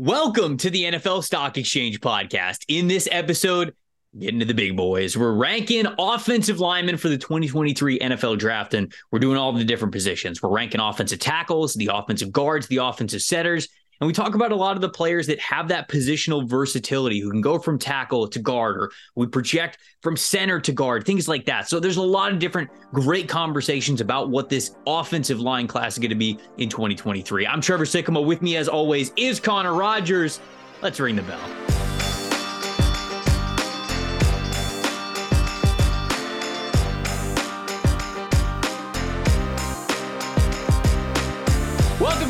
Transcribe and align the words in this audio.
Welcome 0.00 0.58
to 0.58 0.70
the 0.70 0.84
NFL 0.84 1.24
Stock 1.24 1.58
Exchange 1.58 2.00
podcast. 2.00 2.64
In 2.68 2.86
this 2.86 3.08
episode, 3.10 3.74
getting 4.16 4.38
to 4.38 4.44
the 4.44 4.54
big 4.54 4.76
boys. 4.76 5.16
We're 5.16 5.32
ranking 5.32 5.86
offensive 5.98 6.60
linemen 6.60 6.98
for 6.98 7.08
the 7.08 7.18
2023 7.18 7.98
NFL 7.98 8.38
draft, 8.38 8.74
and 8.74 8.92
we're 9.10 9.18
doing 9.18 9.36
all 9.36 9.52
the 9.52 9.64
different 9.64 9.92
positions. 9.92 10.40
We're 10.40 10.50
ranking 10.50 10.80
offensive 10.80 11.18
tackles, 11.18 11.74
the 11.74 11.90
offensive 11.92 12.30
guards, 12.30 12.68
the 12.68 12.76
offensive 12.76 13.22
centers, 13.22 13.66
and 14.00 14.06
we 14.06 14.12
talk 14.12 14.34
about 14.34 14.52
a 14.52 14.56
lot 14.56 14.76
of 14.76 14.80
the 14.80 14.88
players 14.88 15.26
that 15.26 15.40
have 15.40 15.68
that 15.68 15.88
positional 15.88 16.48
versatility 16.48 17.20
who 17.20 17.30
can 17.30 17.40
go 17.40 17.58
from 17.58 17.78
tackle 17.78 18.28
to 18.28 18.38
guard, 18.38 18.76
or 18.76 18.90
we 19.14 19.26
project 19.26 19.78
from 20.02 20.16
center 20.16 20.60
to 20.60 20.72
guard, 20.72 21.04
things 21.04 21.28
like 21.28 21.44
that. 21.46 21.68
So 21.68 21.80
there's 21.80 21.96
a 21.96 22.02
lot 22.02 22.32
of 22.32 22.38
different 22.38 22.70
great 22.92 23.28
conversations 23.28 24.00
about 24.00 24.30
what 24.30 24.48
this 24.48 24.76
offensive 24.86 25.40
line 25.40 25.66
class 25.66 25.94
is 25.94 25.98
going 25.98 26.10
to 26.10 26.16
be 26.16 26.38
in 26.58 26.68
2023. 26.68 27.46
I'm 27.46 27.60
Trevor 27.60 27.84
Sikkema. 27.84 28.24
With 28.24 28.42
me, 28.42 28.56
as 28.56 28.68
always, 28.68 29.12
is 29.16 29.40
Connor 29.40 29.74
Rogers. 29.74 30.40
Let's 30.80 31.00
ring 31.00 31.16
the 31.16 31.22
bell. 31.22 31.77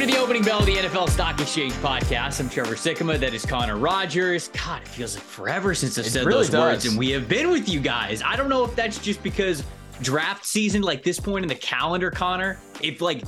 The 0.08 0.16
opening 0.16 0.42
bell 0.42 0.60
of 0.60 0.64
the 0.64 0.74
NFL 0.74 1.10
Stock 1.10 1.38
Exchange 1.38 1.74
podcast. 1.74 2.40
I'm 2.40 2.48
Trevor 2.48 2.76
Sikkema. 2.76 3.20
That 3.20 3.34
is 3.34 3.44
Connor 3.44 3.76
Rogers. 3.76 4.48
God, 4.48 4.80
it 4.80 4.88
feels 4.88 5.14
like 5.14 5.24
forever 5.24 5.74
since 5.74 5.98
I've 5.98 6.06
said 6.06 6.24
really 6.24 6.38
those 6.38 6.48
does. 6.48 6.60
words, 6.60 6.86
and 6.86 6.98
we 6.98 7.10
have 7.10 7.28
been 7.28 7.50
with 7.50 7.68
you 7.68 7.78
guys. 7.78 8.22
I 8.22 8.34
don't 8.34 8.48
know 8.48 8.64
if 8.64 8.74
that's 8.74 8.98
just 8.98 9.22
because 9.22 9.62
draft 10.00 10.46
season, 10.46 10.80
like 10.80 11.02
this 11.02 11.20
point 11.20 11.44
in 11.44 11.48
the 11.50 11.56
calendar, 11.56 12.10
Connor, 12.10 12.58
if 12.80 13.02
like 13.02 13.22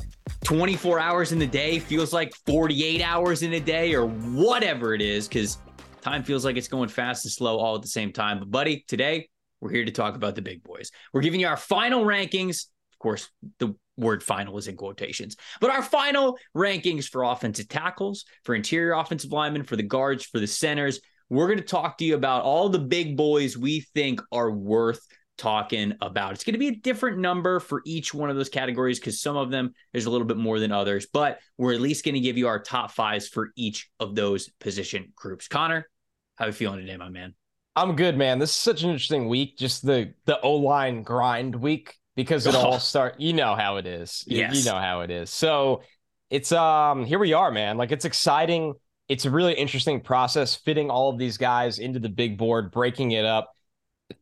24 0.44 0.98
hours 0.98 1.32
in 1.32 1.38
the 1.38 1.46
day 1.46 1.78
feels 1.80 2.14
like 2.14 2.34
48 2.46 3.02
hours 3.02 3.42
in 3.42 3.52
a 3.52 3.60
day 3.60 3.92
or 3.92 4.06
whatever 4.06 4.94
it 4.94 5.02
is, 5.02 5.28
because 5.28 5.58
time 6.00 6.22
feels 6.22 6.46
like 6.46 6.56
it's 6.56 6.68
going 6.68 6.88
fast 6.88 7.26
and 7.26 7.32
slow 7.32 7.58
all 7.58 7.76
at 7.76 7.82
the 7.82 7.88
same 7.88 8.10
time. 8.10 8.38
But, 8.38 8.50
buddy, 8.50 8.86
today 8.88 9.28
we're 9.60 9.70
here 9.70 9.84
to 9.84 9.92
talk 9.92 10.14
about 10.14 10.34
the 10.34 10.40
big 10.40 10.62
boys. 10.62 10.90
We're 11.12 11.20
giving 11.20 11.40
you 11.40 11.46
our 11.48 11.58
final 11.58 12.06
rankings. 12.06 12.68
Of 12.94 12.98
course, 13.00 13.28
the 13.58 13.74
word 14.00 14.22
final 14.22 14.58
is 14.58 14.68
in 14.68 14.76
quotations. 14.76 15.36
But 15.60 15.70
our 15.70 15.82
final 15.82 16.38
rankings 16.56 17.08
for 17.08 17.24
offensive 17.24 17.68
tackles, 17.68 18.24
for 18.44 18.54
interior 18.54 18.94
offensive 18.94 19.32
linemen, 19.32 19.64
for 19.64 19.76
the 19.76 19.82
guards, 19.82 20.24
for 20.24 20.40
the 20.40 20.46
centers, 20.46 21.00
we're 21.28 21.46
going 21.46 21.58
to 21.58 21.64
talk 21.64 21.98
to 21.98 22.04
you 22.04 22.16
about 22.16 22.42
all 22.42 22.68
the 22.68 22.78
big 22.78 23.16
boys 23.16 23.56
we 23.56 23.80
think 23.94 24.20
are 24.32 24.50
worth 24.50 25.06
talking 25.38 25.94
about. 26.02 26.32
It's 26.32 26.44
going 26.44 26.54
to 26.54 26.58
be 26.58 26.68
a 26.68 26.76
different 26.76 27.18
number 27.18 27.60
for 27.60 27.80
each 27.86 28.12
one 28.12 28.28
of 28.28 28.36
those 28.36 28.48
categories 28.50 28.98
because 28.98 29.22
some 29.22 29.36
of 29.36 29.50
them 29.50 29.72
there's 29.92 30.06
a 30.06 30.10
little 30.10 30.26
bit 30.26 30.36
more 30.36 30.58
than 30.58 30.72
others, 30.72 31.06
but 31.12 31.38
we're 31.56 31.72
at 31.72 31.80
least 31.80 32.04
going 32.04 32.14
to 32.14 32.20
give 32.20 32.36
you 32.36 32.48
our 32.48 32.60
top 32.60 32.90
fives 32.90 33.26
for 33.28 33.50
each 33.56 33.88
of 34.00 34.14
those 34.14 34.50
position 34.60 35.12
groups. 35.14 35.48
Connor, 35.48 35.88
how 36.36 36.44
are 36.44 36.48
you 36.48 36.52
feeling 36.52 36.80
today, 36.80 36.96
my 36.96 37.08
man? 37.08 37.34
I'm 37.74 37.96
good, 37.96 38.18
man. 38.18 38.38
This 38.38 38.50
is 38.50 38.56
such 38.56 38.82
an 38.82 38.90
interesting 38.90 39.28
week. 39.28 39.56
Just 39.56 39.86
the 39.86 40.12
the 40.26 40.40
O 40.40 40.56
line 40.56 41.02
grind 41.02 41.54
week 41.54 41.96
because 42.22 42.46
it 42.46 42.54
all 42.54 42.78
start 42.80 43.18
you 43.18 43.32
know 43.32 43.54
how 43.54 43.76
it 43.76 43.86
is. 43.86 44.24
Yes. 44.26 44.56
you 44.56 44.70
know 44.70 44.78
how 44.78 45.00
it 45.00 45.10
is. 45.10 45.30
So 45.30 45.82
it's 46.28 46.52
um 46.52 47.04
here 47.04 47.18
we 47.18 47.32
are 47.32 47.50
man. 47.50 47.76
Like 47.76 47.92
it's 47.92 48.04
exciting. 48.04 48.74
It's 49.08 49.24
a 49.24 49.30
really 49.30 49.54
interesting 49.54 50.00
process 50.00 50.54
fitting 50.54 50.90
all 50.90 51.10
of 51.10 51.18
these 51.18 51.36
guys 51.36 51.78
into 51.78 51.98
the 51.98 52.08
big 52.08 52.38
board 52.38 52.70
breaking 52.70 53.12
it 53.12 53.24
up. 53.24 53.54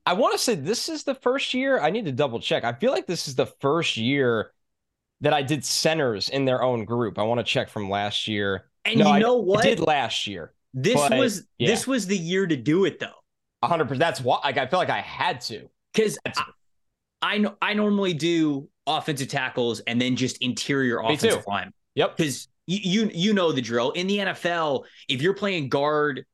I 0.07 0.15
want 0.15 0.33
to 0.33 0.39
say 0.39 0.55
this 0.55 0.89
is 0.89 1.05
the 1.05 1.15
first 1.15 1.55
year 1.55 1.81
i 1.81 1.91
need 1.91 2.05
to 2.05 2.13
double 2.13 2.41
check. 2.41 2.65
I 2.65 2.73
feel 2.75 2.93
like 2.93 3.07
this 3.07 3.29
is 3.29 3.35
the 3.35 3.47
first 3.47 3.97
year 3.97 4.53
that 5.21 5.33
i 5.33 5.43
did 5.43 5.65
centers 5.65 6.29
in 6.29 6.45
their 6.45 6.63
own 6.63 6.85
group. 6.85 7.19
I 7.19 7.23
want 7.23 7.39
to 7.39 7.45
check 7.45 7.69
from 7.69 7.91
last 7.91 8.29
year. 8.29 8.67
And 8.85 9.01
no, 9.01 9.15
you 9.15 9.21
know 9.21 9.41
I, 9.41 9.45
what? 9.45 9.65
I 9.65 9.69
did 9.71 9.81
last 9.81 10.27
year 10.27 10.53
this 10.75 10.95
but, 10.95 11.19
was 11.19 11.43
yeah. 11.59 11.69
this 11.69 11.87
was 11.87 12.07
the 12.07 12.17
year 12.17 12.47
to 12.47 12.57
do 12.57 12.85
it 12.85 12.99
though. 12.99 13.13
100% 13.65 13.99
that's 13.99 14.21
why 14.21 14.39
like 14.45 14.57
i 14.57 14.67
feel 14.67 14.79
like 14.79 14.91
i 14.91 15.01
had 15.01 15.41
to. 15.43 15.69
Because 15.93 16.19
I 17.23 17.45
I 17.61 17.75
normally 17.75 18.15
do 18.15 18.69
offensive 18.87 19.29
tackles 19.29 19.81
and 19.81 20.01
then 20.01 20.17
just 20.17 20.39
interior 20.39 21.01
offensive 21.01 21.47
line. 21.47 21.73
Yep. 21.95 22.17
Because 22.17 22.49
you, 22.67 22.79
you 22.83 23.11
you 23.13 23.35
know 23.35 23.53
the 23.53 23.63
drill. 23.63 23.91
In 23.93 24.07
the 24.07 24.19
NFL, 24.19 24.85
if 25.09 25.23
you're 25.23 25.35
playing 25.35 25.69
guard, 25.69 26.25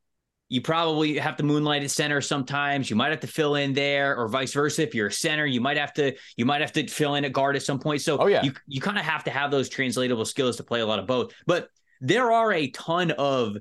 you 0.49 0.61
probably 0.61 1.17
have 1.17 1.37
to 1.37 1.43
moonlight 1.43 1.83
at 1.83 1.91
center 1.91 2.21
sometimes. 2.21 2.91
You 2.91 2.97
might 2.97 3.11
have 3.11 3.21
to 3.21 3.27
fill 3.27 3.55
in 3.55 3.73
there, 3.73 4.17
or 4.17 4.29
vice 4.29 4.53
versa. 4.53 4.83
If 4.83 4.95
you're 4.95 5.07
a 5.07 5.13
center, 5.13 5.47
you 5.47 5.61
might 5.61 5.77
have 5.77 5.95
to 5.95 6.15
you 6.37 6.45
might 6.45 6.61
have 6.61 6.73
to 6.73 6.87
fill 6.87 7.15
in 7.15 7.25
at 7.25 7.33
guard 7.33 7.57
at 7.57 7.63
some 7.63 7.79
point. 7.79 8.03
So 8.03 8.19
oh, 8.19 8.27
yeah. 8.27 8.43
you 8.43 8.53
you 8.67 8.81
kind 8.81 8.99
of 8.99 9.05
have 9.05 9.25
to 9.25 9.31
have 9.31 9.51
those 9.51 9.69
translatable 9.69 10.25
skills 10.25 10.57
to 10.57 10.65
play 10.65 10.81
a 10.81 10.87
lot 10.87 10.99
of 10.99 11.07
both. 11.07 11.33
But 11.47 11.69
there 12.01 12.33
are 12.33 12.53
a 12.53 12.69
ton 12.71 13.13
of 13.13 13.57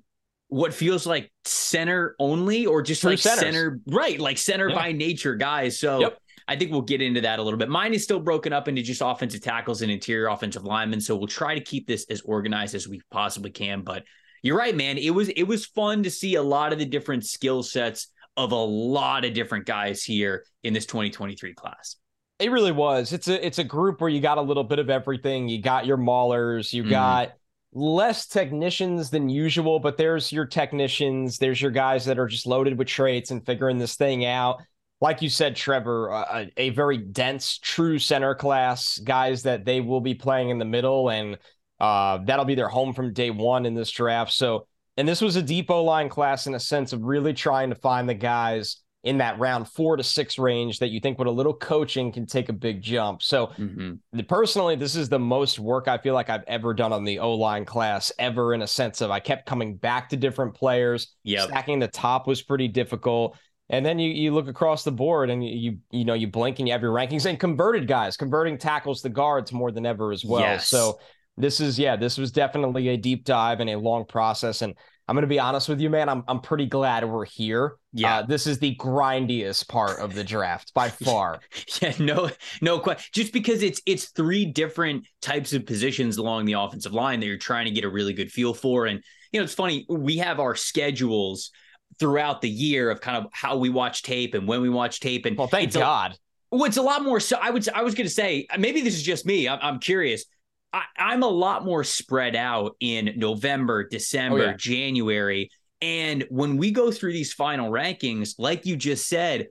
what 0.48 0.74
feels 0.74 1.08
like 1.08 1.32
center 1.46 2.16
only 2.20 2.66
or 2.68 2.82
just 2.84 3.02
True 3.02 3.12
like 3.12 3.20
centers. 3.20 3.40
center 3.40 3.80
right 3.88 4.20
like 4.20 4.38
center 4.38 4.70
yeah. 4.70 4.76
by 4.76 4.92
nature 4.92 5.34
guys 5.34 5.80
so 5.80 6.00
yep. 6.00 6.20
I 6.48 6.56
think 6.56 6.72
we'll 6.72 6.82
get 6.82 7.02
into 7.02 7.22
that 7.22 7.40
a 7.40 7.44
little 7.44 7.58
bit. 7.58 7.70
Mine 7.70 7.94
is 7.94 8.04
still 8.04 8.20
broken 8.20 8.54
up 8.54 8.68
into 8.68 8.82
just 8.82 9.02
offensive 9.04 9.42
tackles 9.42 9.82
and 9.82 9.92
interior 9.92 10.28
offensive 10.28 10.64
linemen. 10.64 11.02
So 11.02 11.16
we'll 11.16 11.28
try 11.28 11.56
to 11.56 11.62
keep 11.62 11.88
this 11.88 12.06
as 12.10 12.22
organized 12.22 12.76
as 12.76 12.88
we 12.88 13.02
possibly 13.12 13.52
can. 13.52 13.82
But 13.82 14.04
you're 14.42 14.58
right, 14.58 14.76
man. 14.76 14.98
It 14.98 15.12
was 15.12 15.30
it 15.30 15.44
was 15.44 15.66
fun 15.66 16.04
to 16.04 16.12
see 16.12 16.36
a 16.36 16.44
lot 16.44 16.74
of 16.74 16.80
the 16.80 16.86
different 16.86 17.26
skill 17.26 17.64
sets 17.64 18.08
of 18.36 18.52
a 18.52 18.56
lot 18.56 19.26
of 19.26 19.34
different 19.34 19.66
guys 19.66 20.04
here 20.04 20.46
in 20.64 20.74
this 20.74 20.86
2023 20.86 21.54
class. 21.54 21.96
It 22.40 22.52
really 22.52 22.72
was. 22.72 23.14
It's 23.14 23.28
a 23.28 23.46
it's 23.46 23.60
a 23.60 23.64
group 23.64 24.02
where 24.02 24.10
you 24.10 24.20
got 24.20 24.38
a 24.38 24.42
little 24.42 24.64
bit 24.64 24.80
of 24.80 24.90
everything. 24.90 25.48
You 25.48 25.62
got 25.62 25.86
your 25.86 25.98
maulers, 25.98 26.74
you 26.74 26.84
mm 26.84 26.90
got 26.90 27.34
less 27.76 28.28
technicians 28.28 29.10
than 29.10 29.30
usual, 29.30 29.80
but 29.80 29.98
there's 29.98 30.32
your 30.32 30.46
technicians, 30.46 31.40
there's 31.40 31.60
your 31.60 31.72
guys 31.72 32.06
that 32.06 32.20
are 32.20 32.28
just 32.28 32.46
loaded 32.46 32.78
with 32.78 32.88
traits 32.88 33.32
and 33.32 33.44
figuring 33.44 33.80
this 33.80 33.96
thing 33.96 34.26
out 34.26 34.62
like 35.04 35.22
you 35.22 35.28
said, 35.28 35.54
Trevor, 35.54 36.14
uh, 36.14 36.46
a 36.56 36.70
very 36.70 36.98
dense, 36.98 37.58
true 37.58 38.00
center 38.00 38.34
class 38.34 39.00
guys 39.00 39.44
that 39.44 39.66
they 39.66 39.82
will 39.82 40.00
be 40.00 40.16
playing 40.16 40.50
in 40.50 40.60
the 40.60 40.66
middle, 40.66 41.10
and 41.10 41.38
uh, 41.82 42.20
that'll 42.24 42.46
be 42.46 42.56
their 42.56 42.70
home 42.70 42.94
from 42.94 43.12
day 43.12 43.30
one 43.30 43.66
in 43.66 43.74
this 43.74 43.92
draft. 43.92 44.32
So, 44.32 44.66
and 44.96 45.06
this 45.06 45.20
was 45.20 45.36
a 45.36 45.42
deep 45.42 45.70
O 45.70 45.84
line 45.84 46.08
class 46.08 46.48
in 46.48 46.56
a 46.56 46.60
sense 46.60 46.94
of 46.94 47.02
really 47.02 47.34
trying 47.34 47.70
to 47.70 47.76
find 47.76 48.08
the 48.08 48.14
guys 48.14 48.78
in 49.04 49.18
that 49.18 49.38
round 49.40 49.68
four 49.68 49.98
to 49.98 50.04
six 50.04 50.40
range 50.40 50.80
that 50.80 50.88
you 50.88 51.02
think 51.02 51.20
with 51.20 51.28
a 51.28 51.32
little 51.32 51.54
coaching 51.54 52.10
can 52.10 52.26
take 52.26 52.48
a 52.48 52.54
big 52.54 52.82
jump. 52.82 53.22
So, 53.22 53.48
mm-hmm. 53.48 54.20
personally, 54.30 54.78
this 54.78 54.96
is 54.96 55.10
the 55.10 55.20
most 55.20 55.60
work 55.60 55.90
I 55.90 55.98
feel 55.98 56.14
like 56.14 56.30
I've 56.30 56.46
ever 56.48 56.74
done 56.74 56.94
on 56.94 57.04
the 57.04 57.20
O 57.20 57.34
line 57.34 57.66
class 57.66 58.10
ever 58.20 58.54
in 58.54 58.62
a 58.62 58.68
sense 58.68 59.02
of 59.02 59.12
I 59.12 59.20
kept 59.20 59.48
coming 59.48 59.76
back 59.76 60.08
to 60.12 60.16
different 60.16 60.54
players. 60.54 61.14
Yeah, 61.24 61.48
stacking 61.48 61.80
the 61.80 61.90
top 61.90 62.26
was 62.26 62.42
pretty 62.42 62.70
difficult. 62.70 63.36
And 63.70 63.86
then 63.86 63.98
you 63.98 64.10
you 64.10 64.34
look 64.34 64.48
across 64.48 64.84
the 64.84 64.92
board 64.92 65.30
and 65.30 65.44
you 65.44 65.78
you 65.90 66.06
know 66.06 66.14
you 66.14 66.28
blink 66.28 66.60
and 66.60 66.68
you 66.68 66.74
have 66.74 66.82
your 66.82 66.94
rankings 66.94 67.26
and 67.26 67.40
converted 67.40 67.88
guys, 67.88 68.18
converting 68.18 68.58
tackles 68.58 69.02
to 69.02 69.10
guards 69.10 69.52
more 69.52 69.72
than 69.72 69.86
ever 69.86 70.12
as 70.12 70.26
well. 70.26 70.42
Yes. 70.42 70.68
So 70.68 71.00
this 71.38 71.60
is 71.60 71.80
yeah, 71.80 71.96
this 71.96 72.18
was 72.18 72.32
definitely 72.32 72.90
a 72.90 72.98
deep 72.98 73.26
dive 73.26 73.60
and 73.60 73.70
a 73.70 73.78
long 73.78 74.06
process. 74.06 74.62
And 74.62 74.76
I'm 75.08 75.16
gonna 75.16 75.28
be 75.28 75.40
honest 75.40 75.68
with 75.68 75.82
you, 75.82 75.90
man. 75.90 76.08
I'm 76.08 76.24
I'm 76.28 76.40
pretty 76.40 76.66
glad 76.66 77.08
we're 77.08 77.26
here. 77.26 77.76
Yeah, 77.92 78.20
uh, 78.20 78.26
this 78.26 78.48
is 78.48 78.60
the 78.60 78.76
grindiest 78.76 79.68
part 79.68 80.00
of 80.00 80.14
the 80.14 80.24
draft 80.24 80.74
by 80.74 80.90
far. 81.06 81.40
yeah, 81.82 81.94
no, 82.00 82.30
no 82.62 82.80
question. 82.80 83.10
Just 83.14 83.34
because 83.34 83.64
it's 83.64 83.82
it's 83.86 84.12
three 84.12 84.46
different 84.46 85.06
types 85.22 85.54
of 85.54 85.66
positions 85.66 86.18
along 86.18 86.46
the 86.46 86.54
offensive 86.54 86.94
line 86.94 87.20
that 87.20 87.26
you're 87.26 87.38
trying 87.38 87.66
to 87.66 87.72
get 87.72 87.84
a 87.84 87.90
really 87.90 88.14
good 88.14 88.32
feel 88.32 88.54
for. 88.54 88.86
And 88.86 89.04
you 89.32 89.40
know, 89.40 89.44
it's 89.44 89.54
funny. 89.54 89.86
We 89.90 90.18
have 90.18 90.40
our 90.40 90.56
schedules 90.56 91.52
throughout 92.00 92.42
the 92.42 92.50
year 92.50 92.90
of 92.90 93.02
kind 93.02 93.18
of 93.18 93.32
how 93.32 93.58
we 93.58 93.70
watch 93.70 94.04
tape 94.04 94.34
and 94.34 94.48
when 94.48 94.62
we 94.62 94.70
watch 94.70 95.00
tape. 95.00 95.26
And 95.26 95.38
well, 95.38 95.48
thank 95.48 95.68
it's 95.68 95.78
God. 95.78 96.14
A, 96.14 96.56
well, 96.56 96.66
it's 96.66 96.78
a 96.78 96.82
lot 96.82 97.04
more. 97.04 97.20
So 97.20 97.38
I 97.42 97.50
would, 97.50 97.68
I 97.70 97.84
was 97.84 97.96
going 97.96 98.08
to 98.08 98.14
say, 98.14 98.48
maybe 98.58 98.82
this 98.82 98.96
is 98.96 99.04
just 99.04 99.26
me. 99.26 99.48
I'm, 99.48 99.60
I'm 99.62 99.80
curious. 99.80 100.26
I, 100.72 100.84
am 100.98 101.24
a 101.24 101.28
lot 101.28 101.64
more 101.66 101.84
spread 101.84 102.36
out 102.36 102.76
in 102.80 103.14
November, 103.18 103.88
December, 103.88 104.40
oh, 104.40 104.46
yeah. 104.46 104.54
January. 104.58 105.52
And 105.82 106.26
when 106.30 106.58
we 106.58 106.72
go 106.72 106.92
through 106.92 107.14
these 107.14 107.34
final 107.34 107.70
rankings, 107.70 108.36
like 108.38 108.66
you 108.66 108.76
just 108.76 109.08
said, 109.08 109.48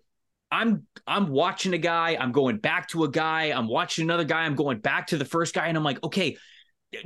I'm 0.51 0.87
I'm 1.07 1.29
watching 1.29 1.73
a 1.73 1.79
guy, 1.79 2.17
I'm 2.21 2.31
going 2.31 2.59
back 2.59 2.89
to 2.89 3.05
a 3.05 3.09
guy, 3.09 3.45
I'm 3.45 3.69
watching 3.69 4.05
another 4.05 4.25
guy, 4.25 4.43
I'm 4.43 4.55
going 4.55 4.79
back 4.79 5.09
to 5.09 5.17
the 5.17 5.25
first 5.25 5.55
guy, 5.55 5.67
and 5.67 5.77
I'm 5.77 5.83
like, 5.83 6.03
okay, 6.05 6.37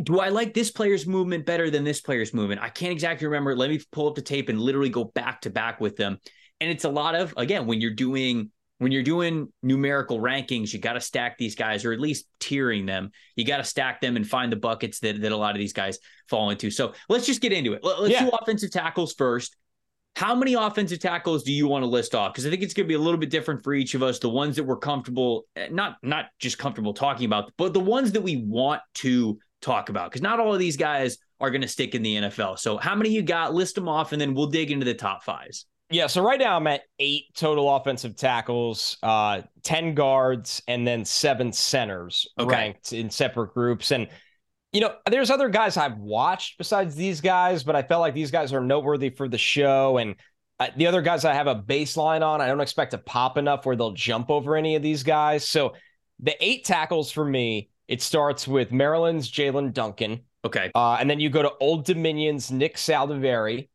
do 0.02 0.20
I 0.20 0.30
like 0.30 0.54
this 0.54 0.70
player's 0.70 1.06
movement 1.06 1.46
better 1.46 1.70
than 1.70 1.84
this 1.84 2.00
player's 2.00 2.34
movement? 2.34 2.60
I 2.60 2.68
can't 2.68 2.92
exactly 2.92 3.26
remember. 3.26 3.54
Let 3.54 3.70
me 3.70 3.80
pull 3.92 4.08
up 4.08 4.14
the 4.14 4.22
tape 4.22 4.48
and 4.48 4.60
literally 4.60 4.90
go 4.90 5.04
back 5.04 5.42
to 5.42 5.50
back 5.50 5.80
with 5.80 5.96
them. 5.96 6.18
And 6.60 6.70
it's 6.70 6.84
a 6.84 6.88
lot 6.88 7.14
of 7.14 7.34
again 7.36 7.66
when 7.66 7.80
you're 7.80 7.94
doing 7.94 8.50
when 8.78 8.92
you're 8.92 9.02
doing 9.02 9.50
numerical 9.62 10.20
rankings, 10.20 10.72
you 10.72 10.78
got 10.78 10.94
to 10.94 11.00
stack 11.00 11.38
these 11.38 11.54
guys 11.54 11.84
or 11.84 11.92
at 11.92 12.00
least 12.00 12.26
tiering 12.40 12.86
them. 12.86 13.10
You 13.34 13.46
got 13.46 13.58
to 13.58 13.64
stack 13.64 14.00
them 14.00 14.16
and 14.16 14.28
find 14.28 14.52
the 14.52 14.56
buckets 14.56 15.00
that 15.00 15.20
that 15.20 15.32
a 15.32 15.36
lot 15.36 15.54
of 15.54 15.58
these 15.58 15.72
guys 15.72 15.98
fall 16.28 16.50
into. 16.50 16.70
So 16.70 16.92
let's 17.08 17.26
just 17.26 17.40
get 17.40 17.52
into 17.52 17.72
it. 17.72 17.84
Let's 17.84 18.12
yeah. 18.12 18.24
do 18.24 18.30
offensive 18.30 18.70
tackles 18.70 19.14
first. 19.14 19.56
How 20.16 20.34
many 20.34 20.54
offensive 20.54 20.98
tackles 20.98 21.42
do 21.42 21.52
you 21.52 21.68
want 21.68 21.82
to 21.82 21.86
list 21.86 22.14
off? 22.14 22.32
Because 22.32 22.46
I 22.46 22.50
think 22.50 22.62
it's 22.62 22.72
going 22.72 22.86
to 22.86 22.88
be 22.88 22.94
a 22.94 22.98
little 22.98 23.20
bit 23.20 23.28
different 23.28 23.62
for 23.62 23.74
each 23.74 23.94
of 23.94 24.02
us. 24.02 24.18
The 24.18 24.30
ones 24.30 24.56
that 24.56 24.64
we're 24.64 24.78
comfortable, 24.78 25.44
eh, 25.56 25.68
not 25.70 25.96
not 26.02 26.26
just 26.38 26.58
comfortable 26.58 26.94
talking 26.94 27.26
about, 27.26 27.52
but 27.58 27.74
the 27.74 27.80
ones 27.80 28.12
that 28.12 28.22
we 28.22 28.36
want 28.36 28.80
to 28.94 29.38
talk 29.60 29.88
about 29.88 30.10
because 30.10 30.22
not 30.22 30.40
all 30.40 30.52
of 30.52 30.58
these 30.58 30.76
guys 30.76 31.18
are 31.40 31.50
going 31.50 31.62
to 31.62 31.68
stick 31.68 31.94
in 31.94 32.02
the 32.02 32.16
NFL. 32.16 32.58
So, 32.58 32.76
how 32.76 32.94
many 32.94 33.10
you 33.10 33.22
got? 33.22 33.54
List 33.54 33.74
them 33.74 33.88
off, 33.88 34.12
and 34.12 34.20
then 34.20 34.34
we'll 34.34 34.46
dig 34.46 34.70
into 34.70 34.84
the 34.84 34.94
top 34.94 35.22
fives. 35.22 35.66
Yeah, 35.88 36.08
so 36.08 36.22
right 36.22 36.40
now 36.40 36.56
I'm 36.56 36.66
at 36.66 36.82
eight 36.98 37.26
total 37.36 37.74
offensive 37.74 38.16
tackles, 38.16 38.96
uh, 39.04 39.42
10 39.62 39.94
guards, 39.94 40.60
and 40.66 40.86
then 40.86 41.04
seven 41.04 41.52
centers 41.52 42.26
okay. 42.38 42.50
ranked 42.50 42.92
in 42.92 43.08
separate 43.08 43.54
groups. 43.54 43.92
And, 43.92 44.08
you 44.72 44.80
know, 44.80 44.94
there's 45.08 45.30
other 45.30 45.48
guys 45.48 45.76
I've 45.76 45.98
watched 45.98 46.58
besides 46.58 46.96
these 46.96 47.20
guys, 47.20 47.62
but 47.62 47.76
I 47.76 47.84
felt 47.84 48.00
like 48.00 48.14
these 48.14 48.32
guys 48.32 48.52
are 48.52 48.60
noteworthy 48.60 49.10
for 49.10 49.28
the 49.28 49.38
show. 49.38 49.98
And 49.98 50.16
uh, 50.58 50.68
the 50.76 50.88
other 50.88 51.02
guys 51.02 51.24
I 51.24 51.34
have 51.34 51.46
a 51.46 51.54
baseline 51.54 52.22
on, 52.22 52.40
I 52.40 52.48
don't 52.48 52.60
expect 52.60 52.90
to 52.90 52.98
pop 52.98 53.38
enough 53.38 53.64
where 53.64 53.76
they'll 53.76 53.92
jump 53.92 54.28
over 54.28 54.56
any 54.56 54.74
of 54.74 54.82
these 54.82 55.04
guys. 55.04 55.48
So 55.48 55.74
the 56.18 56.34
eight 56.44 56.64
tackles 56.64 57.12
for 57.12 57.24
me, 57.24 57.70
it 57.88 58.02
starts 58.02 58.46
with 58.46 58.72
Maryland's 58.72 59.30
Jaelyn 59.30 59.72
Duncan. 59.72 60.20
Okay. 60.44 60.70
Uh, 60.74 60.96
and 61.00 61.08
then 61.08 61.20
you 61.20 61.30
go 61.30 61.42
to 61.42 61.52
Old 61.60 61.84
Dominion's 61.84 62.50
Nick 62.50 62.76
Saldiveri. 62.76 63.68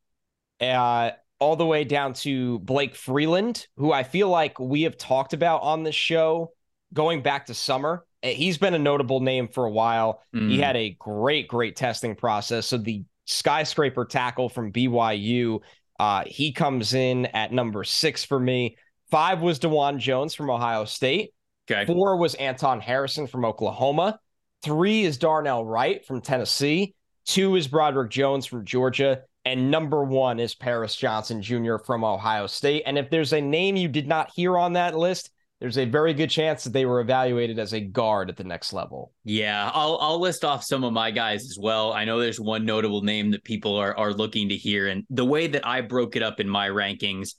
Uh, 0.60 1.12
all 1.42 1.56
the 1.56 1.66
way 1.66 1.84
down 1.84 2.13
to 2.13 2.60
Blake 2.60 2.96
Freeland, 2.96 3.66
who 3.75 3.92
I 3.92 4.04
feel 4.04 4.30
like 4.30 4.60
we 4.60 4.84
have 4.84 4.96
talked 4.96 5.34
about 5.34 5.63
on 5.63 5.81
the 5.81 5.92
show 5.92 6.54
going 6.94 7.24
back 7.24 7.48
to 7.48 7.56
summer. 7.56 8.06
Eh, 8.22 8.34
he's 8.34 8.60
been 8.60 8.75
a 8.75 8.80
notable 8.80 9.22
name 9.22 9.48
for 9.48 9.66
a 9.66 9.72
while. 9.72 10.22
Mm. 10.36 10.52
He 10.52 10.60
had 10.60 10.78
a 10.78 10.96
great, 11.00 11.48
great 11.48 11.75
testing 11.75 12.16
process. 12.16 12.68
So 12.68 12.78
the 12.78 13.04
skyscraper 13.25 14.06
tackle 14.06 14.50
from 14.50 14.72
BYU, 14.72 15.62
uh, 16.00 16.25
he 16.28 16.52
comes 16.52 16.94
in 16.94 17.25
at 17.25 17.52
number 17.52 17.84
six 17.84 18.24
for 18.24 18.40
me. 18.40 18.78
Five 19.10 19.42
was 19.42 19.60
Dawand 19.60 19.98
Jones 19.98 20.36
from 20.36 20.52
Ohio 20.52 20.86
State. 20.86 21.34
Okay. 21.69 21.86
Four 21.86 22.18
was 22.18 22.36
Anton 22.36 22.80
Harrison 22.80 23.28
from 23.28 23.46
Oklahoma. 23.46 24.19
Three 24.63 25.04
is 25.04 25.18
Darnell 25.18 25.66
Wright 25.66 26.06
from 26.06 26.22
Tennessee. 26.22 26.94
Two 27.25 27.56
is 27.56 27.68
Broderick 27.68 28.12
Jones 28.12 28.46
from 28.46 28.66
Georgia. 28.66 29.22
And 29.46 29.72
number 29.72 30.04
one 30.04 30.40
is 30.40 30.54
Paris 30.54 30.96
Johnson 30.96 31.42
Jr. 31.42 31.78
from 31.78 32.04
Ohio 32.04 32.46
State. 32.46 32.84
And 32.86 32.98
if 32.98 33.10
there's 33.10 33.34
a 33.34 33.42
name 33.42 33.75
you 33.75 33.88
did 33.88 34.08
not 34.08 34.31
hear 34.36 34.58
on 34.58 34.74
that 34.74 34.96
list, 34.96 35.31
there's 35.60 35.78
a 35.78 35.86
very 35.86 36.13
good 36.13 36.30
chance 36.30 36.63
that 36.63 36.74
they 36.74 36.86
were 36.86 37.02
evaluated 37.02 37.60
as 37.60 37.74
a 37.74 37.80
guard 37.80 38.30
at 38.30 38.38
the 38.38 38.44
next 38.44 38.74
level. 38.74 39.14
Yeah, 39.24 39.69
I'll 39.74 39.98
I'll 40.02 40.19
list 40.19 40.44
off 40.44 40.64
some 40.64 40.84
of 40.84 40.92
my 40.92 41.12
guys 41.12 41.44
as 41.44 41.57
well. 41.60 41.94
I 41.94 42.04
know 42.04 42.19
there's 42.19 42.40
one 42.40 42.66
notable 42.66 43.04
name 43.04 43.30
that 43.31 43.44
people 43.44 43.75
are 43.75 43.96
are 43.96 44.12
looking 44.12 44.50
to 44.50 44.56
hear, 44.56 44.88
and 44.88 45.06
the 45.12 45.25
way 45.25 45.46
that 45.46 45.66
I 45.66 45.81
broke 45.81 46.16
it 46.16 46.24
up 46.24 46.40
in 46.40 46.50
my 46.50 46.68
rankings, 46.68 47.36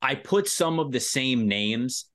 I 0.00 0.14
put 0.14 0.48
some 0.48 0.78
of 0.78 0.92
the 0.92 1.00
same 1.00 1.48
names 1.48 2.06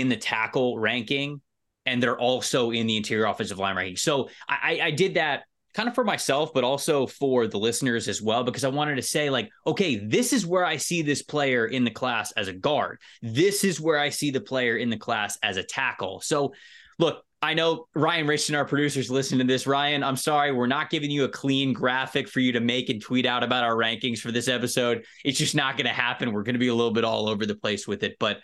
in 0.00 0.08
the 0.08 0.16
tackle 0.16 0.78
ranking, 0.78 1.40
and 1.86 2.02
they're 2.02 2.18
also 2.18 2.70
in 2.70 2.86
the 2.86 2.96
interior 2.96 3.26
offensive 3.26 3.58
line 3.58 3.76
ranking. 3.76 3.96
So 3.96 4.28
I 4.48 4.80
I 4.82 4.90
did 4.90 5.14
that 5.14 5.44
kind 5.74 5.88
of 5.88 5.94
for 5.94 6.04
myself, 6.04 6.54
but 6.54 6.64
also 6.64 7.06
for 7.06 7.46
the 7.46 7.58
listeners 7.58 8.08
as 8.08 8.22
well, 8.22 8.44
because 8.44 8.64
I 8.64 8.68
wanted 8.68 8.94
to 8.96 9.02
say, 9.02 9.28
like, 9.28 9.50
okay, 9.66 9.96
this 9.96 10.32
is 10.32 10.46
where 10.46 10.64
I 10.64 10.76
see 10.76 11.02
this 11.02 11.22
player 11.22 11.66
in 11.66 11.84
the 11.84 11.90
class 11.90 12.32
as 12.32 12.48
a 12.48 12.52
guard. 12.52 13.00
This 13.22 13.64
is 13.64 13.80
where 13.80 13.98
I 13.98 14.08
see 14.08 14.30
the 14.30 14.40
player 14.40 14.76
in 14.76 14.88
the 14.88 14.96
class 14.96 15.36
as 15.42 15.56
a 15.56 15.64
tackle. 15.64 16.20
So, 16.20 16.54
look, 16.98 17.24
I 17.42 17.54
know 17.54 17.88
Ryan 17.94 18.26
Richardson, 18.26 18.54
our 18.54 18.64
producers, 18.64 19.10
listen 19.10 19.38
to 19.38 19.44
this. 19.44 19.66
Ryan, 19.66 20.02
I'm 20.02 20.16
sorry, 20.16 20.52
we're 20.52 20.66
not 20.66 20.90
giving 20.90 21.10
you 21.10 21.24
a 21.24 21.28
clean 21.28 21.72
graphic 21.74 22.28
for 22.28 22.40
you 22.40 22.52
to 22.52 22.60
make 22.60 22.88
and 22.88 23.02
tweet 23.02 23.26
out 23.26 23.42
about 23.42 23.64
our 23.64 23.74
rankings 23.74 24.20
for 24.20 24.32
this 24.32 24.48
episode. 24.48 25.04
It's 25.24 25.38
just 25.38 25.54
not 25.54 25.76
going 25.76 25.86
to 25.86 25.92
happen. 25.92 26.32
We're 26.32 26.44
going 26.44 26.54
to 26.54 26.60
be 26.60 26.68
a 26.68 26.74
little 26.74 26.92
bit 26.92 27.04
all 27.04 27.28
over 27.28 27.44
the 27.44 27.56
place 27.56 27.86
with 27.86 28.02
it. 28.02 28.16
But 28.18 28.38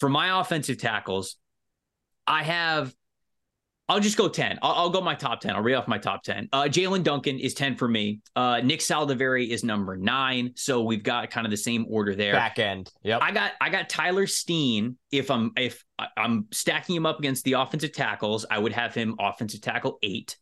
for 0.00 0.08
my 0.08 0.40
offensive 0.40 0.78
tackles, 0.78 1.36
I 2.26 2.42
have 2.42 2.94
I'll 3.88 4.00
just 4.00 4.16
go 4.16 4.28
10. 4.28 4.58
I'll, 4.62 4.72
I'll, 4.72 4.90
go 4.90 5.00
my 5.00 5.14
top 5.14 5.40
10. 5.40 5.54
I'll 5.54 5.62
read 5.62 5.74
off 5.74 5.86
my 5.86 5.98
top 5.98 6.24
10. 6.24 6.48
Uh, 6.52 6.64
Jaelyn 6.64 7.04
Duncan 7.04 7.38
is 7.38 7.54
10 7.54 7.76
for 7.76 7.86
me. 7.86 8.20
Uh, 8.34 8.60
Nick 8.60 8.80
Saldiveri 8.80 9.48
is 9.48 9.62
number 9.62 9.96
nine. 9.96 10.52
So 10.56 10.82
we've 10.82 11.04
got 11.04 11.30
kind 11.30 11.46
of 11.46 11.52
the 11.52 11.56
same 11.56 11.86
order 11.88 12.14
there. 12.14 12.32
Back 12.32 12.58
end. 12.58 12.90
Yep. 13.04 13.20
I 13.22 13.30
got 13.30 13.52
I 13.60 13.70
got 13.70 13.88
Tyler 13.88 14.26
Steen. 14.26 14.98
If 15.12 15.30
I'm 15.30 15.52
if 15.56 15.84
I'm 16.16 16.46
stacking 16.50 16.96
him 16.96 17.06
up 17.06 17.20
against 17.20 17.44
the 17.44 17.54
offensive 17.54 17.92
tackles, 17.92 18.44
I 18.50 18.58
would 18.58 18.72
have 18.72 18.92
him 18.92 19.14
offensive 19.20 19.60
tackle 19.60 19.98
eight. 20.02 20.36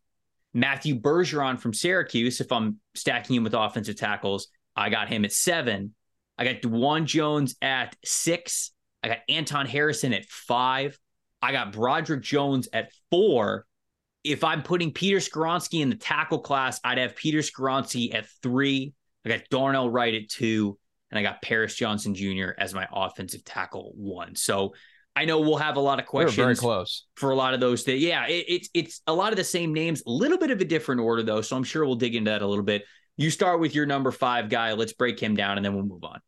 Matthew 0.55 0.99
Bergeron 0.99 1.61
from 1.61 1.75
Syracuse. 1.75 2.41
If 2.41 2.51
I'm 2.51 2.79
stacking 2.95 3.37
him 3.37 3.45
with 3.45 3.55
offensive 3.55 3.97
tackles, 3.97 4.49
I 4.75 4.89
got 4.89 5.09
him 5.09 5.25
at 5.25 5.33
seven. 5.33 5.95
I 6.39 6.45
got 6.45 6.62
Dawand 6.62 7.05
Jones 7.05 7.56
at 7.61 7.95
six. 8.05 8.73
I 9.05 9.09
got 9.09 9.19
Anton 9.29 9.67
Harrison 9.67 10.15
at 10.15 10.25
five. 10.25 10.99
I 11.43 11.53
got 11.53 11.73
Broderick 11.73 12.23
Jones 12.23 12.69
at 12.73 12.91
four. 13.11 13.67
If 14.25 14.43
I'm 14.43 14.62
putting 14.62 14.93
Peter 14.93 15.19
Skoronski 15.19 15.83
in 15.83 15.91
the 15.91 15.97
tackle 15.97 16.39
class, 16.39 16.81
I'd 16.83 16.97
have 16.97 17.15
Peter 17.15 17.41
Skoronski 17.41 18.15
at 18.15 18.27
three. 18.43 18.95
I 19.27 19.29
got 19.29 19.43
Darnell 19.51 19.91
Wright 19.91 20.15
at 20.15 20.31
two, 20.31 20.79
and 21.11 21.19
I 21.19 21.23
got 21.23 21.43
Paris 21.43 21.75
Johnson 21.75 22.15
Jr. 22.15 22.53
as 22.56 22.73
my 22.73 22.89
offensive 22.91 23.45
tackle 23.45 23.93
one. 23.95 24.37
So 24.37 24.73
I 25.15 25.27
know 25.27 25.41
we'll 25.41 25.59
have 25.59 25.77
a 25.77 25.81
lot 25.81 26.01
of 26.01 26.06
questions. 26.06 26.39
We 26.39 26.43
very 26.43 26.56
close 26.56 27.05
for 27.17 27.31
a 27.31 27.37
lot 27.37 27.53
of 27.53 27.61
those. 27.61 27.85
That 27.85 27.99
yeah, 27.99 28.27
it, 28.27 28.47
it's 28.49 28.71
it's 28.73 29.03
a 29.06 29.12
lot 29.12 29.35
of 29.35 29.37
the 29.37 29.45
same 29.45 29.75
names, 29.75 30.03
a 30.06 30.11
little 30.11 30.39
bit 30.39 30.51
of 30.51 30.62
a 30.62 30.65
different 30.65 31.03
order 31.03 31.23
though. 31.23 31.43
So 31.43 31.59
I'm 31.59 31.65
sure 31.65 31.85
we'll 31.85 31.97
dig 31.97 32.15
into 32.15 32.31
that 32.31 32.41
a 32.41 32.47
little 32.47 32.65
bit. 32.65 32.85
You 33.19 33.29
start 33.29 33.61
with 33.61 33.75
your 33.75 33.85
number 33.85 34.11
five 34.11 34.49
guy. 34.49 34.73
Let's 34.73 34.95
break 34.95 35.21
him 35.21 35.37
down, 35.37 35.59
and 35.59 35.65
then 35.65 35.75
we'll 35.75 35.85
move 35.85 36.05
on. 36.05 36.21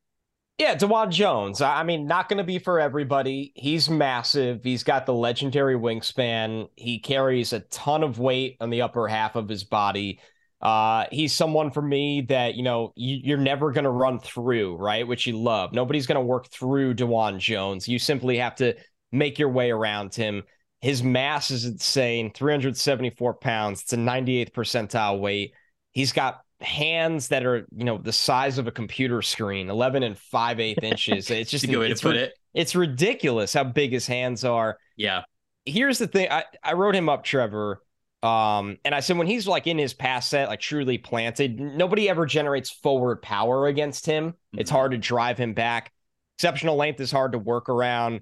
Yeah, 0.58 0.74
Dawand 0.74 1.10
Jones. 1.10 1.60
I 1.60 1.82
mean, 1.82 2.06
not 2.06 2.30
going 2.30 2.38
to 2.38 2.44
be 2.44 2.58
for 2.58 2.80
everybody. 2.80 3.52
He's 3.54 3.90
massive. 3.90 4.64
He's 4.64 4.84
got 4.84 5.04
the 5.04 5.12
legendary 5.12 5.74
wingspan. 5.74 6.68
He 6.76 6.98
carries 6.98 7.52
a 7.52 7.60
ton 7.60 8.02
of 8.02 8.18
weight 8.18 8.56
on 8.60 8.70
the 8.70 8.80
upper 8.80 9.06
half 9.06 9.36
of 9.36 9.50
his 9.50 9.64
body. 9.64 10.18
Uh, 10.62 11.04
he's 11.12 11.34
someone 11.34 11.70
for 11.70 11.82
me 11.82 12.22
that, 12.22 12.54
you 12.54 12.62
know, 12.62 12.94
you, 12.96 13.34
are 13.34 13.38
never 13.38 13.70
going 13.70 13.84
to 13.84 13.90
run 13.90 14.18
through, 14.18 14.76
right? 14.76 15.06
Which 15.06 15.26
you 15.26 15.36
love. 15.38 15.74
Nobody's 15.74 16.06
going 16.06 16.16
to 16.16 16.26
work 16.26 16.48
through 16.48 16.94
Dawand 16.94 17.38
Jones. 17.38 17.86
You 17.86 17.98
simply 17.98 18.38
have 18.38 18.54
to 18.56 18.74
make 19.12 19.38
your 19.38 19.50
way 19.50 19.70
around 19.70 20.14
him. 20.14 20.42
His 20.80 21.02
mass 21.02 21.50
is 21.50 21.66
insane 21.66 22.32
374 22.32 23.34
pounds. 23.34 23.82
It's 23.82 23.92
a 23.92 23.98
98th 23.98 24.52
percentile 24.52 25.20
weight. 25.20 25.52
He's 25.92 26.12
got 26.12 26.40
hands 26.60 27.28
that 27.28 27.44
are 27.44 27.66
you 27.76 27.84
know 27.84 27.98
the 27.98 28.12
size 28.12 28.58
of 28.58 28.66
a 28.66 28.72
computer 28.72 29.20
screen 29.20 29.68
11 29.68 30.02
and 30.02 30.18
5 30.18 30.60
8 30.60 30.78
inches. 30.82 31.30
It's 31.30 31.50
just 31.50 31.66
good 31.66 31.76
way 31.76 31.92
to 31.92 32.02
put 32.02 32.16
it. 32.16 32.34
it's 32.54 32.74
ridiculous 32.74 33.52
how 33.52 33.64
big 33.64 33.92
his 33.92 34.06
hands 34.06 34.44
are. 34.44 34.78
Yeah. 34.96 35.22
Here's 35.64 35.98
the 35.98 36.06
thing 36.06 36.28
i 36.30 36.44
i 36.62 36.72
wrote 36.72 36.94
him 36.94 37.08
up 37.08 37.24
trevor 37.24 37.82
um 38.22 38.78
and 38.84 38.94
i 38.94 39.00
said 39.00 39.18
when 39.18 39.26
he's 39.26 39.46
like 39.46 39.66
in 39.66 39.76
his 39.76 39.92
pass 39.92 40.26
set 40.28 40.48
like 40.48 40.60
truly 40.60 40.96
planted 40.96 41.60
nobody 41.60 42.08
ever 42.08 42.24
generates 42.24 42.70
forward 42.70 43.20
power 43.20 43.66
against 43.66 44.06
him. 44.06 44.30
Mm-hmm. 44.30 44.58
it's 44.60 44.70
hard 44.70 44.92
to 44.92 44.98
drive 44.98 45.38
him 45.38 45.52
back. 45.52 45.92
Exceptional 46.38 46.76
length 46.76 47.00
is 47.00 47.10
hard 47.10 47.32
to 47.32 47.38
work 47.38 47.68
around. 47.68 48.20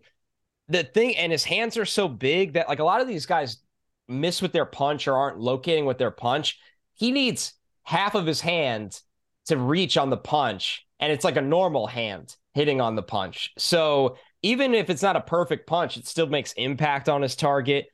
The 0.68 0.82
thing 0.82 1.16
and 1.16 1.30
his 1.30 1.44
hands 1.44 1.76
are 1.76 1.84
so 1.84 2.08
big 2.08 2.54
that 2.54 2.68
like 2.68 2.78
a 2.78 2.84
lot 2.84 3.00
of 3.00 3.06
these 3.08 3.26
guys 3.26 3.58
miss 4.08 4.42
with 4.42 4.52
their 4.52 4.66
punch 4.66 5.06
or 5.06 5.16
aren't 5.16 5.38
locating 5.38 5.84
with 5.84 5.98
their 5.98 6.10
punch. 6.10 6.58
He 6.94 7.10
needs 7.10 7.52
half 7.84 8.14
of 8.14 8.26
his 8.26 8.40
hand 8.40 9.00
to 9.46 9.56
reach 9.56 9.96
on 9.96 10.10
the 10.10 10.16
punch, 10.16 10.86
and 11.00 11.12
it's 11.12 11.24
like 11.24 11.36
a 11.36 11.42
normal 11.42 11.86
hand 11.86 12.34
hitting 12.54 12.80
on 12.80 12.96
the 12.96 13.02
punch. 13.02 13.52
So 13.58 14.16
even 14.42 14.74
if 14.74 14.90
it's 14.90 15.02
not 15.02 15.16
a 15.16 15.20
perfect 15.20 15.66
punch, 15.66 15.96
it 15.96 16.06
still 16.06 16.26
makes 16.26 16.52
impact 16.52 17.08
on 17.08 17.22
his 17.22 17.36
target. 17.36 17.86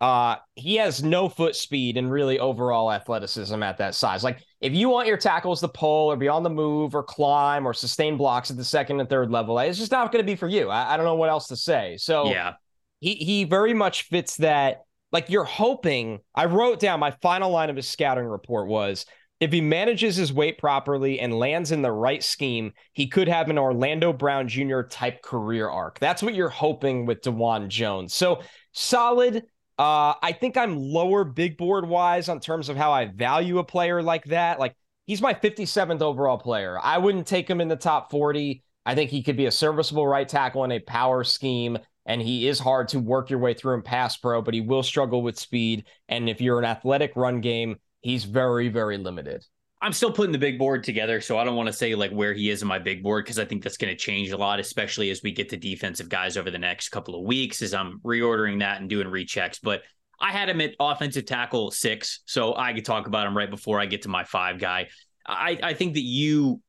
Uh, 0.00 0.36
he 0.54 0.76
has 0.76 1.02
no 1.02 1.28
foot 1.28 1.56
speed 1.56 1.96
and 1.96 2.10
really 2.10 2.38
overall 2.38 2.92
athleticism 2.92 3.60
at 3.62 3.78
that 3.78 3.94
size. 3.94 4.22
Like 4.22 4.38
if 4.60 4.72
you 4.72 4.88
want 4.88 5.08
your 5.08 5.16
tackles 5.16 5.60
to 5.60 5.68
pull 5.68 6.12
or 6.12 6.16
be 6.16 6.28
on 6.28 6.44
the 6.44 6.50
move 6.50 6.94
or 6.94 7.02
climb 7.02 7.66
or 7.66 7.74
sustain 7.74 8.16
blocks 8.16 8.50
at 8.50 8.56
the 8.56 8.64
second 8.64 9.00
and 9.00 9.08
third 9.08 9.30
level, 9.30 9.58
it's 9.58 9.78
just 9.78 9.90
not 9.90 10.12
going 10.12 10.24
to 10.24 10.26
be 10.26 10.36
for 10.36 10.46
you. 10.46 10.70
I, 10.70 10.94
I 10.94 10.96
don't 10.96 11.04
know 11.06 11.16
what 11.16 11.30
else 11.30 11.48
to 11.48 11.56
say. 11.56 11.96
So 11.98 12.26
yeah, 12.26 12.54
he 13.00 13.14
he 13.14 13.44
very 13.44 13.74
much 13.74 14.02
fits 14.04 14.36
that. 14.36 14.84
Like 15.10 15.30
you're 15.30 15.44
hoping. 15.44 16.20
I 16.34 16.44
wrote 16.44 16.80
down 16.80 17.00
my 17.00 17.10
final 17.22 17.50
line 17.50 17.70
of 17.70 17.76
his 17.76 17.88
scouting 17.88 18.26
report 18.26 18.68
was 18.68 19.04
if 19.40 19.52
he 19.52 19.60
manages 19.60 20.16
his 20.16 20.32
weight 20.32 20.58
properly 20.58 21.20
and 21.20 21.38
lands 21.38 21.70
in 21.70 21.82
the 21.82 21.92
right 21.92 22.22
scheme, 22.22 22.72
he 22.92 23.06
could 23.06 23.28
have 23.28 23.48
an 23.48 23.58
Orlando 23.58 24.12
Brown 24.12 24.48
Jr. 24.48 24.82
type 24.82 25.22
career 25.22 25.68
arc. 25.68 25.98
That's 26.00 26.22
what 26.22 26.34
you're 26.34 26.48
hoping 26.48 27.06
with 27.06 27.22
Dawand 27.22 27.68
Jones. 27.68 28.14
So 28.14 28.42
solid. 28.72 29.44
Uh, 29.78 30.14
I 30.20 30.36
think 30.38 30.56
I'm 30.56 30.76
lower 30.76 31.22
big 31.22 31.56
board 31.56 31.86
wise 31.86 32.28
on 32.28 32.40
terms 32.40 32.68
of 32.68 32.76
how 32.76 32.90
I 32.90 33.06
value 33.06 33.58
a 33.58 33.64
player 33.64 34.02
like 34.02 34.24
that. 34.24 34.58
Like 34.58 34.74
he's 35.06 35.22
my 35.22 35.34
57th 35.34 36.02
overall 36.02 36.38
player. 36.38 36.78
I 36.82 36.98
wouldn't 36.98 37.28
take 37.28 37.48
him 37.48 37.60
in 37.60 37.68
the 37.68 37.76
top 37.76 38.10
40. 38.10 38.64
I 38.84 38.94
think 38.96 39.10
he 39.10 39.22
could 39.22 39.36
be 39.36 39.46
a 39.46 39.52
serviceable 39.52 40.06
right 40.06 40.28
tackle 40.28 40.64
in 40.64 40.72
a 40.72 40.80
power 40.80 41.22
scheme. 41.22 41.78
And 42.06 42.20
he 42.20 42.48
is 42.48 42.58
hard 42.58 42.88
to 42.88 42.98
work 42.98 43.30
your 43.30 43.38
way 43.38 43.54
through 43.54 43.74
in 43.74 43.82
pass 43.82 44.16
pro, 44.16 44.42
but 44.42 44.54
he 44.54 44.62
will 44.62 44.82
struggle 44.82 45.22
with 45.22 45.38
speed. 45.38 45.84
And 46.08 46.28
if 46.28 46.40
you're 46.40 46.58
an 46.58 46.64
athletic 46.64 47.12
run 47.14 47.40
game, 47.40 47.76
he's 48.00 48.24
very, 48.24 48.68
very 48.68 48.98
limited. 48.98 49.44
I'm 49.80 49.92
still 49.92 50.10
putting 50.10 50.32
the 50.32 50.38
big 50.38 50.58
board 50.58 50.82
together, 50.82 51.20
so 51.20 51.38
I 51.38 51.44
don't 51.44 51.54
want 51.54 51.68
to 51.68 51.72
say 51.72 51.94
like 51.94 52.10
where 52.10 52.34
he 52.34 52.50
is 52.50 52.62
in 52.62 52.68
my 52.68 52.80
big 52.80 53.02
board 53.02 53.24
because 53.24 53.38
I 53.38 53.44
think 53.44 53.62
that's 53.62 53.76
going 53.76 53.92
to 53.92 53.96
change 53.96 54.30
a 54.30 54.36
lot, 54.36 54.58
especially 54.58 55.10
as 55.10 55.22
we 55.22 55.30
get 55.30 55.48
to 55.50 55.56
defensive 55.56 56.08
guys 56.08 56.36
over 56.36 56.50
the 56.50 56.58
next 56.58 56.88
couple 56.88 57.14
of 57.14 57.24
weeks 57.24 57.62
as 57.62 57.74
I'm 57.74 58.00
reordering 58.04 58.58
that 58.58 58.80
and 58.80 58.90
doing 58.90 59.06
rechecks. 59.06 59.60
But 59.62 59.82
I 60.20 60.32
had 60.32 60.48
him 60.48 60.60
at 60.60 60.74
offensive 60.80 61.26
tackle 61.26 61.70
six, 61.70 62.22
so 62.26 62.56
I 62.56 62.72
could 62.72 62.84
talk 62.84 63.06
about 63.06 63.28
him 63.28 63.36
right 63.36 63.50
before 63.50 63.80
I 63.80 63.86
get 63.86 64.02
to 64.02 64.08
my 64.08 64.24
five 64.24 64.58
guy. 64.58 64.88
I, 65.24 65.58
I 65.62 65.74
think 65.74 65.94
that 65.94 66.02
you 66.02 66.60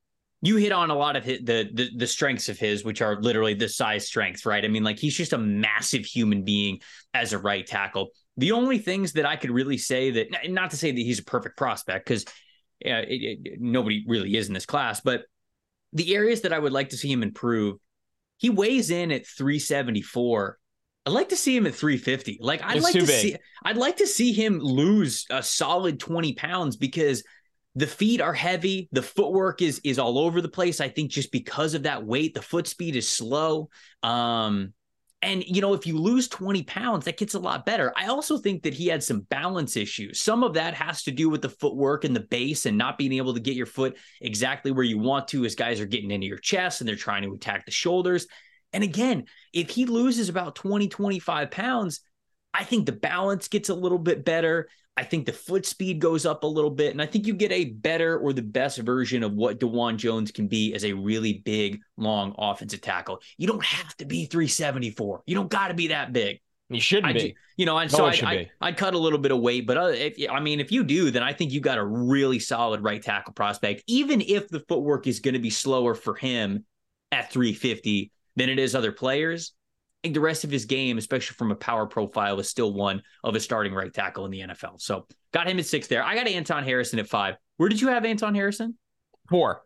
you 0.41 0.55
hit 0.55 0.71
on 0.71 0.89
a 0.89 0.95
lot 0.95 1.15
of 1.15 1.23
his, 1.23 1.39
the, 1.39 1.69
the 1.73 1.89
the 1.97 2.07
strengths 2.07 2.47
of 2.47 2.59
his, 2.59 2.83
which 2.83 3.01
are 3.01 3.19
literally 3.19 3.55
the 3.55 3.67
size 3.67 4.05
strengths, 4.05 4.45
right? 4.45 4.63
I 4.63 4.67
mean, 4.67 4.83
like 4.83 4.99
he's 4.99 5.17
just 5.17 5.33
a 5.33 5.37
massive 5.37 6.05
human 6.05 6.43
being 6.43 6.79
as 7.13 7.33
a 7.33 7.39
right 7.39 7.65
tackle. 7.65 8.09
The 8.39 8.53
only 8.53 8.79
things 8.79 9.13
that 9.13 9.25
I 9.25 9.35
could 9.35 9.51
really 9.51 9.77
say 9.77 10.11
that, 10.11 10.49
not 10.49 10.71
to 10.71 10.77
say 10.77 10.91
that 10.91 10.97
he's 10.97 11.19
a 11.19 11.23
perfect 11.23 11.57
prospect, 11.57 12.07
because 12.07 12.25
uh, 12.89 13.01
nobody 13.59 14.05
really 14.07 14.35
is 14.35 14.47
in 14.47 14.53
this 14.53 14.65
class, 14.65 15.01
but 15.01 15.23
the 15.93 16.15
areas 16.15 16.41
that 16.41 16.53
I 16.53 16.59
would 16.59 16.71
like 16.71 16.89
to 16.89 16.97
see 16.97 17.11
him 17.11 17.23
improve, 17.23 17.77
he 18.37 18.49
weighs 18.49 18.91
in 18.91 19.11
at 19.11 19.27
374. 19.27 20.57
I'd 21.05 21.11
like 21.11 21.29
to 21.29 21.35
see 21.35 21.55
him 21.55 21.67
at 21.67 21.75
350. 21.75 22.37
Like 22.41 22.63
I'd 22.63 22.77
it's 22.77 22.83
like 22.83 22.93
to 22.93 22.99
big. 22.99 23.09
see 23.09 23.35
I'd 23.63 23.77
like 23.77 23.97
to 23.97 24.07
see 24.07 24.31
him 24.31 24.59
lose 24.59 25.25
a 25.29 25.43
solid 25.43 25.99
20 25.99 26.33
pounds 26.33 26.77
because 26.77 27.23
the 27.75 27.87
feet 27.87 28.19
are 28.19 28.33
heavy 28.33 28.89
the 28.91 29.01
footwork 29.01 29.61
is 29.61 29.79
is 29.83 29.99
all 29.99 30.17
over 30.17 30.41
the 30.41 30.49
place 30.49 30.81
i 30.81 30.89
think 30.89 31.11
just 31.11 31.31
because 31.31 31.75
of 31.75 31.83
that 31.83 32.03
weight 32.03 32.33
the 32.33 32.41
foot 32.41 32.67
speed 32.67 32.95
is 32.95 33.07
slow 33.07 33.69
um 34.01 34.73
and 35.21 35.43
you 35.45 35.61
know 35.61 35.73
if 35.73 35.85
you 35.85 35.97
lose 35.97 36.27
20 36.27 36.63
pounds 36.63 37.05
that 37.05 37.17
gets 37.17 37.33
a 37.33 37.39
lot 37.39 37.65
better. 37.65 37.91
I 37.95 38.07
also 38.07 38.37
think 38.37 38.63
that 38.63 38.73
he 38.73 38.87
had 38.87 39.03
some 39.03 39.21
balance 39.21 39.75
issues. 39.75 40.21
Some 40.21 40.43
of 40.43 40.53
that 40.53 40.73
has 40.73 41.03
to 41.03 41.11
do 41.11 41.29
with 41.29 41.41
the 41.41 41.49
footwork 41.49 42.05
and 42.05 42.15
the 42.15 42.21
base 42.21 42.65
and 42.65 42.77
not 42.77 42.97
being 42.97 43.13
able 43.13 43.33
to 43.33 43.39
get 43.39 43.55
your 43.55 43.65
foot 43.65 43.97
exactly 44.21 44.71
where 44.71 44.83
you 44.83 44.97
want 44.97 45.27
to 45.29 45.45
as 45.45 45.55
guys 45.55 45.79
are 45.79 45.85
getting 45.85 46.11
into 46.11 46.27
your 46.27 46.37
chest 46.37 46.81
and 46.81 46.87
they're 46.87 46.95
trying 46.95 47.23
to 47.23 47.33
attack 47.33 47.65
the 47.65 47.71
shoulders. 47.71 48.27
And 48.71 48.83
again 48.83 49.25
if 49.53 49.69
he 49.69 49.85
loses 49.85 50.29
about 50.29 50.55
20 50.55 50.87
25 50.87 51.51
pounds 51.51 52.01
I 52.53 52.63
think 52.63 52.85
the 52.85 52.91
balance 52.91 53.47
gets 53.47 53.69
a 53.69 53.75
little 53.75 53.99
bit 53.99 54.25
better. 54.25 54.69
I 54.99 55.03
think 55.03 55.25
the 55.25 55.31
foot 55.31 55.65
speed 55.65 55.99
goes 56.01 56.25
up 56.25 56.43
a 56.43 56.47
little 56.47 56.69
bit. 56.69 56.91
And 56.91 57.01
I 57.01 57.05
think 57.05 57.25
you 57.25 57.33
get 57.33 57.53
a 57.53 57.63
better 57.63 58.19
or 58.19 58.33
the 58.33 58.41
best 58.41 58.79
version 58.79 59.23
of 59.23 59.31
what 59.31 59.57
Dawand 59.57 59.95
Jones 59.95 60.29
can 60.29 60.49
be 60.49 60.73
as 60.73 60.83
a 60.83 60.91
really 60.91 61.41
big, 61.45 61.79
long 61.95 62.35
offensive 62.37 62.81
tackle. 62.81 63.21
You 63.37 63.47
don't 63.47 63.63
have 63.63 63.95
to 63.95 64.05
be 64.05 64.25
374. 64.25 65.23
You 65.25 65.35
don't 65.35 65.49
got 65.49 65.69
to 65.69 65.73
be 65.73 65.87
that 65.87 66.11
big. 66.11 66.41
You 66.67 66.81
shouldn't 66.81 67.11
I, 67.11 67.13
be. 67.13 67.35
You 67.55 67.65
know, 67.65 67.77
and 67.77 67.89
no 67.93 67.97
so 67.97 68.05
I'd, 68.07 68.21
I'd, 68.25 68.49
I'd, 68.59 68.77
cut 68.77 68.93
a 68.93 68.97
little 68.97 69.19
bit 69.19 69.31
of 69.31 69.39
weight. 69.39 69.65
But 69.65 69.77
uh, 69.77 69.85
if, 69.85 70.29
I 70.29 70.41
mean, 70.41 70.59
if 70.59 70.69
you 70.69 70.83
do, 70.83 71.11
then 71.11 71.23
I 71.23 71.31
think 71.31 71.53
you 71.53 71.61
got 71.61 71.77
a 71.77 71.85
really 71.85 72.39
solid 72.39 72.83
right 72.83 73.01
tackle 73.01 73.31
prospect, 73.31 73.85
even 73.87 74.19
if 74.19 74.49
the 74.49 74.59
footwork 74.67 75.07
is 75.07 75.21
going 75.21 75.33
to 75.33 75.39
be 75.39 75.49
slower 75.49 75.95
for 75.95 76.13
him 76.13 76.65
at 77.13 77.31
350 77.31 78.11
than 78.35 78.49
it 78.49 78.59
is 78.59 78.75
other 78.75 78.91
players 78.91 79.53
the 80.03 80.19
rest 80.19 80.43
of 80.43 80.51
his 80.51 80.65
game, 80.65 80.97
especially 80.97 81.35
from 81.35 81.51
a 81.51 81.55
power 81.55 81.85
profile, 81.85 82.39
is 82.39 82.49
still 82.49 82.73
one 82.73 83.01
of 83.23 83.35
a 83.35 83.39
starting 83.39 83.73
right 83.73 83.93
tackle 83.93 84.25
in 84.25 84.31
the 84.31 84.41
NFL. 84.41 84.81
So 84.81 85.07
got 85.33 85.47
him 85.47 85.59
at 85.59 85.65
six 85.65 85.87
there. 85.87 86.03
I 86.03 86.15
got 86.15 86.27
Anton 86.27 86.63
Harrison 86.63 86.99
at 86.99 87.07
five. 87.07 87.35
Where 87.57 87.69
did 87.69 87.81
you 87.81 87.89
have 87.89 88.05
Anton 88.05 88.35
Harrison? 88.35 88.77
Four. 89.29 89.63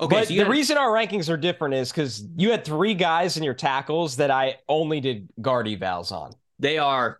Okay, 0.00 0.16
but 0.16 0.28
so 0.28 0.34
the 0.34 0.48
reason 0.48 0.78
our 0.78 0.90
rankings 0.90 1.28
are 1.28 1.36
different 1.36 1.74
is 1.74 1.90
because 1.90 2.24
you 2.36 2.50
had 2.50 2.64
three 2.64 2.94
guys 2.94 3.36
in 3.36 3.42
your 3.42 3.54
tackles 3.54 4.16
that 4.16 4.30
I 4.30 4.56
only 4.68 5.00
did 5.00 5.28
guard 5.40 5.66
evals 5.66 6.10
on. 6.10 6.32
They 6.58 6.78
are 6.78 7.18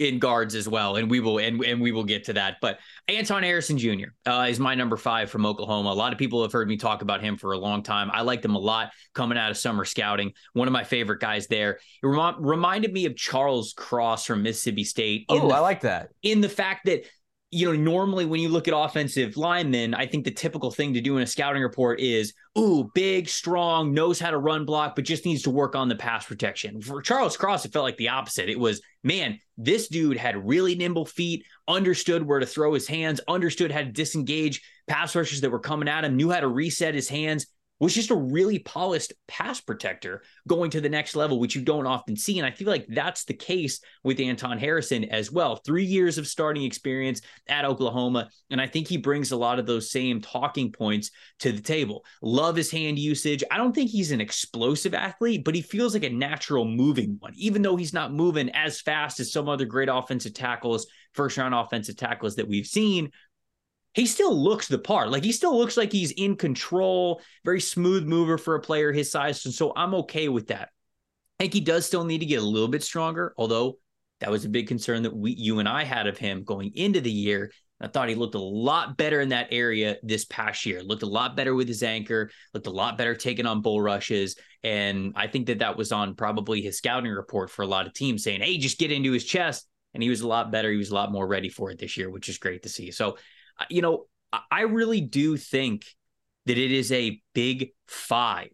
in 0.00 0.18
guards 0.18 0.54
as 0.54 0.66
well, 0.66 0.96
and 0.96 1.10
we 1.10 1.20
will 1.20 1.38
and, 1.38 1.62
and 1.62 1.80
we 1.80 1.92
will 1.92 2.04
get 2.04 2.24
to 2.24 2.32
that. 2.32 2.56
But 2.62 2.78
Anton 3.06 3.42
Harrison 3.42 3.76
Jr. 3.76 4.08
Uh, 4.26 4.46
is 4.48 4.58
my 4.58 4.74
number 4.74 4.96
five 4.96 5.30
from 5.30 5.44
Oklahoma. 5.44 5.90
A 5.90 5.92
lot 5.92 6.12
of 6.12 6.18
people 6.18 6.40
have 6.42 6.52
heard 6.52 6.66
me 6.66 6.78
talk 6.78 7.02
about 7.02 7.20
him 7.20 7.36
for 7.36 7.52
a 7.52 7.58
long 7.58 7.82
time. 7.82 8.10
I 8.12 8.22
liked 8.22 8.42
him 8.42 8.54
a 8.54 8.58
lot 8.58 8.92
coming 9.14 9.36
out 9.36 9.50
of 9.50 9.58
summer 9.58 9.84
scouting. 9.84 10.32
One 10.54 10.66
of 10.66 10.72
my 10.72 10.84
favorite 10.84 11.20
guys 11.20 11.46
there. 11.48 11.78
It 12.02 12.06
rem- 12.06 12.42
reminded 12.42 12.94
me 12.94 13.04
of 13.04 13.14
Charles 13.14 13.74
Cross 13.74 14.24
from 14.24 14.42
Mississippi 14.42 14.84
State. 14.84 15.26
Oh, 15.28 15.50
I 15.50 15.58
like 15.58 15.82
that. 15.82 16.08
In 16.22 16.40
the 16.40 16.48
fact 16.48 16.86
that 16.86 17.04
you 17.52 17.66
know, 17.66 17.76
normally 17.76 18.26
when 18.26 18.40
you 18.40 18.48
look 18.48 18.68
at 18.68 18.76
offensive 18.76 19.36
linemen, 19.36 19.92
I 19.92 20.06
think 20.06 20.24
the 20.24 20.30
typical 20.30 20.70
thing 20.70 20.94
to 20.94 21.00
do 21.00 21.16
in 21.16 21.24
a 21.24 21.26
scouting 21.26 21.62
report 21.62 21.98
is, 21.98 22.32
ooh, 22.56 22.88
big, 22.94 23.28
strong, 23.28 23.92
knows 23.92 24.20
how 24.20 24.30
to 24.30 24.38
run 24.38 24.64
block, 24.64 24.94
but 24.94 25.04
just 25.04 25.24
needs 25.24 25.42
to 25.42 25.50
work 25.50 25.74
on 25.74 25.88
the 25.88 25.96
pass 25.96 26.26
protection. 26.26 26.80
For 26.80 27.02
Charles 27.02 27.36
Cross, 27.36 27.64
it 27.64 27.72
felt 27.72 27.84
like 27.84 27.96
the 27.96 28.10
opposite. 28.10 28.48
It 28.48 28.58
was, 28.58 28.80
man, 29.02 29.40
this 29.58 29.88
dude 29.88 30.16
had 30.16 30.46
really 30.46 30.76
nimble 30.76 31.06
feet, 31.06 31.44
understood 31.66 32.24
where 32.24 32.38
to 32.38 32.46
throw 32.46 32.72
his 32.72 32.86
hands, 32.86 33.20
understood 33.26 33.72
how 33.72 33.80
to 33.80 33.90
disengage 33.90 34.62
pass 34.86 35.16
rushers 35.16 35.40
that 35.40 35.50
were 35.50 35.58
coming 35.58 35.88
at 35.88 36.04
him, 36.04 36.16
knew 36.16 36.30
how 36.30 36.40
to 36.40 36.48
reset 36.48 36.94
his 36.94 37.08
hands, 37.08 37.46
was 37.80 37.94
just 37.94 38.10
a 38.10 38.14
really 38.14 38.58
polished 38.58 39.14
pass 39.26 39.60
protector 39.60 40.22
going 40.46 40.70
to 40.70 40.80
the 40.80 40.88
next 40.88 41.16
level, 41.16 41.40
which 41.40 41.56
you 41.56 41.62
don't 41.62 41.86
often 41.86 42.14
see. 42.14 42.38
And 42.38 42.46
I 42.46 42.50
feel 42.50 42.68
like 42.68 42.86
that's 42.88 43.24
the 43.24 43.34
case 43.34 43.80
with 44.04 44.20
Anton 44.20 44.58
Harrison 44.58 45.04
as 45.04 45.32
well. 45.32 45.56
Three 45.56 45.84
years 45.84 46.18
of 46.18 46.26
starting 46.26 46.64
experience 46.64 47.22
at 47.48 47.64
Oklahoma. 47.64 48.28
And 48.50 48.60
I 48.60 48.66
think 48.66 48.86
he 48.86 48.98
brings 48.98 49.32
a 49.32 49.36
lot 49.36 49.58
of 49.58 49.66
those 49.66 49.90
same 49.90 50.20
talking 50.20 50.72
points 50.72 51.10
to 51.40 51.52
the 51.52 51.62
table. 51.62 52.04
Love 52.22 52.56
his 52.56 52.70
hand 52.70 52.98
usage. 52.98 53.42
I 53.50 53.56
don't 53.56 53.74
think 53.74 53.90
he's 53.90 54.12
an 54.12 54.20
explosive 54.20 54.94
athlete, 54.94 55.44
but 55.44 55.54
he 55.54 55.62
feels 55.62 55.94
like 55.94 56.04
a 56.04 56.10
natural 56.10 56.66
moving 56.66 57.16
one, 57.20 57.32
even 57.36 57.62
though 57.62 57.76
he's 57.76 57.94
not 57.94 58.12
moving 58.12 58.50
as 58.50 58.80
fast 58.80 59.20
as 59.20 59.32
some 59.32 59.48
other 59.48 59.64
great 59.64 59.88
offensive 59.88 60.34
tackles, 60.34 60.86
first 61.14 61.38
round 61.38 61.54
offensive 61.54 61.96
tackles 61.96 62.36
that 62.36 62.48
we've 62.48 62.66
seen 62.66 63.10
he 63.94 64.06
still 64.06 64.34
looks 64.34 64.68
the 64.68 64.78
part. 64.78 65.10
Like 65.10 65.24
he 65.24 65.32
still 65.32 65.56
looks 65.56 65.76
like 65.76 65.92
he's 65.92 66.12
in 66.12 66.36
control, 66.36 67.20
very 67.44 67.60
smooth 67.60 68.04
mover 68.04 68.38
for 68.38 68.54
a 68.54 68.60
player 68.60 68.92
his 68.92 69.10
size. 69.10 69.44
And 69.44 69.54
so 69.54 69.72
I'm 69.74 69.94
okay 69.94 70.28
with 70.28 70.48
that. 70.48 70.70
I 71.38 71.44
think 71.44 71.54
he 71.54 71.60
does 71.60 71.86
still 71.86 72.04
need 72.04 72.18
to 72.18 72.26
get 72.26 72.42
a 72.42 72.46
little 72.46 72.68
bit 72.68 72.82
stronger, 72.82 73.34
although 73.36 73.78
that 74.20 74.30
was 74.30 74.44
a 74.44 74.50
big 74.50 74.68
concern 74.68 75.02
that 75.02 75.16
we, 75.16 75.32
you 75.32 75.58
and 75.58 75.68
I 75.68 75.84
had 75.84 76.06
of 76.06 76.18
him 76.18 76.44
going 76.44 76.72
into 76.74 77.00
the 77.00 77.10
year. 77.10 77.50
I 77.80 77.88
thought 77.88 78.10
he 78.10 78.14
looked 78.14 78.34
a 78.34 78.38
lot 78.38 78.98
better 78.98 79.22
in 79.22 79.30
that 79.30 79.48
area 79.50 79.96
this 80.02 80.26
past 80.26 80.66
year. 80.66 80.82
Looked 80.82 81.02
a 81.02 81.06
lot 81.06 81.34
better 81.34 81.54
with 81.54 81.66
his 81.66 81.82
anchor. 81.82 82.30
Looked 82.52 82.66
a 82.66 82.70
lot 82.70 82.98
better 82.98 83.14
taking 83.14 83.46
on 83.46 83.62
bull 83.62 83.80
rushes, 83.80 84.36
and 84.62 85.14
I 85.16 85.28
think 85.28 85.46
that 85.46 85.60
that 85.60 85.78
was 85.78 85.90
on 85.90 86.14
probably 86.14 86.60
his 86.60 86.76
scouting 86.76 87.10
report 87.10 87.50
for 87.50 87.62
a 87.62 87.66
lot 87.66 87.86
of 87.86 87.94
teams 87.94 88.22
saying, 88.22 88.42
"Hey, 88.42 88.58
just 88.58 88.78
get 88.78 88.92
into 88.92 89.12
his 89.12 89.24
chest." 89.24 89.66
And 89.94 90.02
he 90.02 90.10
was 90.10 90.20
a 90.20 90.28
lot 90.28 90.52
better. 90.52 90.70
He 90.70 90.76
was 90.76 90.90
a 90.90 90.94
lot 90.94 91.10
more 91.10 91.26
ready 91.26 91.48
for 91.48 91.70
it 91.70 91.78
this 91.78 91.96
year, 91.96 92.10
which 92.10 92.28
is 92.28 92.36
great 92.36 92.62
to 92.64 92.68
see. 92.68 92.90
So 92.90 93.16
you 93.68 93.82
know, 93.82 94.06
I 94.50 94.62
really 94.62 95.00
do 95.00 95.36
think 95.36 95.84
that 96.46 96.56
it 96.56 96.70
is 96.70 96.92
a 96.92 97.20
big 97.34 97.70
five 97.86 98.50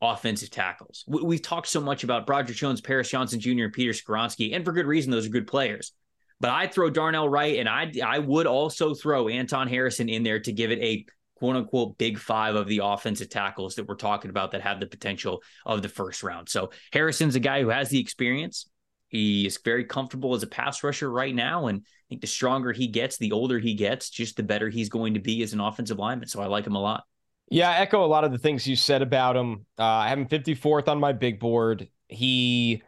offensive 0.00 0.50
tackles. 0.50 1.04
We've 1.06 1.40
talked 1.40 1.68
so 1.68 1.80
much 1.80 2.02
about 2.02 2.26
Broderick 2.26 2.58
Jones, 2.58 2.80
Paris 2.80 3.08
Johnson 3.08 3.40
Jr., 3.40 3.64
and 3.64 3.72
Peter 3.72 3.92
Skoronski, 3.92 4.54
and 4.54 4.64
for 4.64 4.72
good 4.72 4.86
reason. 4.86 5.10
Those 5.10 5.26
are 5.26 5.30
good 5.30 5.46
players. 5.46 5.92
But 6.40 6.50
I'd 6.50 6.74
throw 6.74 6.90
Darnell 6.90 7.28
Wright, 7.28 7.58
and 7.58 7.68
I 7.68 7.92
I 8.04 8.18
would 8.18 8.46
also 8.46 8.94
throw 8.94 9.28
Anton 9.28 9.68
Harrison 9.68 10.08
in 10.08 10.24
there 10.24 10.40
to 10.40 10.52
give 10.52 10.72
it 10.72 10.80
a 10.80 11.06
quote 11.36 11.56
unquote 11.56 11.98
big 11.98 12.18
five 12.18 12.56
of 12.56 12.66
the 12.66 12.80
offensive 12.82 13.28
tackles 13.28 13.76
that 13.76 13.86
we're 13.86 13.94
talking 13.94 14.28
about 14.28 14.50
that 14.50 14.60
have 14.60 14.80
the 14.80 14.86
potential 14.86 15.42
of 15.64 15.82
the 15.82 15.88
first 15.88 16.24
round. 16.24 16.48
So 16.48 16.70
Harrison's 16.92 17.36
a 17.36 17.40
guy 17.40 17.62
who 17.62 17.68
has 17.68 17.88
the 17.88 18.00
experience. 18.00 18.68
He 19.12 19.46
is 19.46 19.58
very 19.62 19.84
comfortable 19.84 20.34
as 20.34 20.42
a 20.42 20.46
pass 20.46 20.82
rusher 20.82 21.10
right 21.10 21.34
now. 21.34 21.66
And 21.66 21.80
I 21.80 22.04
think 22.08 22.22
the 22.22 22.26
stronger 22.26 22.72
he 22.72 22.88
gets, 22.88 23.18
the 23.18 23.32
older 23.32 23.58
he 23.58 23.74
gets, 23.74 24.08
just 24.08 24.38
the 24.38 24.42
better 24.42 24.70
he's 24.70 24.88
going 24.88 25.14
to 25.14 25.20
be 25.20 25.42
as 25.42 25.52
an 25.52 25.60
offensive 25.60 25.98
lineman. 25.98 26.28
So 26.28 26.40
I 26.40 26.46
like 26.46 26.66
him 26.66 26.76
a 26.76 26.80
lot. 26.80 27.04
Yeah, 27.50 27.70
I 27.70 27.76
echo 27.76 28.02
a 28.02 28.06
lot 28.06 28.24
of 28.24 28.32
the 28.32 28.38
things 28.38 28.66
you 28.66 28.74
said 28.74 29.02
about 29.02 29.36
him. 29.36 29.66
Uh, 29.78 29.84
I 29.84 30.08
have 30.08 30.18
him 30.18 30.28
54th 30.28 30.88
on 30.88 30.98
my 30.98 31.12
big 31.12 31.38
board. 31.38 31.90
He 32.08 32.82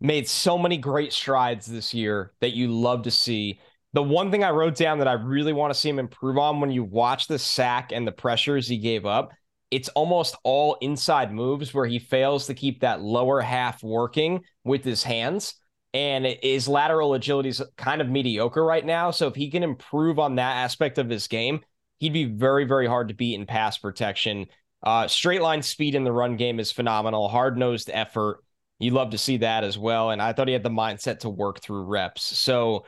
made 0.00 0.28
so 0.28 0.56
many 0.56 0.76
great 0.76 1.12
strides 1.12 1.66
this 1.66 1.92
year 1.92 2.32
that 2.40 2.54
you 2.54 2.68
love 2.68 3.02
to 3.02 3.10
see. 3.10 3.58
The 3.94 4.02
one 4.02 4.30
thing 4.30 4.44
I 4.44 4.50
wrote 4.50 4.76
down 4.76 4.98
that 4.98 5.08
I 5.08 5.14
really 5.14 5.52
want 5.52 5.74
to 5.74 5.78
see 5.78 5.88
him 5.88 5.98
improve 5.98 6.38
on 6.38 6.60
when 6.60 6.70
you 6.70 6.84
watch 6.84 7.26
the 7.26 7.38
sack 7.38 7.90
and 7.90 8.06
the 8.06 8.12
pressures 8.12 8.68
he 8.68 8.78
gave 8.78 9.06
up, 9.06 9.32
it's 9.72 9.88
almost 9.88 10.36
all 10.44 10.76
inside 10.80 11.32
moves 11.32 11.74
where 11.74 11.86
he 11.86 11.98
fails 11.98 12.46
to 12.46 12.54
keep 12.54 12.80
that 12.80 13.02
lower 13.02 13.40
half 13.40 13.82
working 13.82 14.44
with 14.62 14.84
his 14.84 15.02
hands 15.02 15.54
and 15.94 16.26
his 16.42 16.66
lateral 16.66 17.14
agility 17.14 17.48
is 17.48 17.62
kind 17.76 18.00
of 18.00 18.08
mediocre 18.10 18.64
right 18.64 18.84
now. 18.84 19.12
So 19.12 19.28
if 19.28 19.36
he 19.36 19.48
can 19.48 19.62
improve 19.62 20.18
on 20.18 20.34
that 20.34 20.56
aspect 20.56 20.98
of 20.98 21.08
his 21.08 21.28
game, 21.28 21.60
he'd 22.00 22.12
be 22.12 22.24
very, 22.24 22.64
very 22.64 22.88
hard 22.88 23.08
to 23.08 23.14
beat 23.14 23.36
in 23.36 23.46
pass 23.46 23.78
protection. 23.78 24.46
Uh, 24.82 25.06
straight 25.06 25.40
line 25.40 25.62
speed 25.62 25.94
in 25.94 26.02
the 26.02 26.12
run 26.12 26.36
game 26.36 26.58
is 26.58 26.72
phenomenal. 26.72 27.28
Hard 27.28 27.56
nosed 27.56 27.90
effort. 27.94 28.42
You 28.80 28.90
love 28.90 29.10
to 29.10 29.18
see 29.18 29.38
that 29.38 29.62
as 29.62 29.78
well. 29.78 30.10
And 30.10 30.20
I 30.20 30.32
thought 30.32 30.48
he 30.48 30.52
had 30.52 30.64
the 30.64 30.68
mindset 30.68 31.20
to 31.20 31.30
work 31.30 31.60
through 31.60 31.84
reps. 31.84 32.22
So 32.24 32.86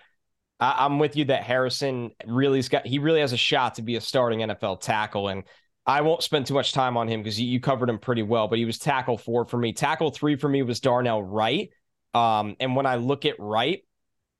I- 0.59 0.85
I'm 0.85 0.99
with 0.99 1.15
you 1.15 1.27
that 1.27 1.45
Harrison 1.45 2.11
really's 2.27 2.69
got 2.69 2.87
he 2.89 2.99
really 2.99 3.21
has 3.21 3.33
a 3.33 3.37
shot 3.37 3.77
to 3.77 3.83
be 3.83 3.95
a 3.95 4.01
starting 4.01 4.41
NFL 4.43 4.81
tackle. 4.81 5.29
And 5.29 5.45
I 5.87 6.01
won't 6.01 6.25
spend 6.25 6.47
too 6.47 6.55
much 6.55 6.73
time 6.73 6.97
on 6.97 7.07
him 7.07 7.23
because 7.23 7.41
you, 7.41 7.49
you 7.49 7.61
covered 7.61 7.89
him 7.89 8.01
pretty 8.01 8.23
well. 8.23 8.49
But 8.49 8.59
he 8.59 8.65
was 8.65 8.79
tackle 8.81 9.17
four 9.17 9.45
for 9.45 9.59
me. 9.59 9.73
Tackle 9.73 10.11
three 10.11 10.35
for 10.35 10.49
me 10.49 10.63
was 10.63 10.81
Darnell 10.81 11.23
Wright. 11.23 11.71
Um, 12.17 12.57
and 12.61 12.75
when 12.75 12.87
I 12.87 12.97
look 12.97 13.27
at 13.27 13.39
Wright, 13.39 13.85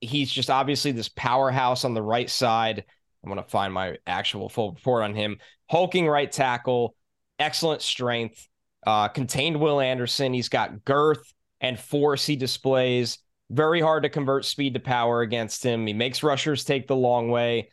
he's 0.01 0.31
just 0.31 0.49
obviously 0.49 0.91
this 0.93 1.09
powerhouse 1.09 1.85
on 1.85 1.93
the 1.93 2.01
right 2.01 2.29
side. 2.29 2.83
I'm 3.23 3.29
going 3.29 3.43
to 3.43 3.47
find 3.47 3.71
my 3.71 3.97
actual 4.07 4.49
full 4.49 4.71
report 4.71 5.03
on 5.03 5.13
him. 5.13 5.37
Hulking 5.69 6.07
right 6.07 6.31
tackle, 6.31 6.95
excellent 7.37 7.83
strength, 7.83 8.47
uh, 8.87 9.09
contained 9.09 9.59
Will 9.59 9.79
Anderson. 9.79 10.33
He's 10.33 10.49
got 10.49 10.85
girth 10.85 11.31
and 11.61 11.79
force 11.79 12.25
he 12.25 12.35
displays. 12.35 13.19
Very 13.51 13.79
hard 13.79 14.03
to 14.03 14.09
convert 14.09 14.45
speed 14.45 14.73
to 14.73 14.79
power 14.79 15.21
against 15.21 15.63
him. 15.63 15.85
He 15.85 15.93
makes 15.93 16.23
rushers 16.23 16.63
take 16.63 16.87
the 16.87 16.95
long 16.95 17.29
way. 17.29 17.69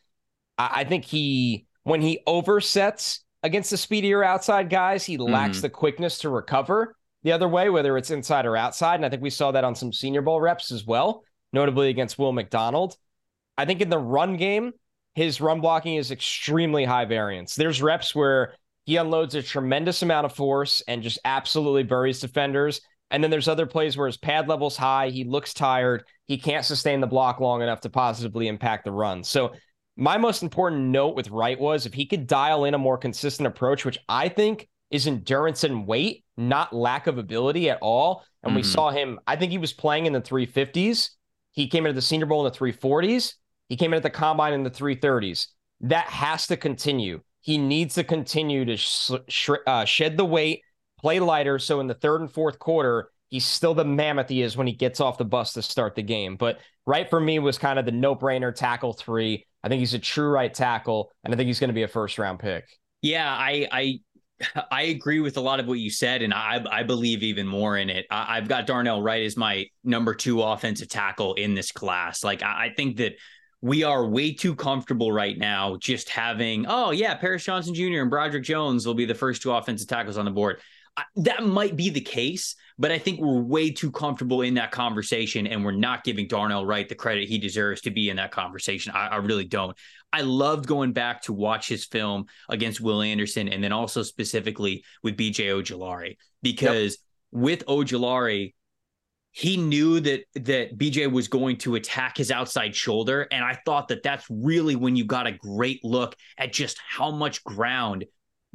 I, 0.58 0.80
I 0.80 0.84
think 0.84 1.06
he, 1.06 1.66
when 1.84 2.02
he 2.02 2.20
oversets 2.26 3.20
against 3.42 3.70
the 3.70 3.78
speedier 3.78 4.22
outside 4.22 4.68
guys, 4.68 5.02
he 5.02 5.16
lacks 5.16 5.58
mm. 5.58 5.62
the 5.62 5.70
quickness 5.70 6.18
to 6.18 6.28
recover 6.28 6.94
the 7.24 7.32
other 7.32 7.48
way, 7.48 7.70
whether 7.70 7.96
it's 7.96 8.10
inside 8.10 8.46
or 8.46 8.56
outside. 8.56 8.96
And 8.96 9.04
I 9.04 9.08
think 9.08 9.22
we 9.22 9.30
saw 9.30 9.50
that 9.52 9.64
on 9.64 9.74
some 9.74 9.92
Senior 9.92 10.22
Bowl 10.22 10.40
reps 10.40 10.70
as 10.70 10.84
well, 10.84 11.24
notably 11.52 11.88
against 11.88 12.18
Will 12.18 12.32
McDonald. 12.32 12.96
I 13.58 13.64
think 13.64 13.80
in 13.80 13.88
the 13.88 13.98
run 13.98 14.36
game, 14.36 14.72
his 15.14 15.40
run 15.40 15.60
blocking 15.60 15.96
is 15.96 16.10
extremely 16.10 16.84
high 16.84 17.06
variance. 17.06 17.54
There's 17.54 17.82
reps 17.82 18.14
where 18.14 18.54
he 18.84 18.96
unloads 18.96 19.34
a 19.34 19.42
tremendous 19.42 20.02
amount 20.02 20.26
of 20.26 20.34
force 20.34 20.82
and 20.86 21.02
just 21.02 21.18
absolutely 21.24 21.84
buries 21.84 22.20
defenders. 22.20 22.80
And 23.10 23.22
then 23.22 23.30
there's 23.30 23.48
other 23.48 23.66
plays 23.66 23.96
where 23.96 24.08
his 24.08 24.16
pad 24.16 24.48
level's 24.48 24.76
high, 24.76 25.08
he 25.08 25.24
looks 25.24 25.54
tired, 25.54 26.04
he 26.26 26.36
can't 26.36 26.64
sustain 26.64 27.00
the 27.00 27.06
block 27.06 27.40
long 27.40 27.62
enough 27.62 27.80
to 27.82 27.90
positively 27.90 28.48
impact 28.48 28.84
the 28.84 28.92
run. 28.92 29.22
So 29.24 29.52
my 29.96 30.18
most 30.18 30.42
important 30.42 30.82
note 30.86 31.14
with 31.14 31.30
Wright 31.30 31.58
was 31.58 31.86
if 31.86 31.94
he 31.94 32.06
could 32.06 32.26
dial 32.26 32.64
in 32.64 32.74
a 32.74 32.78
more 32.78 32.98
consistent 32.98 33.46
approach, 33.46 33.84
which 33.84 33.98
I 34.08 34.28
think 34.28 34.68
is 34.90 35.06
endurance 35.06 35.64
and 35.64 35.86
weight, 35.86 36.23
not 36.36 36.72
lack 36.72 37.06
of 37.06 37.18
ability 37.18 37.70
at 37.70 37.78
all. 37.80 38.24
And 38.42 38.50
mm-hmm. 38.50 38.56
we 38.56 38.62
saw 38.62 38.90
him, 38.90 39.20
I 39.26 39.36
think 39.36 39.52
he 39.52 39.58
was 39.58 39.72
playing 39.72 40.06
in 40.06 40.12
the 40.12 40.20
350s. 40.20 41.10
He 41.52 41.68
came 41.68 41.86
into 41.86 41.94
the 41.94 42.02
Senior 42.02 42.26
Bowl 42.26 42.44
in 42.46 42.52
the 42.52 42.58
340s. 42.58 43.34
He 43.68 43.76
came 43.76 43.92
in 43.92 43.98
at 43.98 44.02
the 44.02 44.10
combine 44.10 44.52
in 44.52 44.62
the 44.62 44.70
330s. 44.70 45.48
That 45.82 46.06
has 46.06 46.46
to 46.48 46.56
continue. 46.56 47.20
He 47.40 47.58
needs 47.58 47.94
to 47.94 48.04
continue 48.04 48.64
to 48.64 48.76
sh- 48.76 49.10
sh- 49.28 49.50
uh, 49.66 49.84
shed 49.84 50.16
the 50.16 50.24
weight, 50.24 50.62
play 51.00 51.20
lighter. 51.20 51.58
So 51.58 51.80
in 51.80 51.86
the 51.86 51.94
third 51.94 52.20
and 52.20 52.32
fourth 52.32 52.58
quarter, 52.58 53.10
he's 53.28 53.44
still 53.44 53.74
the 53.74 53.84
mammoth 53.84 54.28
he 54.28 54.42
is 54.42 54.56
when 54.56 54.66
he 54.66 54.72
gets 54.72 55.00
off 55.00 55.18
the 55.18 55.24
bus 55.24 55.52
to 55.54 55.62
start 55.62 55.94
the 55.94 56.02
game. 56.02 56.36
But 56.36 56.58
Wright 56.86 57.08
for 57.08 57.20
me 57.20 57.38
was 57.38 57.58
kind 57.58 57.78
of 57.78 57.84
the 57.84 57.92
no 57.92 58.14
brainer 58.14 58.54
tackle 58.54 58.92
three. 58.92 59.46
I 59.62 59.68
think 59.68 59.80
he's 59.80 59.94
a 59.94 59.98
true 59.98 60.28
right 60.28 60.52
tackle, 60.52 61.10
and 61.24 61.32
I 61.32 61.36
think 61.36 61.46
he's 61.46 61.60
going 61.60 61.68
to 61.68 61.74
be 61.74 61.82
a 61.82 61.88
first 61.88 62.18
round 62.18 62.38
pick. 62.38 62.66
Yeah, 63.02 63.30
I, 63.30 63.68
I 63.70 64.00
I 64.70 64.82
agree 64.82 65.20
with 65.20 65.36
a 65.36 65.40
lot 65.40 65.60
of 65.60 65.66
what 65.66 65.78
you 65.78 65.90
said, 65.90 66.22
and 66.22 66.34
I 66.34 66.64
I 66.70 66.82
believe 66.82 67.22
even 67.22 67.46
more 67.46 67.76
in 67.76 67.88
it. 67.88 68.06
I, 68.10 68.34
have 68.36 68.48
got 68.48 68.66
Darnell 68.66 69.02
Wright 69.02 69.24
as 69.24 69.36
my 69.36 69.66
number 69.84 70.14
two 70.14 70.42
offensive 70.42 70.88
tackle 70.88 71.34
in 71.34 71.54
this 71.54 71.70
class. 71.70 72.24
Like 72.24 72.42
I, 72.42 72.66
I 72.66 72.74
think 72.74 72.96
that 72.96 73.14
we 73.64 73.82
are 73.82 74.06
way 74.06 74.30
too 74.30 74.54
comfortable 74.54 75.10
right 75.10 75.38
now 75.38 75.76
just 75.76 76.10
having, 76.10 76.66
oh, 76.68 76.90
yeah, 76.90 77.14
Paris 77.14 77.44
Johnson 77.44 77.74
Jr. 77.74 78.02
and 78.02 78.10
Broderick 78.10 78.44
Jones 78.44 78.86
will 78.86 78.92
be 78.92 79.06
the 79.06 79.14
first 79.14 79.40
two 79.40 79.52
offensive 79.52 79.88
tackles 79.88 80.18
on 80.18 80.26
the 80.26 80.30
board. 80.30 80.60
that 81.16 81.42
might 81.44 81.74
be 81.74 81.88
the 81.88 82.02
case, 82.02 82.56
but 82.78 82.90
I 82.90 82.98
think 82.98 83.20
we're 83.20 83.40
way 83.40 83.70
too 83.70 83.90
comfortable 83.90 84.42
in 84.42 84.54
that 84.54 84.72
conversation 84.72 85.46
and 85.46 85.64
we're 85.64 85.72
not 85.72 86.02
giving 86.02 86.26
Darnell 86.26 86.66
Wright 86.66 86.88
the 86.88 86.94
credit 86.94 87.28
he 87.28 87.38
deserves 87.38 87.80
to 87.82 87.90
be 87.90 88.10
in 88.10 88.16
that 88.16 88.32
conversation. 88.32 88.92
I, 88.94 89.08
I 89.08 89.16
really 89.16 89.44
don't. 89.44 89.76
I 90.12 90.22
loved 90.22 90.66
going 90.66 90.92
back 90.92 91.22
to 91.22 91.32
watch 91.32 91.68
his 91.68 91.84
film 91.84 92.26
against 92.48 92.80
Will 92.80 93.02
Anderson 93.02 93.48
and 93.48 93.62
then 93.62 93.72
also 93.72 94.02
specifically 94.02 94.84
with 95.02 95.16
BJ 95.16 95.46
Ojulari 95.46 96.16
because 96.42 96.98
yep. 97.32 97.42
with 97.42 97.66
Ojulari, 97.66 98.54
he 99.30 99.56
knew 99.56 99.98
that 100.00 100.24
that 100.34 100.78
BJ 100.78 101.10
was 101.10 101.26
going 101.26 101.56
to 101.58 101.74
attack 101.74 102.16
his 102.16 102.30
outside 102.30 102.74
shoulder 102.74 103.26
and 103.32 103.44
I 103.44 103.58
thought 103.64 103.88
that 103.88 104.04
that's 104.04 104.24
really 104.30 104.76
when 104.76 104.94
you 104.94 105.04
got 105.04 105.26
a 105.26 105.32
great 105.32 105.84
look 105.84 106.14
at 106.38 106.52
just 106.52 106.78
how 106.88 107.10
much 107.10 107.42
ground 107.42 108.04